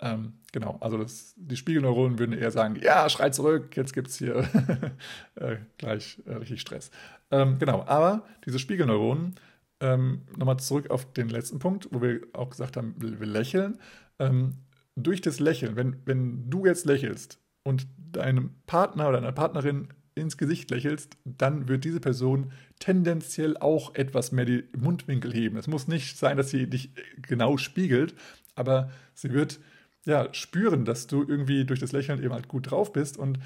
Ähm, 0.00 0.34
genau, 0.52 0.78
also 0.80 0.98
das, 0.98 1.34
die 1.36 1.56
Spiegelneuronen 1.56 2.18
würden 2.18 2.36
eher 2.36 2.50
sagen, 2.50 2.76
ja, 2.82 3.08
schrei 3.08 3.30
zurück, 3.30 3.76
jetzt 3.76 3.92
gibt 3.92 4.08
es 4.08 4.16
hier 4.16 4.36
äh, 5.36 5.56
gleich 5.78 6.20
äh, 6.26 6.34
richtig 6.34 6.60
Stress. 6.60 6.90
Ähm, 7.30 7.58
genau, 7.58 7.84
aber 7.86 8.24
diese 8.44 8.58
Spiegelneuronen, 8.58 9.36
ähm, 9.80 10.22
nochmal 10.36 10.58
zurück 10.58 10.90
auf 10.90 11.12
den 11.12 11.28
letzten 11.28 11.58
Punkt, 11.58 11.88
wo 11.92 12.02
wir 12.02 12.20
auch 12.32 12.50
gesagt 12.50 12.76
haben, 12.76 12.94
wir 12.98 13.26
lächeln. 13.26 13.78
Ähm, 14.18 14.58
durch 14.96 15.20
das 15.20 15.40
Lächeln, 15.40 15.76
wenn, 15.76 15.96
wenn 16.04 16.50
du 16.50 16.66
jetzt 16.66 16.84
lächelst 16.84 17.40
und 17.64 17.86
deinem 17.96 18.54
Partner 18.66 19.08
oder 19.08 19.20
deiner 19.20 19.32
Partnerin 19.32 19.88
ins 20.14 20.36
Gesicht 20.36 20.70
lächelst, 20.70 21.16
dann 21.24 21.68
wird 21.68 21.84
diese 21.84 22.00
Person 22.00 22.52
tendenziell 22.78 23.56
auch 23.56 23.94
etwas 23.94 24.32
mehr 24.32 24.44
die 24.44 24.64
Mundwinkel 24.76 25.32
heben. 25.32 25.56
Es 25.56 25.66
muss 25.66 25.88
nicht 25.88 26.18
sein, 26.18 26.36
dass 26.36 26.50
sie 26.50 26.68
dich 26.68 26.90
genau 27.16 27.56
spiegelt, 27.56 28.14
aber 28.54 28.90
sie 29.14 29.32
wird 29.32 29.60
ja 30.04 30.32
spüren, 30.34 30.84
dass 30.84 31.06
du 31.06 31.24
irgendwie 31.26 31.64
durch 31.64 31.80
das 31.80 31.92
Lächeln 31.92 32.22
eben 32.22 32.34
halt 32.34 32.48
gut 32.48 32.70
drauf 32.70 32.92
bist 32.92 33.16
und 33.16 33.38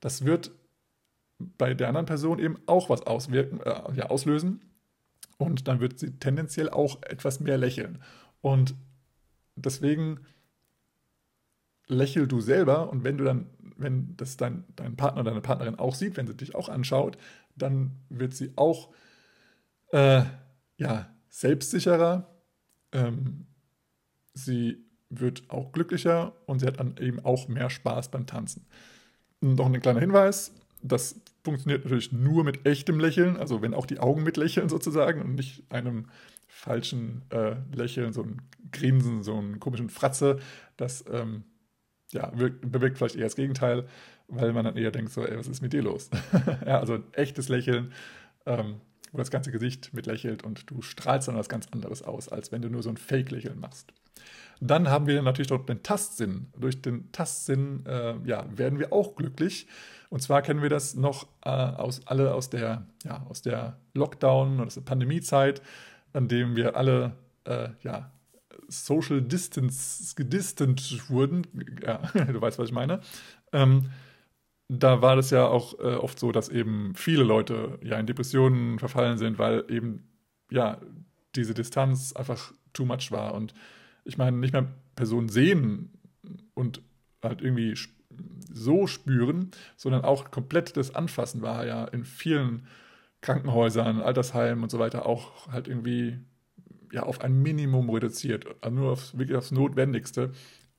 das 0.00 0.24
wird 0.24 0.50
bei 1.38 1.74
der 1.74 1.88
anderen 1.88 2.06
Person 2.06 2.38
eben 2.38 2.58
auch 2.66 2.88
was 2.88 3.02
auswirken, 3.02 3.60
äh, 3.60 3.96
ja, 3.96 4.06
auslösen 4.06 4.60
und 5.36 5.68
dann 5.68 5.80
wird 5.80 5.98
sie 5.98 6.12
tendenziell 6.18 6.70
auch 6.70 7.02
etwas 7.02 7.40
mehr 7.40 7.58
lächeln. 7.58 8.02
Und 8.40 8.74
deswegen 9.56 10.20
lächel 11.86 12.26
du 12.26 12.40
selber 12.40 12.90
und 12.90 13.04
wenn 13.04 13.18
du 13.18 13.24
dann, 13.24 13.46
wenn 13.76 14.16
das 14.16 14.36
dein, 14.36 14.64
dein 14.76 14.96
Partner 14.96 15.22
oder 15.22 15.30
deine 15.30 15.42
Partnerin 15.42 15.78
auch 15.78 15.94
sieht, 15.94 16.16
wenn 16.16 16.26
sie 16.26 16.34
dich 16.34 16.54
auch 16.54 16.68
anschaut, 16.68 17.18
dann 17.56 17.92
wird 18.08 18.34
sie 18.34 18.52
auch 18.56 18.90
äh, 19.92 20.22
ja, 20.76 21.14
selbstsicherer, 21.28 22.28
ähm, 22.92 23.46
sie 24.32 24.84
wird 25.10 25.44
auch 25.48 25.72
glücklicher 25.72 26.32
und 26.46 26.60
sie 26.60 26.66
hat 26.66 26.80
dann 26.80 26.96
eben 26.98 27.24
auch 27.24 27.48
mehr 27.48 27.70
Spaß 27.70 28.10
beim 28.10 28.26
Tanzen. 28.26 28.66
Noch 29.40 29.66
ein 29.66 29.80
kleiner 29.80 30.00
Hinweis, 30.00 30.52
das 30.82 31.20
funktioniert 31.44 31.84
natürlich 31.84 32.12
nur 32.12 32.44
mit 32.44 32.66
echtem 32.66 32.98
Lächeln, 32.98 33.36
also 33.36 33.62
wenn 33.62 33.74
auch 33.74 33.86
die 33.86 34.00
Augen 34.00 34.22
mitlächeln 34.22 34.68
sozusagen 34.68 35.20
und 35.20 35.34
nicht 35.34 35.70
einem 35.70 36.06
falschen 36.46 37.22
äh, 37.30 37.56
Lächeln, 37.74 38.12
so 38.12 38.22
ein 38.22 38.42
Grinsen, 38.72 39.22
so 39.22 39.36
einen 39.36 39.60
komischen 39.60 39.90
Fratze, 39.90 40.38
das 40.76 41.04
ähm, 41.10 41.44
ja, 42.14 42.32
wirkt, 42.34 42.70
bewirkt 42.70 42.98
vielleicht 42.98 43.16
eher 43.16 43.24
das 43.24 43.36
Gegenteil, 43.36 43.86
weil 44.28 44.52
man 44.52 44.64
dann 44.64 44.76
eher 44.76 44.90
denkt, 44.90 45.12
so, 45.12 45.24
ey, 45.24 45.36
was 45.36 45.48
ist 45.48 45.60
mit 45.60 45.72
dir 45.72 45.82
los? 45.82 46.08
ja, 46.66 46.80
also 46.80 46.94
ein 46.94 47.04
echtes 47.12 47.48
Lächeln, 47.48 47.92
ähm, 48.46 48.76
wo 49.12 49.18
das 49.18 49.30
ganze 49.30 49.52
Gesicht 49.52 49.92
mitlächelt 49.92 50.42
und 50.42 50.70
du 50.70 50.80
strahlst 50.82 51.28
dann 51.28 51.36
was 51.36 51.48
ganz 51.48 51.66
anderes 51.70 52.02
aus, 52.02 52.28
als 52.28 52.50
wenn 52.52 52.62
du 52.62 52.70
nur 52.70 52.82
so 52.82 52.90
ein 52.90 52.96
Fake-Lächeln 52.96 53.60
machst. 53.60 53.92
Dann 54.60 54.88
haben 54.88 55.06
wir 55.06 55.20
natürlich 55.22 55.50
noch 55.50 55.66
den 55.66 55.82
Tastsinn. 55.82 56.46
Durch 56.56 56.80
den 56.80 57.10
Tastsinn 57.12 57.84
äh, 57.86 58.14
ja, 58.24 58.46
werden 58.56 58.78
wir 58.78 58.92
auch 58.92 59.16
glücklich. 59.16 59.66
Und 60.10 60.20
zwar 60.20 60.42
kennen 60.42 60.62
wir 60.62 60.70
das 60.70 60.94
noch 60.94 61.26
äh, 61.44 61.50
aus, 61.50 62.06
alle 62.06 62.34
aus 62.34 62.50
der, 62.50 62.86
ja, 63.04 63.26
aus 63.28 63.42
der 63.42 63.78
Lockdown- 63.94 64.56
oder 64.56 64.66
aus 64.66 64.74
der 64.74 64.82
Pandemiezeit, 64.82 65.60
an 66.12 66.28
dem 66.28 66.56
wir 66.56 66.76
alle 66.76 67.16
äh, 67.44 67.70
ja, 67.82 68.10
Social 68.74 69.22
Distance 69.22 70.14
gedistant 70.16 71.08
wurden, 71.08 71.46
ja, 71.82 71.98
du 72.14 72.40
weißt, 72.40 72.58
was 72.58 72.68
ich 72.68 72.74
meine, 72.74 73.00
ähm, 73.52 73.90
da 74.68 75.02
war 75.02 75.16
das 75.16 75.30
ja 75.30 75.46
auch 75.46 75.78
äh, 75.78 75.94
oft 75.94 76.18
so, 76.18 76.32
dass 76.32 76.48
eben 76.48 76.94
viele 76.94 77.22
Leute 77.22 77.78
ja 77.82 77.98
in 77.98 78.06
Depressionen 78.06 78.78
verfallen 78.78 79.18
sind, 79.18 79.38
weil 79.38 79.64
eben 79.68 80.08
ja 80.50 80.78
diese 81.34 81.54
Distanz 81.54 82.12
einfach 82.14 82.52
too 82.72 82.84
much 82.84 83.10
war. 83.10 83.34
Und 83.34 83.54
ich 84.04 84.16
meine, 84.16 84.36
nicht 84.36 84.52
mehr 84.52 84.68
Personen 84.96 85.28
sehen 85.28 85.92
und 86.54 86.80
halt 87.22 87.42
irgendwie 87.42 87.74
so 88.52 88.86
spüren, 88.86 89.50
sondern 89.76 90.02
auch 90.02 90.30
komplett 90.30 90.76
das 90.76 90.94
Anfassen 90.94 91.42
war 91.42 91.66
ja 91.66 91.84
in 91.86 92.04
vielen 92.04 92.66
Krankenhäusern, 93.20 94.00
Altersheimen 94.00 94.62
und 94.62 94.70
so 94.70 94.78
weiter 94.78 95.06
auch 95.06 95.48
halt 95.50 95.66
irgendwie 95.66 96.18
ja, 96.94 97.02
auf 97.02 97.20
ein 97.22 97.42
Minimum 97.42 97.90
reduziert, 97.90 98.46
also 98.60 98.76
nur 98.76 98.92
aufs, 98.92 99.18
wirklich 99.18 99.36
aufs 99.36 99.50
Notwendigste 99.50 100.30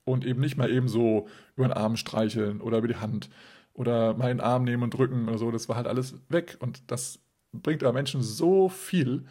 und 0.06 0.26
eben 0.26 0.40
nicht 0.40 0.56
mal 0.56 0.72
eben 0.72 0.88
so 0.88 1.28
über 1.58 1.68
den 1.68 1.74
Arm 1.74 1.98
streicheln 1.98 2.62
oder 2.62 2.78
über 2.78 2.88
die 2.88 2.96
Hand 2.96 3.30
oder 3.74 4.14
mal 4.14 4.30
den 4.30 4.40
Arm 4.40 4.64
nehmen 4.64 4.84
und 4.84 4.94
drücken 4.94 5.28
oder 5.28 5.38
so. 5.38 5.52
Das 5.52 5.68
war 5.68 5.76
halt 5.76 5.88
alles 5.88 6.16
weg 6.30 6.56
und 6.60 6.90
das 6.90 7.20
bringt 7.52 7.84
aber 7.84 7.92
Menschen 7.92 8.22
so 8.22 8.70
viel, 8.70 9.26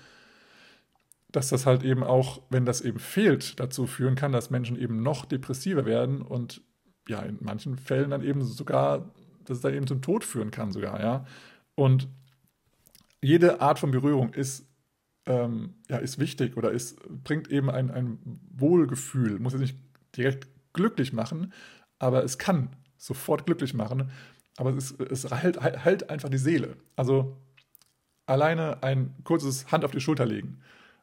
dass 1.32 1.49
das 1.49 1.64
halt 1.64 1.85
eben 1.85 2.05
auch, 2.05 2.43
wenn 2.51 2.66
das 2.66 2.82
eben 2.82 2.99
fehlt, 2.99 3.59
dazu 3.59 3.87
führen 3.87 4.14
kann, 4.14 4.32
dass 4.32 4.51
Menschen 4.51 4.78
eben 4.78 5.03
noch 5.03 5.24
depressiver 5.24 5.87
werden 5.87 6.20
und 6.20 6.61
ja, 7.09 7.20
in 7.22 7.39
manchen 7.41 7.78
Fällen 7.78 8.11
dann 8.11 8.22
eben 8.22 8.43
sogar, 8.43 9.11
dass 9.47 9.57
es 9.57 9.62
dann 9.62 9.72
eben 9.72 9.87
zum 9.87 10.03
Tod 10.03 10.22
führen 10.22 10.51
kann 10.51 10.70
sogar, 10.70 11.01
ja. 11.01 11.24
Und 11.76 12.09
jede 13.22 13.62
Art 13.62 13.78
von 13.78 13.91
Berührung 13.91 14.35
ist, 14.35 14.66
ähm, 15.27 15.75
ja, 15.89 15.99
ist 15.99 16.18
wichtig 16.18 16.57
oder 16.57 16.70
ist, 16.70 16.99
bringt 17.25 17.49
eben 17.49 17.70
ein, 17.70 17.91
ein 17.91 18.41
Wohlgefühl. 18.57 19.39
Muss 19.39 19.53
jetzt 19.53 19.62
nicht 19.62 19.79
direkt 20.16 20.49
glücklich 20.72 21.12
machen, 21.12 21.53
aber 21.99 22.25
es 22.25 22.39
kann 22.39 22.77
sofort 22.97 23.47
glücklich 23.47 23.75
machen. 23.75 24.11
Aber 24.57 24.70
es, 24.70 24.93
es 24.93 25.31
heilt, 25.31 25.61
heilt 25.61 26.11
einfach 26.11 26.29
die 26.29 26.39
Seele. 26.39 26.77
Also 26.97 27.37
alleine 28.27 28.83
ein 28.83 29.14
kurzes 29.25 29.70
Hand 29.72 29.85
auf 29.85 29.91
die 29.91 30.01
Schulter 30.01 30.27
legen. 30.27 30.61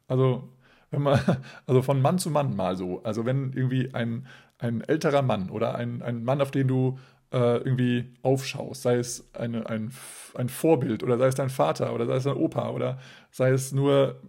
Also 0.08 0.48
wenn 0.90 1.02
man, 1.02 1.20
also 1.66 1.82
von 1.82 2.00
Mann 2.00 2.18
zu 2.18 2.30
Mann 2.30 2.56
mal 2.56 2.76
so. 2.76 3.02
Also 3.02 3.26
wenn 3.26 3.52
irgendwie 3.52 3.92
ein, 3.94 4.26
ein 4.58 4.82
älterer 4.82 5.22
Mann 5.22 5.50
oder 5.50 5.74
ein, 5.74 6.02
ein 6.02 6.24
Mann, 6.24 6.40
auf 6.40 6.50
den 6.50 6.68
du 6.68 6.98
äh, 7.32 7.56
irgendwie 7.58 8.12
aufschaust, 8.22 8.82
sei 8.82 8.96
es 8.96 9.28
eine, 9.34 9.68
ein, 9.68 9.92
ein 10.34 10.48
Vorbild 10.48 11.02
oder 11.02 11.18
sei 11.18 11.26
es 11.28 11.34
dein 11.34 11.50
Vater 11.50 11.94
oder 11.94 12.06
sei 12.06 12.16
es 12.16 12.24
dein 12.24 12.36
Opa 12.36 12.70
oder 12.70 12.98
sei 13.30 13.50
es 13.50 13.72
nur, 13.72 14.20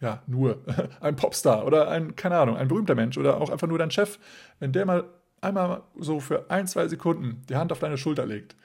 ja, 0.00 0.22
nur 0.26 0.58
ein 1.00 1.16
Popstar 1.16 1.64
oder 1.64 1.88
ein, 1.88 2.16
keine 2.16 2.36
Ahnung, 2.38 2.56
ein 2.56 2.68
berühmter 2.68 2.94
Mensch 2.94 3.16
oder 3.16 3.40
auch 3.40 3.50
einfach 3.50 3.68
nur 3.68 3.78
dein 3.78 3.90
Chef, 3.90 4.18
wenn 4.58 4.72
der 4.72 4.86
mal 4.86 5.04
einmal 5.40 5.82
so 5.96 6.18
für 6.18 6.50
ein, 6.50 6.66
zwei 6.66 6.88
Sekunden 6.88 7.42
die 7.48 7.56
Hand 7.56 7.70
auf 7.70 7.78
deine 7.78 7.96
Schulter 7.96 8.26
legt, 8.26 8.56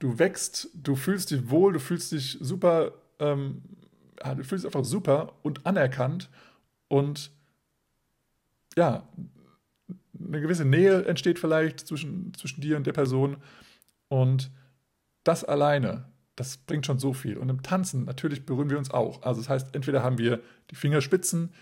du 0.00 0.18
wächst, 0.18 0.68
du 0.74 0.96
fühlst 0.96 1.30
dich 1.30 1.48
wohl, 1.48 1.72
du 1.72 1.78
fühlst 1.78 2.12
dich 2.12 2.38
super, 2.40 2.92
ähm, 3.20 3.62
du 4.16 4.42
fühlst 4.42 4.64
dich 4.64 4.66
einfach 4.66 4.84
super 4.84 5.32
und 5.42 5.64
anerkannt 5.64 6.28
und 6.88 7.30
ja, 8.76 9.04
eine 10.26 10.40
gewisse 10.40 10.64
Nähe 10.64 11.04
entsteht 11.04 11.38
vielleicht 11.38 11.80
zwischen, 11.80 12.32
zwischen 12.34 12.60
dir 12.60 12.76
und 12.76 12.86
der 12.86 12.92
Person. 12.92 13.36
Und 14.08 14.50
das 15.24 15.44
alleine, 15.44 16.04
das 16.36 16.58
bringt 16.58 16.86
schon 16.86 16.98
so 16.98 17.12
viel. 17.12 17.36
Und 17.36 17.48
im 17.48 17.62
Tanzen 17.62 18.04
natürlich 18.04 18.46
berühren 18.46 18.70
wir 18.70 18.78
uns 18.78 18.90
auch. 18.90 19.22
Also 19.22 19.40
das 19.40 19.48
heißt, 19.48 19.74
entweder 19.74 20.02
haben 20.02 20.18
wir 20.18 20.40
die 20.70 20.76
Fingerspitzen, 20.76 21.52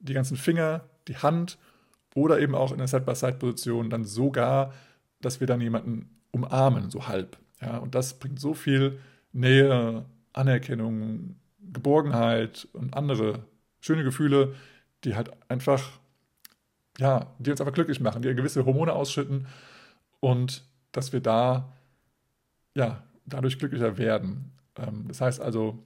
die 0.00 0.14
ganzen 0.14 0.36
Finger, 0.36 0.84
die 1.08 1.16
Hand 1.16 1.58
oder 2.14 2.40
eben 2.40 2.54
auch 2.54 2.72
in 2.72 2.78
der 2.78 2.88
Side-by-Side-Position 2.88 3.90
dann 3.90 4.04
sogar, 4.04 4.72
dass 5.20 5.40
wir 5.40 5.46
dann 5.46 5.60
jemanden 5.60 6.10
umarmen, 6.30 6.90
so 6.90 7.06
halb. 7.06 7.38
Ja, 7.60 7.78
und 7.78 7.94
das 7.94 8.18
bringt 8.18 8.40
so 8.40 8.54
viel 8.54 8.98
Nähe, 9.32 10.04
Anerkennung, 10.32 11.36
Geborgenheit 11.72 12.66
und 12.72 12.94
andere 12.94 13.44
schöne 13.80 14.02
Gefühle, 14.02 14.54
die 15.04 15.14
halt 15.14 15.30
einfach 15.48 16.00
ja, 16.98 17.26
die 17.38 17.50
uns 17.50 17.60
einfach 17.60 17.74
glücklich 17.74 18.00
machen, 18.00 18.22
die 18.22 18.34
gewisse 18.34 18.64
Hormone 18.64 18.92
ausschütten 18.92 19.46
und 20.20 20.64
dass 20.92 21.12
wir 21.12 21.20
da, 21.20 21.72
ja, 22.74 23.02
dadurch 23.24 23.58
glücklicher 23.58 23.98
werden. 23.98 24.52
Ähm, 24.76 25.06
das 25.08 25.20
heißt 25.20 25.40
also, 25.40 25.78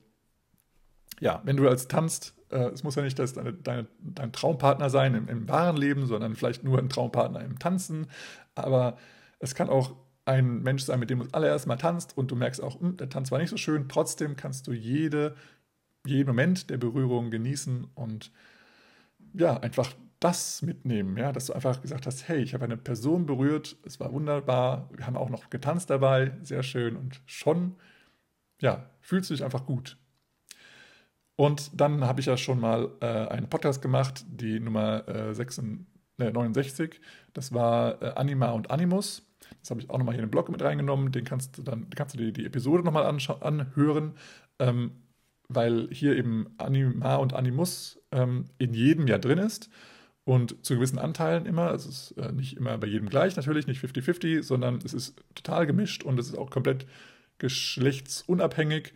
ja, 1.20 1.40
wenn 1.44 1.56
du 1.56 1.68
als 1.68 1.88
tanzt, 1.88 2.34
äh, 2.50 2.68
es 2.70 2.82
muss 2.82 2.96
ja 2.96 3.02
nicht 3.02 3.18
das 3.18 3.34
deine, 3.34 3.52
deine, 3.52 3.86
dein 4.00 4.32
Traumpartner 4.32 4.90
sein 4.90 5.14
im, 5.14 5.28
im, 5.28 5.48
wahren 5.48 5.76
Leben, 5.76 6.06
sondern 6.06 6.34
vielleicht 6.34 6.64
nur 6.64 6.78
ein 6.78 6.88
Traumpartner 6.88 7.40
im 7.40 7.58
Tanzen, 7.58 8.08
aber 8.54 8.98
es 9.38 9.54
kann 9.54 9.68
auch 9.68 9.94
ein 10.24 10.62
Mensch 10.62 10.82
sein, 10.82 10.98
mit 10.98 11.08
dem 11.08 11.20
du 11.20 11.24
das 11.24 11.34
allererste 11.34 11.68
Mal 11.68 11.76
tanzt 11.76 12.16
und 12.18 12.30
du 12.30 12.36
merkst 12.36 12.60
auch, 12.62 12.80
hm, 12.80 12.96
der 12.96 13.08
Tanz 13.08 13.30
war 13.30 13.38
nicht 13.38 13.50
so 13.50 13.56
schön, 13.56 13.88
trotzdem 13.88 14.36
kannst 14.36 14.66
du 14.66 14.72
jede, 14.72 15.36
jeden 16.04 16.26
Moment 16.26 16.68
der 16.68 16.78
Berührung 16.78 17.30
genießen 17.30 17.86
und 17.94 18.32
ja, 19.34 19.56
einfach 19.58 19.92
das 20.20 20.62
mitnehmen, 20.62 21.16
ja, 21.16 21.32
dass 21.32 21.46
du 21.46 21.52
einfach 21.52 21.82
gesagt 21.82 22.06
hast, 22.06 22.28
hey, 22.28 22.38
ich 22.38 22.54
habe 22.54 22.64
eine 22.64 22.76
Person 22.76 23.26
berührt, 23.26 23.76
es 23.84 24.00
war 24.00 24.12
wunderbar, 24.12 24.88
wir 24.94 25.06
haben 25.06 25.16
auch 25.16 25.28
noch 25.28 25.50
getanzt 25.50 25.90
dabei, 25.90 26.32
sehr 26.42 26.62
schön 26.62 26.96
und 26.96 27.20
schon, 27.26 27.76
ja, 28.60 28.90
fühlst 29.00 29.30
du 29.30 29.34
dich 29.34 29.44
einfach 29.44 29.66
gut. 29.66 29.98
Und 31.36 31.78
dann 31.78 32.04
habe 32.04 32.20
ich 32.20 32.26
ja 32.26 32.38
schon 32.38 32.60
mal 32.60 32.90
äh, 33.00 33.06
einen 33.06 33.48
Podcast 33.48 33.82
gemacht, 33.82 34.24
die 34.26 34.58
Nummer 34.58 35.06
äh, 35.06 35.34
66, 35.34 35.86
äh, 36.18 36.30
69, 36.30 37.00
das 37.34 37.52
war 37.52 38.00
äh, 38.02 38.12
Anima 38.16 38.52
und 38.52 38.70
Animus. 38.70 39.22
Das 39.60 39.70
habe 39.70 39.80
ich 39.80 39.90
auch 39.90 39.98
nochmal 39.98 40.14
hier 40.14 40.22
in 40.22 40.28
den 40.28 40.30
Blog 40.30 40.48
mit 40.48 40.62
reingenommen, 40.62 41.12
den 41.12 41.24
kannst 41.24 41.58
du 41.58 41.62
dann, 41.62 41.90
kannst 41.90 42.14
du 42.14 42.18
dir 42.18 42.32
die 42.32 42.46
Episode 42.46 42.82
nochmal 42.82 43.04
anhören. 43.04 44.14
Ähm, 44.58 44.92
weil 45.48 45.88
hier 45.92 46.16
eben 46.16 46.54
Anima 46.58 47.16
und 47.16 47.34
Animus 47.34 48.00
ähm, 48.10 48.46
in 48.58 48.74
jedem 48.74 49.06
ja 49.06 49.18
drin 49.18 49.38
ist 49.38 49.70
und 50.26 50.66
zu 50.66 50.74
gewissen 50.74 50.98
Anteilen 50.98 51.46
immer. 51.46 51.72
Es 51.72 51.86
ist 51.86 52.10
äh, 52.18 52.32
nicht 52.32 52.56
immer 52.56 52.76
bei 52.78 52.88
jedem 52.88 53.08
gleich, 53.08 53.36
natürlich 53.36 53.68
nicht 53.68 53.82
50-50, 53.82 54.42
sondern 54.42 54.80
es 54.84 54.92
ist 54.92 55.22
total 55.36 55.68
gemischt 55.68 56.02
und 56.02 56.18
es 56.18 56.26
ist 56.26 56.36
auch 56.36 56.50
komplett 56.50 56.84
geschlechtsunabhängig. 57.38 58.92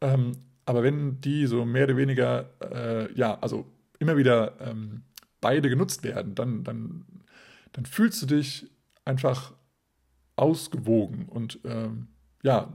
Ähm, 0.00 0.32
aber 0.64 0.82
wenn 0.82 1.20
die 1.20 1.46
so 1.46 1.66
mehr 1.66 1.84
oder 1.84 1.98
weniger, 1.98 2.48
äh, 2.62 3.12
ja, 3.12 3.38
also 3.40 3.66
immer 3.98 4.16
wieder 4.16 4.58
ähm, 4.60 5.02
beide 5.42 5.68
genutzt 5.68 6.02
werden, 6.02 6.34
dann, 6.34 6.64
dann, 6.64 7.04
dann 7.72 7.84
fühlst 7.84 8.22
du 8.22 8.26
dich 8.26 8.66
einfach 9.04 9.52
ausgewogen 10.36 11.26
und 11.26 11.58
ähm, 11.64 12.08
ja, 12.42 12.72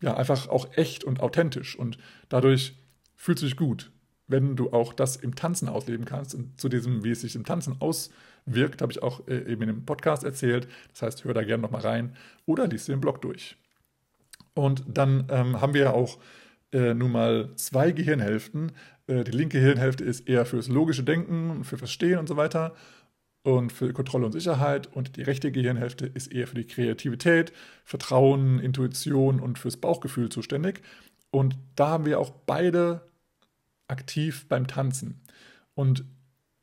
ja, 0.00 0.16
einfach 0.16 0.48
auch 0.48 0.68
echt 0.76 1.02
und 1.02 1.18
authentisch 1.18 1.76
und 1.76 1.98
dadurch 2.28 2.76
fühlst 3.16 3.42
du 3.42 3.46
dich 3.46 3.56
gut 3.56 3.90
wenn 4.28 4.56
du 4.56 4.70
auch 4.72 4.92
das 4.92 5.16
im 5.16 5.34
Tanzen 5.34 5.68
ausleben 5.68 6.04
kannst. 6.04 6.34
Und 6.34 6.60
zu 6.60 6.68
diesem, 6.68 7.04
wie 7.04 7.10
es 7.10 7.20
sich 7.20 7.36
im 7.36 7.44
Tanzen 7.44 7.76
auswirkt, 7.80 8.82
habe 8.82 8.92
ich 8.92 9.02
auch 9.02 9.26
äh, 9.28 9.50
eben 9.50 9.62
in 9.62 9.68
dem 9.68 9.84
Podcast 9.84 10.24
erzählt. 10.24 10.68
Das 10.92 11.02
heißt, 11.02 11.24
hör 11.24 11.34
da 11.34 11.42
gerne 11.42 11.62
nochmal 11.62 11.82
rein 11.82 12.16
oder 12.44 12.66
liest 12.66 12.88
den 12.88 13.00
Blog 13.00 13.22
durch. 13.22 13.56
Und 14.54 14.84
dann 14.88 15.26
ähm, 15.30 15.60
haben 15.60 15.74
wir 15.74 15.82
ja 15.82 15.92
auch 15.92 16.18
äh, 16.72 16.94
nun 16.94 17.12
mal 17.12 17.50
zwei 17.56 17.92
Gehirnhälften. 17.92 18.72
Äh, 19.06 19.24
die 19.24 19.32
linke 19.32 19.58
Hirnhälfte 19.58 20.04
ist 20.04 20.28
eher 20.28 20.46
fürs 20.46 20.68
logische 20.68 21.04
Denken, 21.04 21.62
für 21.64 21.78
Verstehen 21.78 22.18
und 22.18 22.28
so 22.28 22.36
weiter 22.36 22.74
und 23.42 23.72
für 23.72 23.92
Kontrolle 23.92 24.26
und 24.26 24.32
Sicherheit. 24.32 24.88
Und 24.92 25.16
die 25.16 25.22
rechte 25.22 25.52
Gehirnhälfte 25.52 26.06
ist 26.06 26.32
eher 26.32 26.48
für 26.48 26.56
die 26.56 26.66
Kreativität, 26.66 27.52
Vertrauen, 27.84 28.58
Intuition 28.58 29.38
und 29.38 29.58
fürs 29.58 29.76
Bauchgefühl 29.76 30.30
zuständig. 30.30 30.82
Und 31.30 31.56
da 31.76 31.88
haben 31.88 32.06
wir 32.06 32.18
auch 32.18 32.30
beide 32.30 33.02
aktiv 33.88 34.46
beim 34.48 34.66
Tanzen. 34.66 35.22
Und 35.74 36.04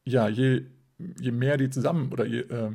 ja, 0.06 0.28
je, 0.28 0.66
je 0.98 1.32
mehr 1.32 1.58
die 1.58 1.70
zusammen 1.70 2.12
oder 2.12 2.26
je, 2.26 2.42
äh, 2.42 2.72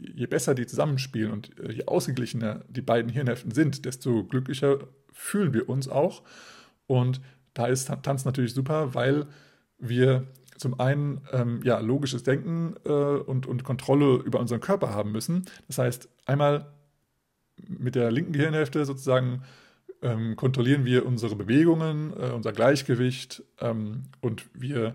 je 0.00 0.26
besser 0.26 0.54
die 0.54 0.66
zusammenspielen 0.66 1.32
und 1.32 1.58
äh, 1.58 1.72
je 1.72 1.86
ausgeglichener 1.86 2.64
die 2.68 2.82
beiden 2.82 3.10
Hirnhälften 3.10 3.52
sind, 3.52 3.84
desto 3.84 4.24
glücklicher 4.24 4.78
fühlen 5.12 5.52
wir 5.52 5.68
uns 5.68 5.88
auch. 5.88 6.22
Und 6.86 7.20
da 7.54 7.66
ist 7.66 7.90
Tanz 8.02 8.24
natürlich 8.24 8.54
super, 8.54 8.94
weil 8.94 9.26
wir 9.78 10.26
zum 10.56 10.78
einen 10.80 11.20
ähm, 11.32 11.60
ja, 11.64 11.78
logisches 11.78 12.22
Denken 12.22 12.74
äh, 12.84 12.90
und, 12.90 13.46
und 13.46 13.64
Kontrolle 13.64 14.16
über 14.22 14.40
unseren 14.40 14.60
Körper 14.60 14.90
haben 14.90 15.12
müssen. 15.12 15.44
Das 15.66 15.78
heißt, 15.78 16.08
einmal 16.26 16.72
mit 17.66 17.94
der 17.94 18.10
linken 18.10 18.32
Gehirnhälfte 18.32 18.84
sozusagen 18.84 19.42
ähm, 20.02 20.36
kontrollieren 20.36 20.84
wir 20.84 21.06
unsere 21.06 21.36
Bewegungen, 21.36 22.12
äh, 22.12 22.30
unser 22.30 22.52
Gleichgewicht 22.52 23.42
ähm, 23.60 24.04
und 24.20 24.46
wir, 24.54 24.94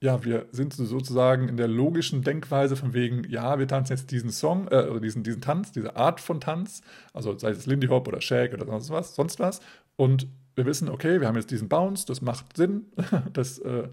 ja, 0.00 0.24
wir 0.24 0.46
sind 0.52 0.72
sozusagen 0.72 1.48
in 1.48 1.56
der 1.56 1.68
logischen 1.68 2.22
Denkweise 2.22 2.76
von 2.76 2.94
wegen, 2.94 3.24
ja, 3.28 3.58
wir 3.58 3.68
tanzen 3.68 3.92
jetzt 3.96 4.10
diesen 4.10 4.30
Song, 4.30 4.68
äh, 4.68 5.00
diesen, 5.00 5.22
diesen 5.22 5.42
Tanz, 5.42 5.72
diese 5.72 5.96
Art 5.96 6.20
von 6.20 6.40
Tanz, 6.40 6.80
also 7.12 7.36
sei 7.36 7.50
es 7.50 7.66
Lindy 7.66 7.88
Hop 7.88 8.08
oder 8.08 8.20
Shake 8.20 8.54
oder 8.54 8.66
sonst 8.66 8.90
was, 8.90 9.14
sonst 9.14 9.38
was. 9.38 9.60
Und 9.96 10.26
wir 10.54 10.66
wissen, 10.66 10.88
okay, 10.88 11.20
wir 11.20 11.28
haben 11.28 11.36
jetzt 11.36 11.50
diesen 11.50 11.68
Bounce, 11.68 12.06
das 12.06 12.22
macht 12.22 12.56
Sinn, 12.56 12.86
das 13.32 13.58
äh, 13.58 13.88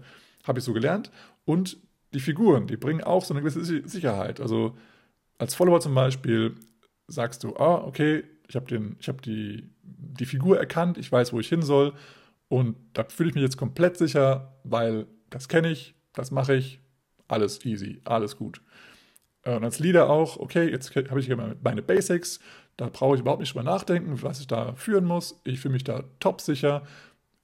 habe 0.46 0.58
ich 0.58 0.64
so 0.64 0.72
gelernt. 0.72 1.10
Und 1.44 1.78
die 2.14 2.20
Figuren, 2.20 2.66
die 2.66 2.76
bringen 2.76 3.02
auch 3.02 3.24
so 3.24 3.34
eine 3.34 3.42
gewisse 3.42 3.86
Sicherheit. 3.86 4.40
Also 4.40 4.76
als 5.36 5.54
Follower 5.54 5.80
zum 5.80 5.94
Beispiel 5.94 6.54
sagst 7.06 7.44
du, 7.44 7.56
ah, 7.56 7.84
okay, 7.84 8.24
ich 8.48 8.56
habe 8.56 8.96
hab 9.06 9.22
die, 9.22 9.68
die 9.82 10.26
Figur 10.26 10.58
erkannt, 10.58 10.98
ich 10.98 11.12
weiß, 11.12 11.32
wo 11.32 11.40
ich 11.40 11.48
hin 11.48 11.62
soll 11.62 11.92
und 12.48 12.76
da 12.94 13.04
fühle 13.04 13.28
ich 13.28 13.34
mich 13.34 13.42
jetzt 13.42 13.58
komplett 13.58 13.96
sicher, 13.96 14.54
weil 14.64 15.06
das 15.30 15.48
kenne 15.48 15.70
ich, 15.70 15.94
das 16.14 16.30
mache 16.30 16.54
ich, 16.54 16.80
alles 17.28 17.64
easy, 17.64 18.00
alles 18.04 18.36
gut. 18.36 18.62
Äh, 19.42 19.56
und 19.56 19.64
als 19.64 19.78
Leader 19.78 20.08
auch, 20.10 20.38
okay, 20.38 20.68
jetzt 20.70 20.94
habe 20.96 21.20
ich 21.20 21.26
hier 21.26 21.56
meine 21.62 21.82
Basics, 21.82 22.40
da 22.78 22.88
brauche 22.88 23.16
ich 23.16 23.20
überhaupt 23.20 23.40
nicht 23.40 23.52
drüber 23.52 23.64
nachdenken, 23.64 24.22
was 24.22 24.40
ich 24.40 24.46
da 24.46 24.74
führen 24.74 25.04
muss. 25.04 25.40
Ich 25.44 25.60
fühle 25.60 25.72
mich 25.72 25.84
da 25.84 26.04
top 26.20 26.40
sicher. 26.40 26.82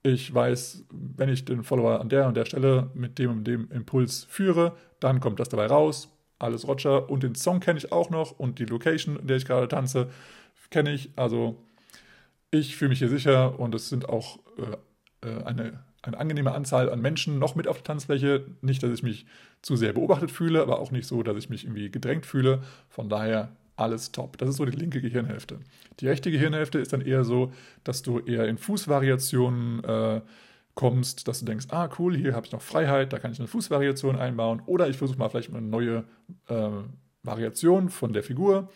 Ich 0.01 0.33
weiß, 0.33 0.85
wenn 0.91 1.29
ich 1.29 1.43
den 1.43 1.63
Follower 1.63 1.99
an 1.99 2.09
der 2.09 2.27
und 2.27 2.37
der 2.37 2.45
Stelle 2.45 2.89
mit 2.93 3.19
dem 3.19 3.31
und 3.31 3.43
dem 3.43 3.69
Impuls 3.69 4.23
führe, 4.29 4.77
dann 5.01 5.19
kommt 5.19 5.41
das 5.41 5.49
dabei 5.49 5.67
raus. 5.67 6.09
Alles 6.39 6.65
Roger. 6.67 7.09
Und 7.09 7.23
den 7.23 7.35
Song 7.35 7.59
kenne 7.59 7.77
ich 7.77 7.91
auch 7.91 8.09
noch 8.09 8.31
und 8.31 8.59
die 8.59 8.65
Location, 8.65 9.17
in 9.17 9.27
der 9.27 9.37
ich 9.37 9.45
gerade 9.45 9.67
tanze 9.67 10.09
kenne 10.75 10.91
ich. 10.91 11.09
Also 11.15 11.55
ich 12.51 12.75
fühle 12.75 12.89
mich 12.89 12.99
hier 12.99 13.07
sicher 13.07 13.57
und 13.61 13.73
es 13.73 13.87
sind 13.87 14.09
auch 14.09 14.39
äh, 14.57 15.25
äh, 15.25 15.43
eine, 15.45 15.79
eine 16.01 16.17
angenehme 16.17 16.51
Anzahl 16.51 16.89
an 16.89 16.99
Menschen 16.99 17.39
noch 17.39 17.55
mit 17.55 17.69
auf 17.69 17.77
der 17.77 17.85
Tanzfläche. 17.85 18.45
Nicht, 18.59 18.83
dass 18.83 18.91
ich 18.91 19.01
mich 19.01 19.25
zu 19.61 19.77
sehr 19.77 19.93
beobachtet 19.93 20.31
fühle, 20.31 20.61
aber 20.61 20.79
auch 20.79 20.91
nicht 20.91 21.07
so, 21.07 21.23
dass 21.23 21.37
ich 21.37 21.49
mich 21.49 21.63
irgendwie 21.63 21.89
gedrängt 21.89 22.25
fühle. 22.25 22.61
Von 22.89 23.07
daher 23.07 23.55
alles 23.77 24.11
top. 24.11 24.37
Das 24.37 24.49
ist 24.49 24.57
so 24.57 24.65
die 24.65 24.77
linke 24.77 24.99
Gehirnhälfte. 24.99 25.59
Die 26.01 26.09
rechte 26.09 26.29
Gehirnhälfte 26.29 26.79
ist 26.79 26.91
dann 26.91 26.99
eher 26.99 27.23
so, 27.23 27.53
dass 27.85 28.01
du 28.01 28.19
eher 28.19 28.45
in 28.45 28.57
Fußvariationen 28.57 29.81
äh, 29.85 30.21
kommst, 30.73 31.29
dass 31.29 31.39
du 31.39 31.45
denkst, 31.45 31.67
ah 31.69 31.89
cool, 31.99 32.17
hier 32.17 32.35
habe 32.35 32.45
ich 32.45 32.51
noch 32.51 32.61
Freiheit, 32.61 33.13
da 33.13 33.19
kann 33.19 33.31
ich 33.31 33.39
eine 33.39 33.47
Fußvariation 33.47 34.17
einbauen 34.17 34.61
oder 34.65 34.89
ich 34.89 34.97
versuche 34.97 35.19
mal 35.19 35.29
vielleicht 35.29 35.51
eine 35.51 35.61
neue 35.61 36.03
äh, 36.49 36.69
Variation 37.23 37.89
von 37.89 38.11
der 38.11 38.23
Figur 38.23 38.69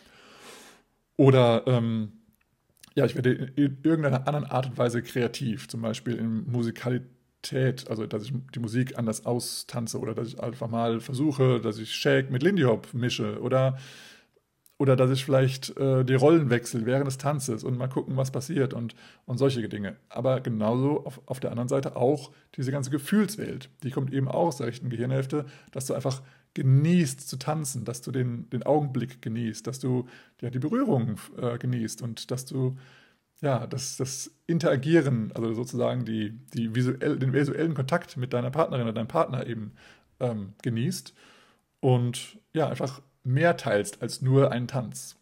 oder 1.20 1.64
ähm, 1.66 2.12
ja, 2.94 3.04
ich 3.04 3.14
werde 3.14 3.32
in 3.54 3.76
irgendeiner 3.82 4.26
anderen 4.26 4.46
Art 4.46 4.64
und 4.64 4.78
Weise 4.78 5.02
kreativ, 5.02 5.68
zum 5.68 5.82
Beispiel 5.82 6.14
in 6.14 6.50
Musikalität, 6.50 7.90
also 7.90 8.06
dass 8.06 8.22
ich 8.22 8.32
die 8.54 8.58
Musik 8.58 8.96
anders 8.96 9.26
austanze 9.26 9.98
oder 9.98 10.14
dass 10.14 10.28
ich 10.28 10.42
einfach 10.42 10.68
mal 10.70 10.98
versuche, 10.98 11.60
dass 11.60 11.76
ich 11.76 11.94
Shake 11.94 12.30
mit 12.30 12.42
Lindy 12.42 12.62
Hop 12.62 12.94
mische 12.94 13.38
oder 13.42 13.76
oder 14.78 14.96
dass 14.96 15.10
ich 15.10 15.26
vielleicht 15.26 15.76
äh, 15.76 16.06
die 16.06 16.14
Rollen 16.14 16.48
wechsle 16.48 16.86
während 16.86 17.06
des 17.06 17.18
Tanzes 17.18 17.64
und 17.64 17.76
mal 17.76 17.90
gucken, 17.90 18.16
was 18.16 18.30
passiert 18.30 18.72
und, 18.72 18.94
und 19.26 19.36
solche 19.36 19.68
Dinge. 19.68 19.96
Aber 20.08 20.40
genauso 20.40 21.04
auf, 21.04 21.20
auf 21.26 21.38
der 21.38 21.50
anderen 21.50 21.68
Seite 21.68 21.96
auch 21.96 22.30
diese 22.56 22.72
ganze 22.72 22.88
Gefühlswelt. 22.88 23.68
Die 23.82 23.90
kommt 23.90 24.10
eben 24.10 24.26
auch 24.26 24.46
aus 24.46 24.56
der 24.56 24.68
rechten 24.68 24.88
Gehirnhälfte, 24.88 25.44
dass 25.70 25.84
du 25.84 25.92
einfach 25.92 26.22
genießt 26.54 27.28
zu 27.28 27.36
tanzen, 27.38 27.84
dass 27.84 28.02
du 28.02 28.10
den, 28.10 28.48
den 28.50 28.62
Augenblick 28.64 29.22
genießt, 29.22 29.66
dass 29.66 29.78
du 29.78 30.06
ja, 30.40 30.50
die 30.50 30.58
Berührung 30.58 31.16
äh, 31.40 31.58
genießt 31.58 32.02
und 32.02 32.30
dass 32.30 32.44
du 32.46 32.76
ja, 33.40 33.66
das, 33.66 33.96
das 33.96 34.30
Interagieren, 34.46 35.32
also 35.34 35.54
sozusagen 35.54 36.04
die, 36.04 36.38
die 36.52 36.74
visuell, 36.74 37.18
den 37.18 37.32
visuellen 37.32 37.74
Kontakt 37.74 38.16
mit 38.16 38.32
deiner 38.32 38.50
Partnerin 38.50 38.84
oder 38.84 38.92
deinem 38.92 39.08
Partner 39.08 39.46
eben 39.46 39.72
ähm, 40.20 40.52
genießt 40.62 41.14
und 41.80 42.38
ja, 42.52 42.68
einfach 42.68 43.00
mehr 43.24 43.56
teilst 43.56 44.02
als 44.02 44.20
nur 44.20 44.52
einen 44.52 44.68
Tanz. 44.68 45.16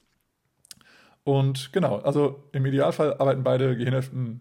Und 1.25 1.73
genau, 1.73 1.99
also 1.99 2.43
im 2.53 2.67
Idealfall 2.67 3.15
arbeiten 3.19 3.45
beide 3.45 3.77
Gehirnhälften 3.77 4.41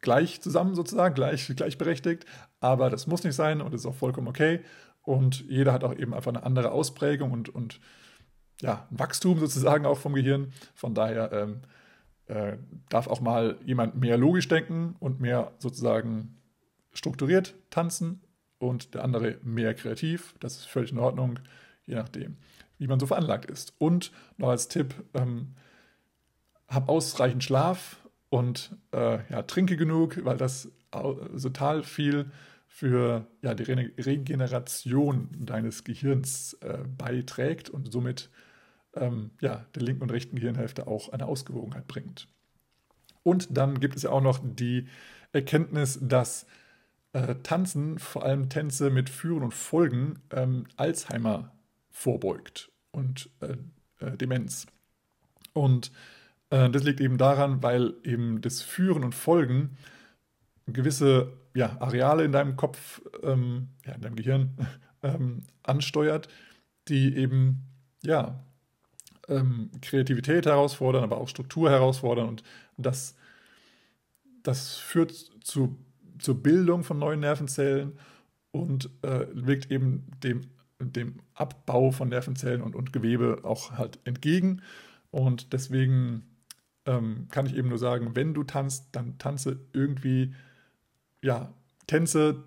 gleich 0.00 0.40
zusammen 0.40 0.74
sozusagen, 0.74 1.14
gleich, 1.14 1.46
gleichberechtigt, 1.56 2.24
aber 2.60 2.90
das 2.90 3.06
muss 3.06 3.24
nicht 3.24 3.34
sein 3.34 3.60
und 3.60 3.74
ist 3.74 3.86
auch 3.86 3.94
vollkommen 3.94 4.28
okay. 4.28 4.60
Und 5.08 5.48
jeder 5.48 5.72
hat 5.72 5.84
auch 5.84 5.96
eben 5.96 6.12
einfach 6.12 6.34
eine 6.34 6.42
andere 6.42 6.70
Ausprägung 6.70 7.32
und, 7.32 7.48
und 7.48 7.80
ja, 8.60 8.86
Wachstum 8.90 9.38
sozusagen 9.38 9.86
auch 9.86 9.96
vom 9.96 10.12
Gehirn. 10.12 10.52
Von 10.74 10.92
daher 10.92 11.32
ähm, 11.32 11.60
äh, 12.26 12.58
darf 12.90 13.06
auch 13.06 13.22
mal 13.22 13.56
jemand 13.64 13.96
mehr 13.96 14.18
logisch 14.18 14.48
denken 14.48 14.96
und 15.00 15.18
mehr 15.18 15.52
sozusagen 15.60 16.36
strukturiert 16.92 17.54
tanzen 17.70 18.20
und 18.58 18.94
der 18.94 19.02
andere 19.02 19.38
mehr 19.42 19.72
kreativ. 19.72 20.34
Das 20.40 20.56
ist 20.56 20.66
völlig 20.66 20.92
in 20.92 20.98
Ordnung 20.98 21.38
je 21.88 21.94
nachdem, 21.94 22.36
wie 22.76 22.86
man 22.86 23.00
so 23.00 23.06
veranlagt 23.06 23.46
ist. 23.46 23.72
Und 23.78 24.12
noch 24.36 24.50
als 24.50 24.68
Tipp, 24.68 24.94
ähm, 25.14 25.54
hab 26.68 26.90
ausreichend 26.90 27.42
Schlaf 27.42 27.96
und 28.28 28.76
äh, 28.92 29.20
ja, 29.32 29.42
trinke 29.42 29.78
genug, 29.78 30.22
weil 30.24 30.36
das 30.36 30.70
total 30.90 31.82
viel 31.82 32.30
für 32.68 33.26
ja, 33.42 33.54
die 33.54 33.64
Re 33.64 33.90
Regeneration 33.98 35.28
deines 35.32 35.82
Gehirns 35.82 36.52
äh, 36.60 36.84
beiträgt 36.86 37.70
und 37.70 37.90
somit 37.90 38.30
ähm, 38.94 39.30
ja, 39.40 39.66
der 39.74 39.82
linken 39.82 40.02
und 40.02 40.12
rechten 40.12 40.36
Gehirnhälfte 40.36 40.86
auch 40.86 41.08
eine 41.08 41.26
Ausgewogenheit 41.26 41.88
bringt. 41.88 42.28
Und 43.22 43.48
dann 43.56 43.80
gibt 43.80 43.96
es 43.96 44.02
ja 44.02 44.10
auch 44.10 44.20
noch 44.20 44.40
die 44.42 44.86
Erkenntnis, 45.32 45.98
dass 46.00 46.46
äh, 47.12 47.34
Tanzen, 47.42 47.98
vor 47.98 48.24
allem 48.24 48.48
Tänze 48.48 48.90
mit 48.90 49.10
Führen 49.10 49.42
und 49.42 49.54
Folgen, 49.54 50.20
ähm, 50.30 50.66
Alzheimer 50.76 51.52
vorbeugt 51.90 52.70
und 52.92 53.30
äh, 53.40 53.56
äh, 54.04 54.16
Demenz. 54.16 54.66
Und 55.52 55.90
äh, 56.50 56.70
das 56.70 56.84
liegt 56.84 57.00
eben 57.00 57.18
daran, 57.18 57.62
weil 57.62 57.94
eben 58.04 58.40
das 58.40 58.62
Führen 58.62 59.04
und 59.04 59.14
Folgen 59.14 59.76
gewisse 60.66 61.32
ja, 61.54 61.76
Areale 61.80 62.24
in 62.24 62.32
deinem 62.32 62.56
Kopf, 62.56 63.00
ähm, 63.22 63.68
ja, 63.84 63.94
in 63.94 64.00
deinem 64.00 64.16
Gehirn 64.16 64.56
ähm, 65.02 65.42
ansteuert, 65.62 66.28
die 66.88 67.16
eben 67.16 67.64
ja, 68.02 68.44
ähm, 69.28 69.70
Kreativität 69.82 70.46
herausfordern, 70.46 71.04
aber 71.04 71.18
auch 71.18 71.28
Struktur 71.28 71.70
herausfordern. 71.70 72.28
Und 72.28 72.42
das, 72.76 73.14
das 74.42 74.76
führt 74.76 75.12
zu, 75.42 75.76
zur 76.18 76.42
Bildung 76.42 76.84
von 76.84 76.98
neuen 76.98 77.20
Nervenzellen 77.20 77.98
und 78.50 78.90
äh, 79.02 79.26
wirkt 79.32 79.70
eben 79.70 80.06
dem 80.22 80.48
dem 80.80 81.16
Abbau 81.34 81.90
von 81.90 82.08
Nervenzellen 82.08 82.62
und, 82.62 82.76
und 82.76 82.92
Gewebe 82.92 83.40
auch 83.42 83.72
halt 83.72 83.98
entgegen. 84.04 84.62
Und 85.10 85.52
deswegen 85.52 86.24
ähm, 86.86 87.26
kann 87.30 87.46
ich 87.46 87.56
eben 87.56 87.68
nur 87.68 87.78
sagen, 87.78 88.14
wenn 88.14 88.34
du 88.34 88.44
tanzt, 88.44 88.88
dann 88.92 89.18
tanze 89.18 89.60
irgendwie, 89.72 90.34
ja, 91.22 91.52
Tänze, 91.86 92.44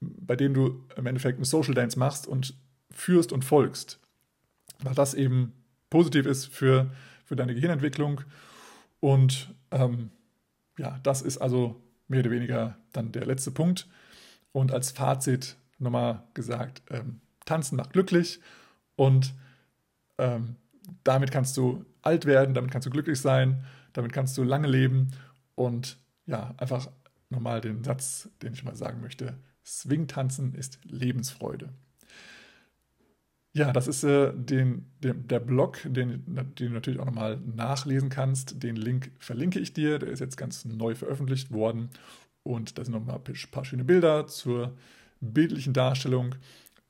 bei 0.00 0.36
denen 0.36 0.54
du 0.54 0.84
im 0.96 1.06
Endeffekt 1.06 1.38
einen 1.38 1.44
Social 1.44 1.74
Dance 1.74 1.98
machst 1.98 2.26
und 2.26 2.54
führst 2.90 3.32
und 3.32 3.44
folgst. 3.44 3.98
Weil 4.82 4.94
das 4.94 5.14
eben 5.14 5.52
positiv 5.90 6.26
ist 6.26 6.46
für, 6.46 6.90
für 7.24 7.36
deine 7.36 7.54
Gehirnentwicklung. 7.54 8.22
Und 9.00 9.54
ähm, 9.70 10.10
ja, 10.78 10.98
das 11.02 11.22
ist 11.22 11.38
also 11.38 11.80
mehr 12.08 12.20
oder 12.20 12.30
weniger 12.30 12.76
dann 12.92 13.12
der 13.12 13.26
letzte 13.26 13.50
Punkt. 13.50 13.88
Und 14.52 14.72
als 14.72 14.90
Fazit 14.90 15.56
nochmal 15.78 16.22
gesagt, 16.34 16.82
ähm, 16.90 17.20
Tanzen 17.44 17.76
macht 17.76 17.92
glücklich 17.92 18.40
und 18.96 19.34
ähm, 20.18 20.56
damit 21.02 21.30
kannst 21.30 21.56
du 21.56 21.84
alt 22.02 22.26
werden, 22.26 22.54
damit 22.54 22.70
kannst 22.70 22.86
du 22.86 22.90
glücklich 22.90 23.20
sein, 23.20 23.64
damit 23.92 24.12
kannst 24.12 24.36
du 24.38 24.42
lange 24.42 24.68
leben 24.68 25.10
und 25.54 25.98
ja, 26.26 26.54
einfach 26.56 26.88
nochmal 27.34 27.60
den 27.60 27.84
Satz, 27.84 28.28
den 28.42 28.52
ich 28.52 28.64
mal 28.64 28.76
sagen 28.76 29.00
möchte, 29.00 29.36
Swing-Tanzen 29.64 30.54
ist 30.54 30.78
Lebensfreude. 30.84 31.70
Ja, 33.56 33.72
das 33.72 33.86
ist 33.86 34.02
äh, 34.02 34.32
den, 34.34 34.86
den, 34.98 35.28
der 35.28 35.38
Blog, 35.38 35.78
den, 35.84 36.24
den 36.26 36.54
du 36.56 36.70
natürlich 36.70 36.98
auch 36.98 37.06
nochmal 37.06 37.38
nachlesen 37.54 38.08
kannst. 38.08 38.62
Den 38.62 38.74
Link 38.74 39.12
verlinke 39.20 39.60
ich 39.60 39.72
dir. 39.72 40.00
Der 40.00 40.08
ist 40.08 40.18
jetzt 40.18 40.36
ganz 40.36 40.64
neu 40.64 40.96
veröffentlicht 40.96 41.52
worden. 41.52 41.90
Und 42.42 42.76
da 42.76 42.84
sind 42.84 42.92
nochmal 42.92 43.20
ein 43.24 43.50
paar 43.52 43.64
schöne 43.64 43.84
Bilder 43.84 44.26
zur 44.26 44.76
bildlichen 45.20 45.72
Darstellung. 45.72 46.34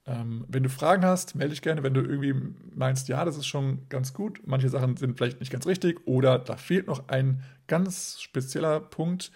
Ähm, 0.07 0.47
wenn 0.49 0.63
du 0.63 0.71
Fragen 0.71 1.05
hast, 1.05 1.35
melde 1.35 1.51
dich 1.51 1.63
gerne. 1.63 1.83
Wenn 1.83 1.95
du 1.95 2.01
irgendwie 2.01 2.35
meinst, 2.75 3.09
ja, 3.09 3.25
das 3.27 3.37
ist 3.37 3.47
schon 3.47 3.87
ganz 3.91 4.15
gut, 4.15 4.41
manche 4.47 4.71
Sachen 4.71 4.97
sind 4.97 5.17
vielleicht 5.17 5.41
nicht 5.41 5.53
ganz 5.53 5.67
richtig 5.67 6.07
oder 6.07 6.39
da 6.39 6.57
fehlt 6.57 6.87
noch 6.87 7.09
ein 7.09 7.43
ganz 7.67 8.21
spezieller 8.21 8.81
Punkt, 8.81 9.33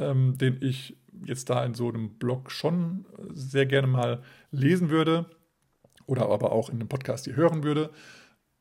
ähm, 0.00 0.36
den 0.38 0.60
ich 0.62 0.96
jetzt 1.24 1.50
da 1.50 1.64
in 1.64 1.74
so 1.74 1.88
einem 1.88 2.18
Blog 2.18 2.50
schon 2.50 3.06
sehr 3.32 3.66
gerne 3.66 3.86
mal 3.86 4.22
lesen 4.50 4.90
würde 4.90 5.26
oder 6.06 6.28
aber 6.28 6.52
auch 6.52 6.70
in 6.70 6.76
einem 6.76 6.88
Podcast 6.88 7.26
hier 7.26 7.36
hören 7.36 7.62
würde, 7.62 7.90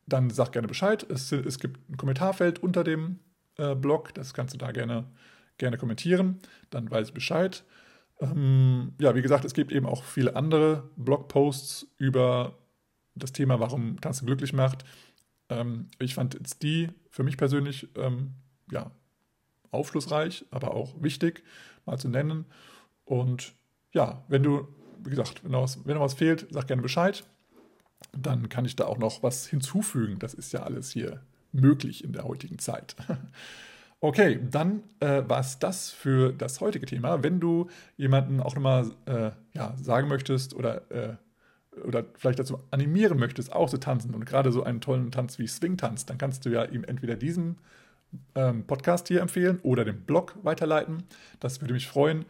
dann 0.05 0.29
sag 0.29 0.51
gerne 0.51 0.67
Bescheid. 0.67 1.05
Es, 1.09 1.31
es 1.31 1.59
gibt 1.59 1.89
ein 1.89 1.97
Kommentarfeld 1.97 2.61
unter 2.61 2.83
dem 2.83 3.19
äh, 3.57 3.75
Blog, 3.75 4.13
das 4.13 4.33
kannst 4.33 4.53
du 4.53 4.57
da 4.57 4.71
gerne, 4.71 5.05
gerne 5.57 5.77
kommentieren, 5.77 6.39
dann 6.69 6.91
weiß 6.91 7.07
ich 7.07 7.13
Bescheid. 7.13 7.63
Ähm, 8.19 8.93
ja, 8.99 9.15
wie 9.15 9.21
gesagt, 9.21 9.45
es 9.45 9.53
gibt 9.53 9.71
eben 9.71 9.85
auch 9.85 10.03
viele 10.03 10.35
andere 10.35 10.89
Blogposts 10.97 11.87
über 11.97 12.57
das 13.15 13.31
Thema, 13.31 13.59
warum 13.59 13.99
Tanzen 14.01 14.25
glücklich 14.25 14.53
macht. 14.53 14.83
Ähm, 15.49 15.89
ich 15.99 16.15
fand 16.15 16.33
jetzt 16.33 16.61
die 16.63 16.89
für 17.09 17.23
mich 17.23 17.37
persönlich 17.37 17.87
ähm, 17.95 18.33
ja, 18.71 18.91
aufschlussreich, 19.71 20.45
aber 20.51 20.73
auch 20.73 21.01
wichtig 21.01 21.43
mal 21.85 21.97
zu 21.97 22.09
nennen. 22.09 22.45
Und 23.05 23.53
ja, 23.93 24.23
wenn 24.27 24.43
du, 24.43 24.67
wie 25.03 25.09
gesagt, 25.09 25.43
wenn 25.43 25.51
noch 25.51 25.63
was, 25.63 25.85
wenn 25.85 25.95
noch 25.95 26.03
was 26.03 26.13
fehlt, 26.13 26.47
sag 26.51 26.67
gerne 26.67 26.81
Bescheid. 26.81 27.23
Dann 28.13 28.47
kann 28.47 28.65
ich 28.65 28.75
da 28.75 28.85
auch 28.85 28.97
noch 28.97 29.23
was 29.23 29.47
hinzufügen. 29.47 30.19
Das 30.19 30.33
ist 30.33 30.53
ja 30.53 30.63
alles 30.63 30.91
hier 30.91 31.21
möglich 31.51 32.03
in 32.03 32.13
der 32.13 32.23
heutigen 32.23 32.59
Zeit. 32.59 32.95
Okay, 34.01 34.39
dann 34.49 34.83
äh, 35.01 35.23
war 35.27 35.41
es 35.41 35.59
das 35.59 35.91
für 35.91 36.31
das 36.31 36.61
heutige 36.61 36.85
Thema. 36.85 37.21
Wenn 37.21 37.41
du 37.41 37.67
jemanden 37.97 38.39
auch 38.39 38.55
nochmal 38.55 38.91
äh, 39.05 39.31
ja, 39.53 39.75
sagen 39.75 40.07
möchtest 40.07 40.53
oder, 40.53 40.89
äh, 40.89 41.15
oder 41.85 42.05
vielleicht 42.15 42.39
dazu 42.39 42.59
animieren 42.71 43.19
möchtest, 43.19 43.51
auch 43.51 43.69
zu 43.69 43.77
tanzen 43.77 44.15
und 44.15 44.25
gerade 44.25 44.53
so 44.53 44.63
einen 44.63 44.79
tollen 44.79 45.11
Tanz 45.11 45.37
wie 45.37 45.47
Swing-Tanz, 45.47 46.05
dann 46.05 46.17
kannst 46.17 46.45
du 46.45 46.49
ja 46.49 46.63
ihm 46.63 46.85
entweder 46.85 47.17
diesen 47.17 47.57
ähm, 48.35 48.65
Podcast 48.65 49.07
hier 49.07 49.21
empfehlen 49.21 49.59
oder 49.63 49.85
den 49.85 50.01
Blog 50.01 50.35
weiterleiten. 50.43 51.03
Das 51.39 51.61
würde 51.61 51.73
mich 51.73 51.87
freuen. 51.87 52.25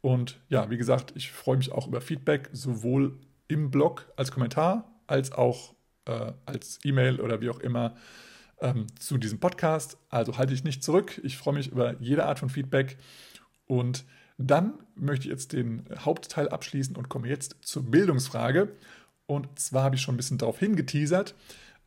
Und 0.00 0.40
ja, 0.48 0.70
wie 0.70 0.78
gesagt, 0.78 1.12
ich 1.14 1.30
freue 1.30 1.56
mich 1.56 1.72
auch 1.72 1.86
über 1.86 2.00
Feedback, 2.00 2.48
sowohl 2.52 3.18
im 3.48 3.70
Blog 3.70 4.10
als 4.16 4.30
Kommentar 4.32 4.90
als 5.10 5.32
auch 5.32 5.74
äh, 6.06 6.32
als 6.46 6.78
E-Mail 6.84 7.20
oder 7.20 7.40
wie 7.40 7.50
auch 7.50 7.58
immer 7.58 7.96
ähm, 8.60 8.86
zu 8.98 9.18
diesem 9.18 9.40
Podcast. 9.40 9.98
Also 10.08 10.38
halte 10.38 10.54
ich 10.54 10.64
nicht 10.64 10.82
zurück. 10.82 11.20
Ich 11.24 11.36
freue 11.36 11.54
mich 11.54 11.72
über 11.72 12.00
jede 12.00 12.24
Art 12.24 12.38
von 12.38 12.48
Feedback. 12.48 12.96
Und 13.66 14.04
dann 14.38 14.74
möchte 14.94 15.26
ich 15.26 15.32
jetzt 15.32 15.52
den 15.52 15.84
Hauptteil 15.98 16.48
abschließen 16.48 16.96
und 16.96 17.08
komme 17.08 17.28
jetzt 17.28 17.56
zur 17.62 17.82
Bildungsfrage. 17.82 18.68
Und 19.26 19.58
zwar 19.58 19.84
habe 19.84 19.96
ich 19.96 20.02
schon 20.02 20.14
ein 20.14 20.16
bisschen 20.16 20.38
darauf 20.38 20.58
hingeteasert. 20.58 21.34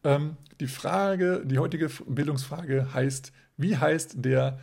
Ähm, 0.03 0.37
die 0.59 0.67
Frage, 0.67 1.43
die 1.45 1.59
heutige 1.59 1.89
Bildungsfrage 2.07 2.93
heißt, 2.93 3.31
wie 3.57 3.77
heißt 3.77 4.15
der 4.17 4.59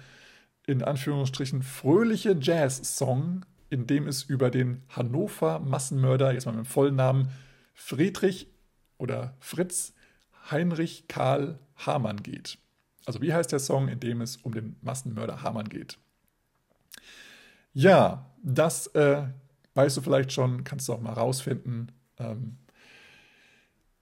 in 0.67 0.83
Anführungsstrichen 0.83 1.63
fröhliche 1.63 2.37
Jazz-Song, 2.41 3.45
in 3.71 3.87
dem 3.87 4.07
es 4.07 4.23
über 4.23 4.51
den 4.51 4.83
Hannover 4.89 5.61
Massenmörder, 5.61 6.33
jetzt 6.33 6.47
mal 6.47 6.53
mit 6.53 6.65
dem 6.65 6.69
vollen 6.69 6.97
Namen, 6.97 7.29
Friedrich 7.75 8.49
oder 8.99 9.35
Fritz 9.41 9.95
Heinrich 10.51 11.07
Karl 11.09 11.59
Hamann 11.77 12.23
geht. 12.23 12.59
Also 13.07 13.23
wie 13.23 13.33
heißt 13.33 13.53
der 13.53 13.59
Song, 13.59 13.89
in 13.89 14.01
dem 14.01 14.21
es 14.21 14.37
um 14.37 14.53
den 14.53 14.77
Massenmörder 14.83 15.43
Hamann 15.43 15.69
geht? 15.69 15.99
Ja, 17.73 18.27
das 18.43 18.89
äh, 18.89 19.23
weißt 19.75 19.97
du 19.97 20.01
vielleicht 20.01 20.33
schon, 20.33 20.65
kannst 20.65 20.89
du 20.89 20.93
auch 20.93 21.01
mal 21.01 21.13
rausfinden. 21.13 21.93
Ähm, 22.19 22.59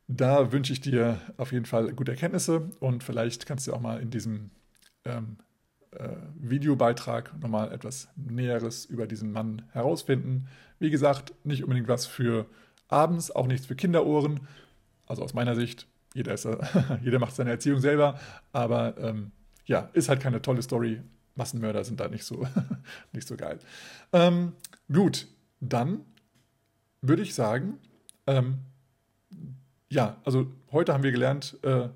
da 0.09 0.53
wünsche 0.53 0.73
ich 0.73 0.81
dir 0.81 1.21
auf 1.37 1.53
jeden 1.53 1.67
Fall 1.67 1.93
gute 1.93 2.13
Erkenntnisse 2.13 2.71
und 2.81 3.05
vielleicht 3.05 3.47
kannst 3.47 3.67
du 3.67 3.75
auch 3.75 3.81
mal 3.81 4.01
in 4.01 4.11
diesem 4.11 4.51
ähm, 5.05 5.37
äh, 5.91 6.09
Videobeitrag 6.35 7.39
nochmal 7.41 7.73
etwas 7.73 8.09
Näheres 8.17 8.87
über 8.87 9.07
diesen 9.07 9.33
Mann 9.33 9.63
herausfinden. 9.73 10.49
Wie 10.79 10.91
gesagt, 10.91 11.35
nicht 11.45 11.63
unbedingt 11.63 11.89
was 11.89 12.07
für 12.07 12.47
abends, 12.89 13.31
auch 13.31 13.47
nichts 13.47 13.67
für 13.67 13.77
Kinderohren. 13.77 14.41
Also 15.07 15.23
aus 15.23 15.35
meiner 15.35 15.55
Sicht, 15.55 15.87
jeder, 16.15 16.33
ist, 16.33 16.49
jeder 17.03 17.19
macht 17.19 17.37
seine 17.37 17.51
Erziehung 17.51 17.81
selber, 17.81 18.19
aber 18.53 18.97
ähm, 18.99 19.33
ja, 19.67 19.91
ist 19.93 20.09
halt 20.09 20.21
keine 20.21 20.41
tolle 20.41 20.63
Story. 20.63 21.03
Massenmörder 21.35 21.85
sind 21.85 22.01
da 22.01 22.09
nicht 22.09 22.25
so, 22.25 22.47
nicht 23.13 23.29
so 23.29 23.37
geil. 23.37 23.59
Ähm, 24.15 24.55
gut, 24.91 25.29
dann 25.61 26.01
würde 27.03 27.23
ich 27.23 27.35
sagen, 27.35 27.79
ähm, 28.27 28.61
ja, 29.91 30.17
also 30.25 30.47
heute 30.73 30.93
haben 30.93 31.03
wir 31.03 31.13
gelernt, 31.13 31.59
äh, 31.63 31.89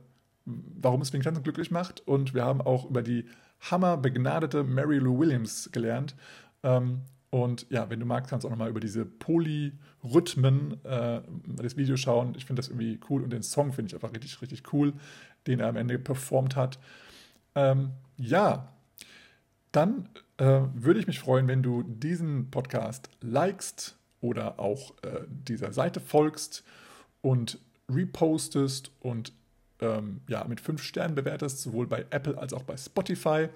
warum 0.45 1.03
es 1.03 1.13
Vincent 1.13 1.43
glücklich 1.45 1.71
macht 1.71 2.07
und 2.07 2.35
wir 2.35 2.45
haben 2.45 2.61
auch 2.61 2.89
über 2.89 3.03
die 3.03 3.27
hammerbegnadete 3.71 4.65
Mary 4.65 4.99
Lou 4.99 5.19
Williams 5.19 5.71
gelernt. 5.73 6.17
Ähm, 6.63 7.03
und 7.31 7.67
ja, 7.71 7.89
wenn 7.89 8.01
du 8.01 8.07
magst, 8.07 8.29
kannst 8.29 8.45
du 8.45 8.49
auch 8.49 8.51
nochmal 8.51 8.69
über 8.69 8.81
diese 8.81 9.07
Polyrhythmen 9.07 10.85
äh, 10.85 11.23
das 11.47 11.77
Video 11.77 11.97
schauen. 11.97 12.35
Ich 12.37 12.45
finde 12.45 12.61
das 12.61 12.69
irgendwie 12.69 13.01
cool 13.09 13.23
und 13.23 13.31
den 13.31 13.43
Song 13.43 13.73
finde 13.73 13.89
ich 13.89 13.95
einfach 13.95 14.13
richtig, 14.13 14.43
richtig 14.43 14.73
cool, 14.73 14.93
den 15.47 15.61
er 15.61 15.69
am 15.69 15.77
Ende 15.77 15.99
performt 15.99 16.57
hat. 16.57 16.79
Ähm, 17.55 17.93
ja, 18.19 18.69
dann 19.71 20.09
äh, 20.37 20.61
würde 20.75 21.01
ich 21.01 21.07
mich 21.07 21.21
freuen, 21.21 21.49
wenn 21.49 21.63
du 21.63 21.83
diesen 21.83 22.51
Podcast 22.51 23.09
likest 23.21 23.97
oder 24.21 24.59
auch 24.61 24.93
äh, 25.03 25.21
dieser 25.29 25.73
Seite 25.73 26.01
folgst 26.01 26.65
und 27.23 27.59
repostest 27.95 28.91
und 29.01 29.33
ähm, 29.81 30.21
ja, 30.29 30.45
mit 30.45 30.61
fünf 30.61 30.83
Sternen 30.83 31.15
bewertest, 31.15 31.61
sowohl 31.63 31.87
bei 31.87 32.07
Apple 32.11 32.39
als 32.39 32.53
auch 32.53 32.63
bei 32.63 32.77
Spotify. 32.77 33.49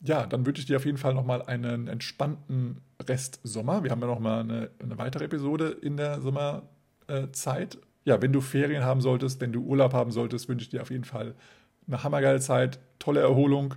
Ja, 0.00 0.26
dann 0.26 0.44
wünsche 0.46 0.60
ich 0.60 0.66
dir 0.66 0.76
auf 0.76 0.84
jeden 0.84 0.98
Fall 0.98 1.14
nochmal 1.14 1.42
einen 1.42 1.88
entspannten 1.88 2.80
Rest 3.02 3.40
Sommer. 3.42 3.82
Wir 3.82 3.90
haben 3.90 4.00
ja 4.00 4.06
nochmal 4.06 4.40
eine, 4.40 4.70
eine 4.82 4.98
weitere 4.98 5.24
Episode 5.24 5.68
in 5.68 5.96
der 5.96 6.20
Sommerzeit. 6.20 7.78
ja, 8.04 8.20
wenn 8.22 8.32
du 8.32 8.40
Ferien 8.40 8.84
haben 8.84 9.00
solltest, 9.00 9.40
wenn 9.40 9.52
du 9.52 9.62
Urlaub 9.62 9.92
haben 9.92 10.12
solltest, 10.12 10.48
wünsche 10.48 10.64
ich 10.64 10.70
dir 10.70 10.82
auf 10.82 10.90
jeden 10.90 11.04
Fall 11.04 11.34
eine 11.86 12.02
hammergeile 12.02 12.40
Zeit, 12.40 12.78
tolle 12.98 13.20
Erholung 13.20 13.74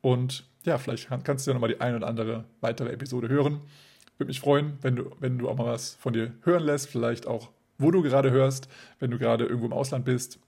und 0.00 0.44
ja, 0.64 0.78
vielleicht 0.78 1.08
kannst 1.24 1.46
du 1.46 1.50
ja 1.50 1.54
nochmal 1.54 1.70
die 1.70 1.80
ein 1.80 1.94
oder 1.94 2.06
andere 2.06 2.44
weitere 2.60 2.90
Episode 2.90 3.28
hören. 3.28 3.60
Würde 4.18 4.28
mich 4.28 4.40
freuen, 4.40 4.78
wenn 4.82 4.96
du, 4.96 5.10
wenn 5.18 5.38
du 5.38 5.48
auch 5.48 5.56
mal 5.56 5.66
was 5.66 5.94
von 5.94 6.12
dir 6.12 6.32
hören 6.42 6.62
lässt, 6.62 6.88
vielleicht 6.88 7.26
auch, 7.26 7.50
wo 7.78 7.90
du 7.90 8.02
gerade 8.02 8.30
hörst, 8.30 8.68
wenn 9.00 9.10
du 9.10 9.18
gerade 9.18 9.44
irgendwo 9.44 9.66
im 9.66 9.72
Ausland 9.72 10.04
bist 10.04 10.38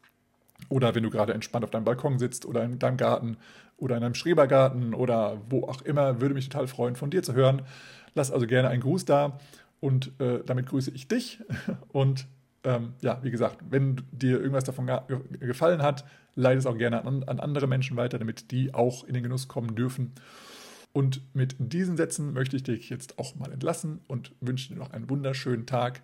oder 0.69 0.95
wenn 0.95 1.03
du 1.03 1.11
gerade 1.11 1.35
entspannt 1.35 1.65
auf 1.65 1.71
deinem 1.71 1.85
Balkon 1.85 2.19
sitzt 2.19 2.47
oder 2.47 2.65
in 2.65 2.79
deinem 2.79 2.97
Garten 2.97 3.37
oder 3.77 3.97
in 3.97 4.05
einem 4.05 4.15
Schrebergarten 4.15 4.95
oder 4.95 5.41
wo 5.49 5.65
auch 5.65 5.83
immer, 5.83 6.21
würde 6.21 6.35
mich 6.35 6.49
total 6.49 6.67
freuen, 6.67 6.97
von 6.97 7.11
dir 7.11 7.23
zu 7.23 7.35
hören. 7.35 7.63
Lass 8.15 8.31
also 8.31 8.47
gerne 8.47 8.69
einen 8.69 8.83
Gruß 8.83 9.05
da 9.05 9.39
und 9.81 10.19
äh, 10.21 10.41
damit 10.45 10.67
grüße 10.67 10.91
ich 10.91 11.09
dich. 11.09 11.43
Und 11.93 12.27
ähm, 12.65 12.95
ja, 13.01 13.21
wie 13.23 13.31
gesagt, 13.31 13.59
wenn 13.71 14.03
dir 14.11 14.41
irgendwas 14.41 14.65
davon 14.65 14.91
gefallen 15.39 15.83
hat, 15.83 16.05
leite 16.35 16.59
es 16.59 16.67
auch 16.67 16.77
gerne 16.77 17.05
an, 17.05 17.23
an 17.25 17.39
andere 17.39 17.67
Menschen 17.67 17.97
weiter, 17.97 18.19
damit 18.19 18.51
die 18.51 18.75
auch 18.75 19.05
in 19.05 19.15
den 19.15 19.23
Genuss 19.23 19.47
kommen 19.47 19.77
dürfen. 19.77 20.13
Und 20.93 21.21
mit 21.35 21.55
diesen 21.59 21.97
Sätzen 21.97 22.33
möchte 22.33 22.57
ich 22.57 22.63
dich 22.63 22.89
jetzt 22.89 23.19
auch 23.19 23.35
mal 23.37 23.53
entlassen 23.53 24.01
und 24.09 24.33
wünsche 24.41 24.73
dir 24.73 24.79
noch 24.79 24.91
einen 24.91 25.11
wunderschönen 25.11 25.67
Tag. 25.67 26.03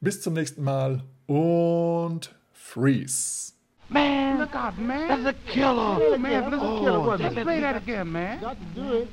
Bis 0.00 0.22
zum 0.22 0.34
nächsten 0.34 0.62
Mal 0.62 1.02
und 1.26 2.34
freeze. 2.52 3.52
Man, 3.88 4.38
look 4.38 4.54
out, 4.54 4.78
man. 4.78 5.08
That's 5.08 5.26
a 5.26 5.50
killer. 5.50 5.98
Oh, 6.00 6.18
man, 6.18 6.50
that's 6.50 6.62
a 6.62 6.80
killer. 6.80 6.98
Oh, 6.98 7.16
Let's 7.18 7.34
play 7.34 7.60
that 7.60 7.76
again, 7.76 8.12
man. 8.12 8.40
Got 8.40 8.56
to 8.58 8.80
do 8.80 8.92
it. 8.92 9.08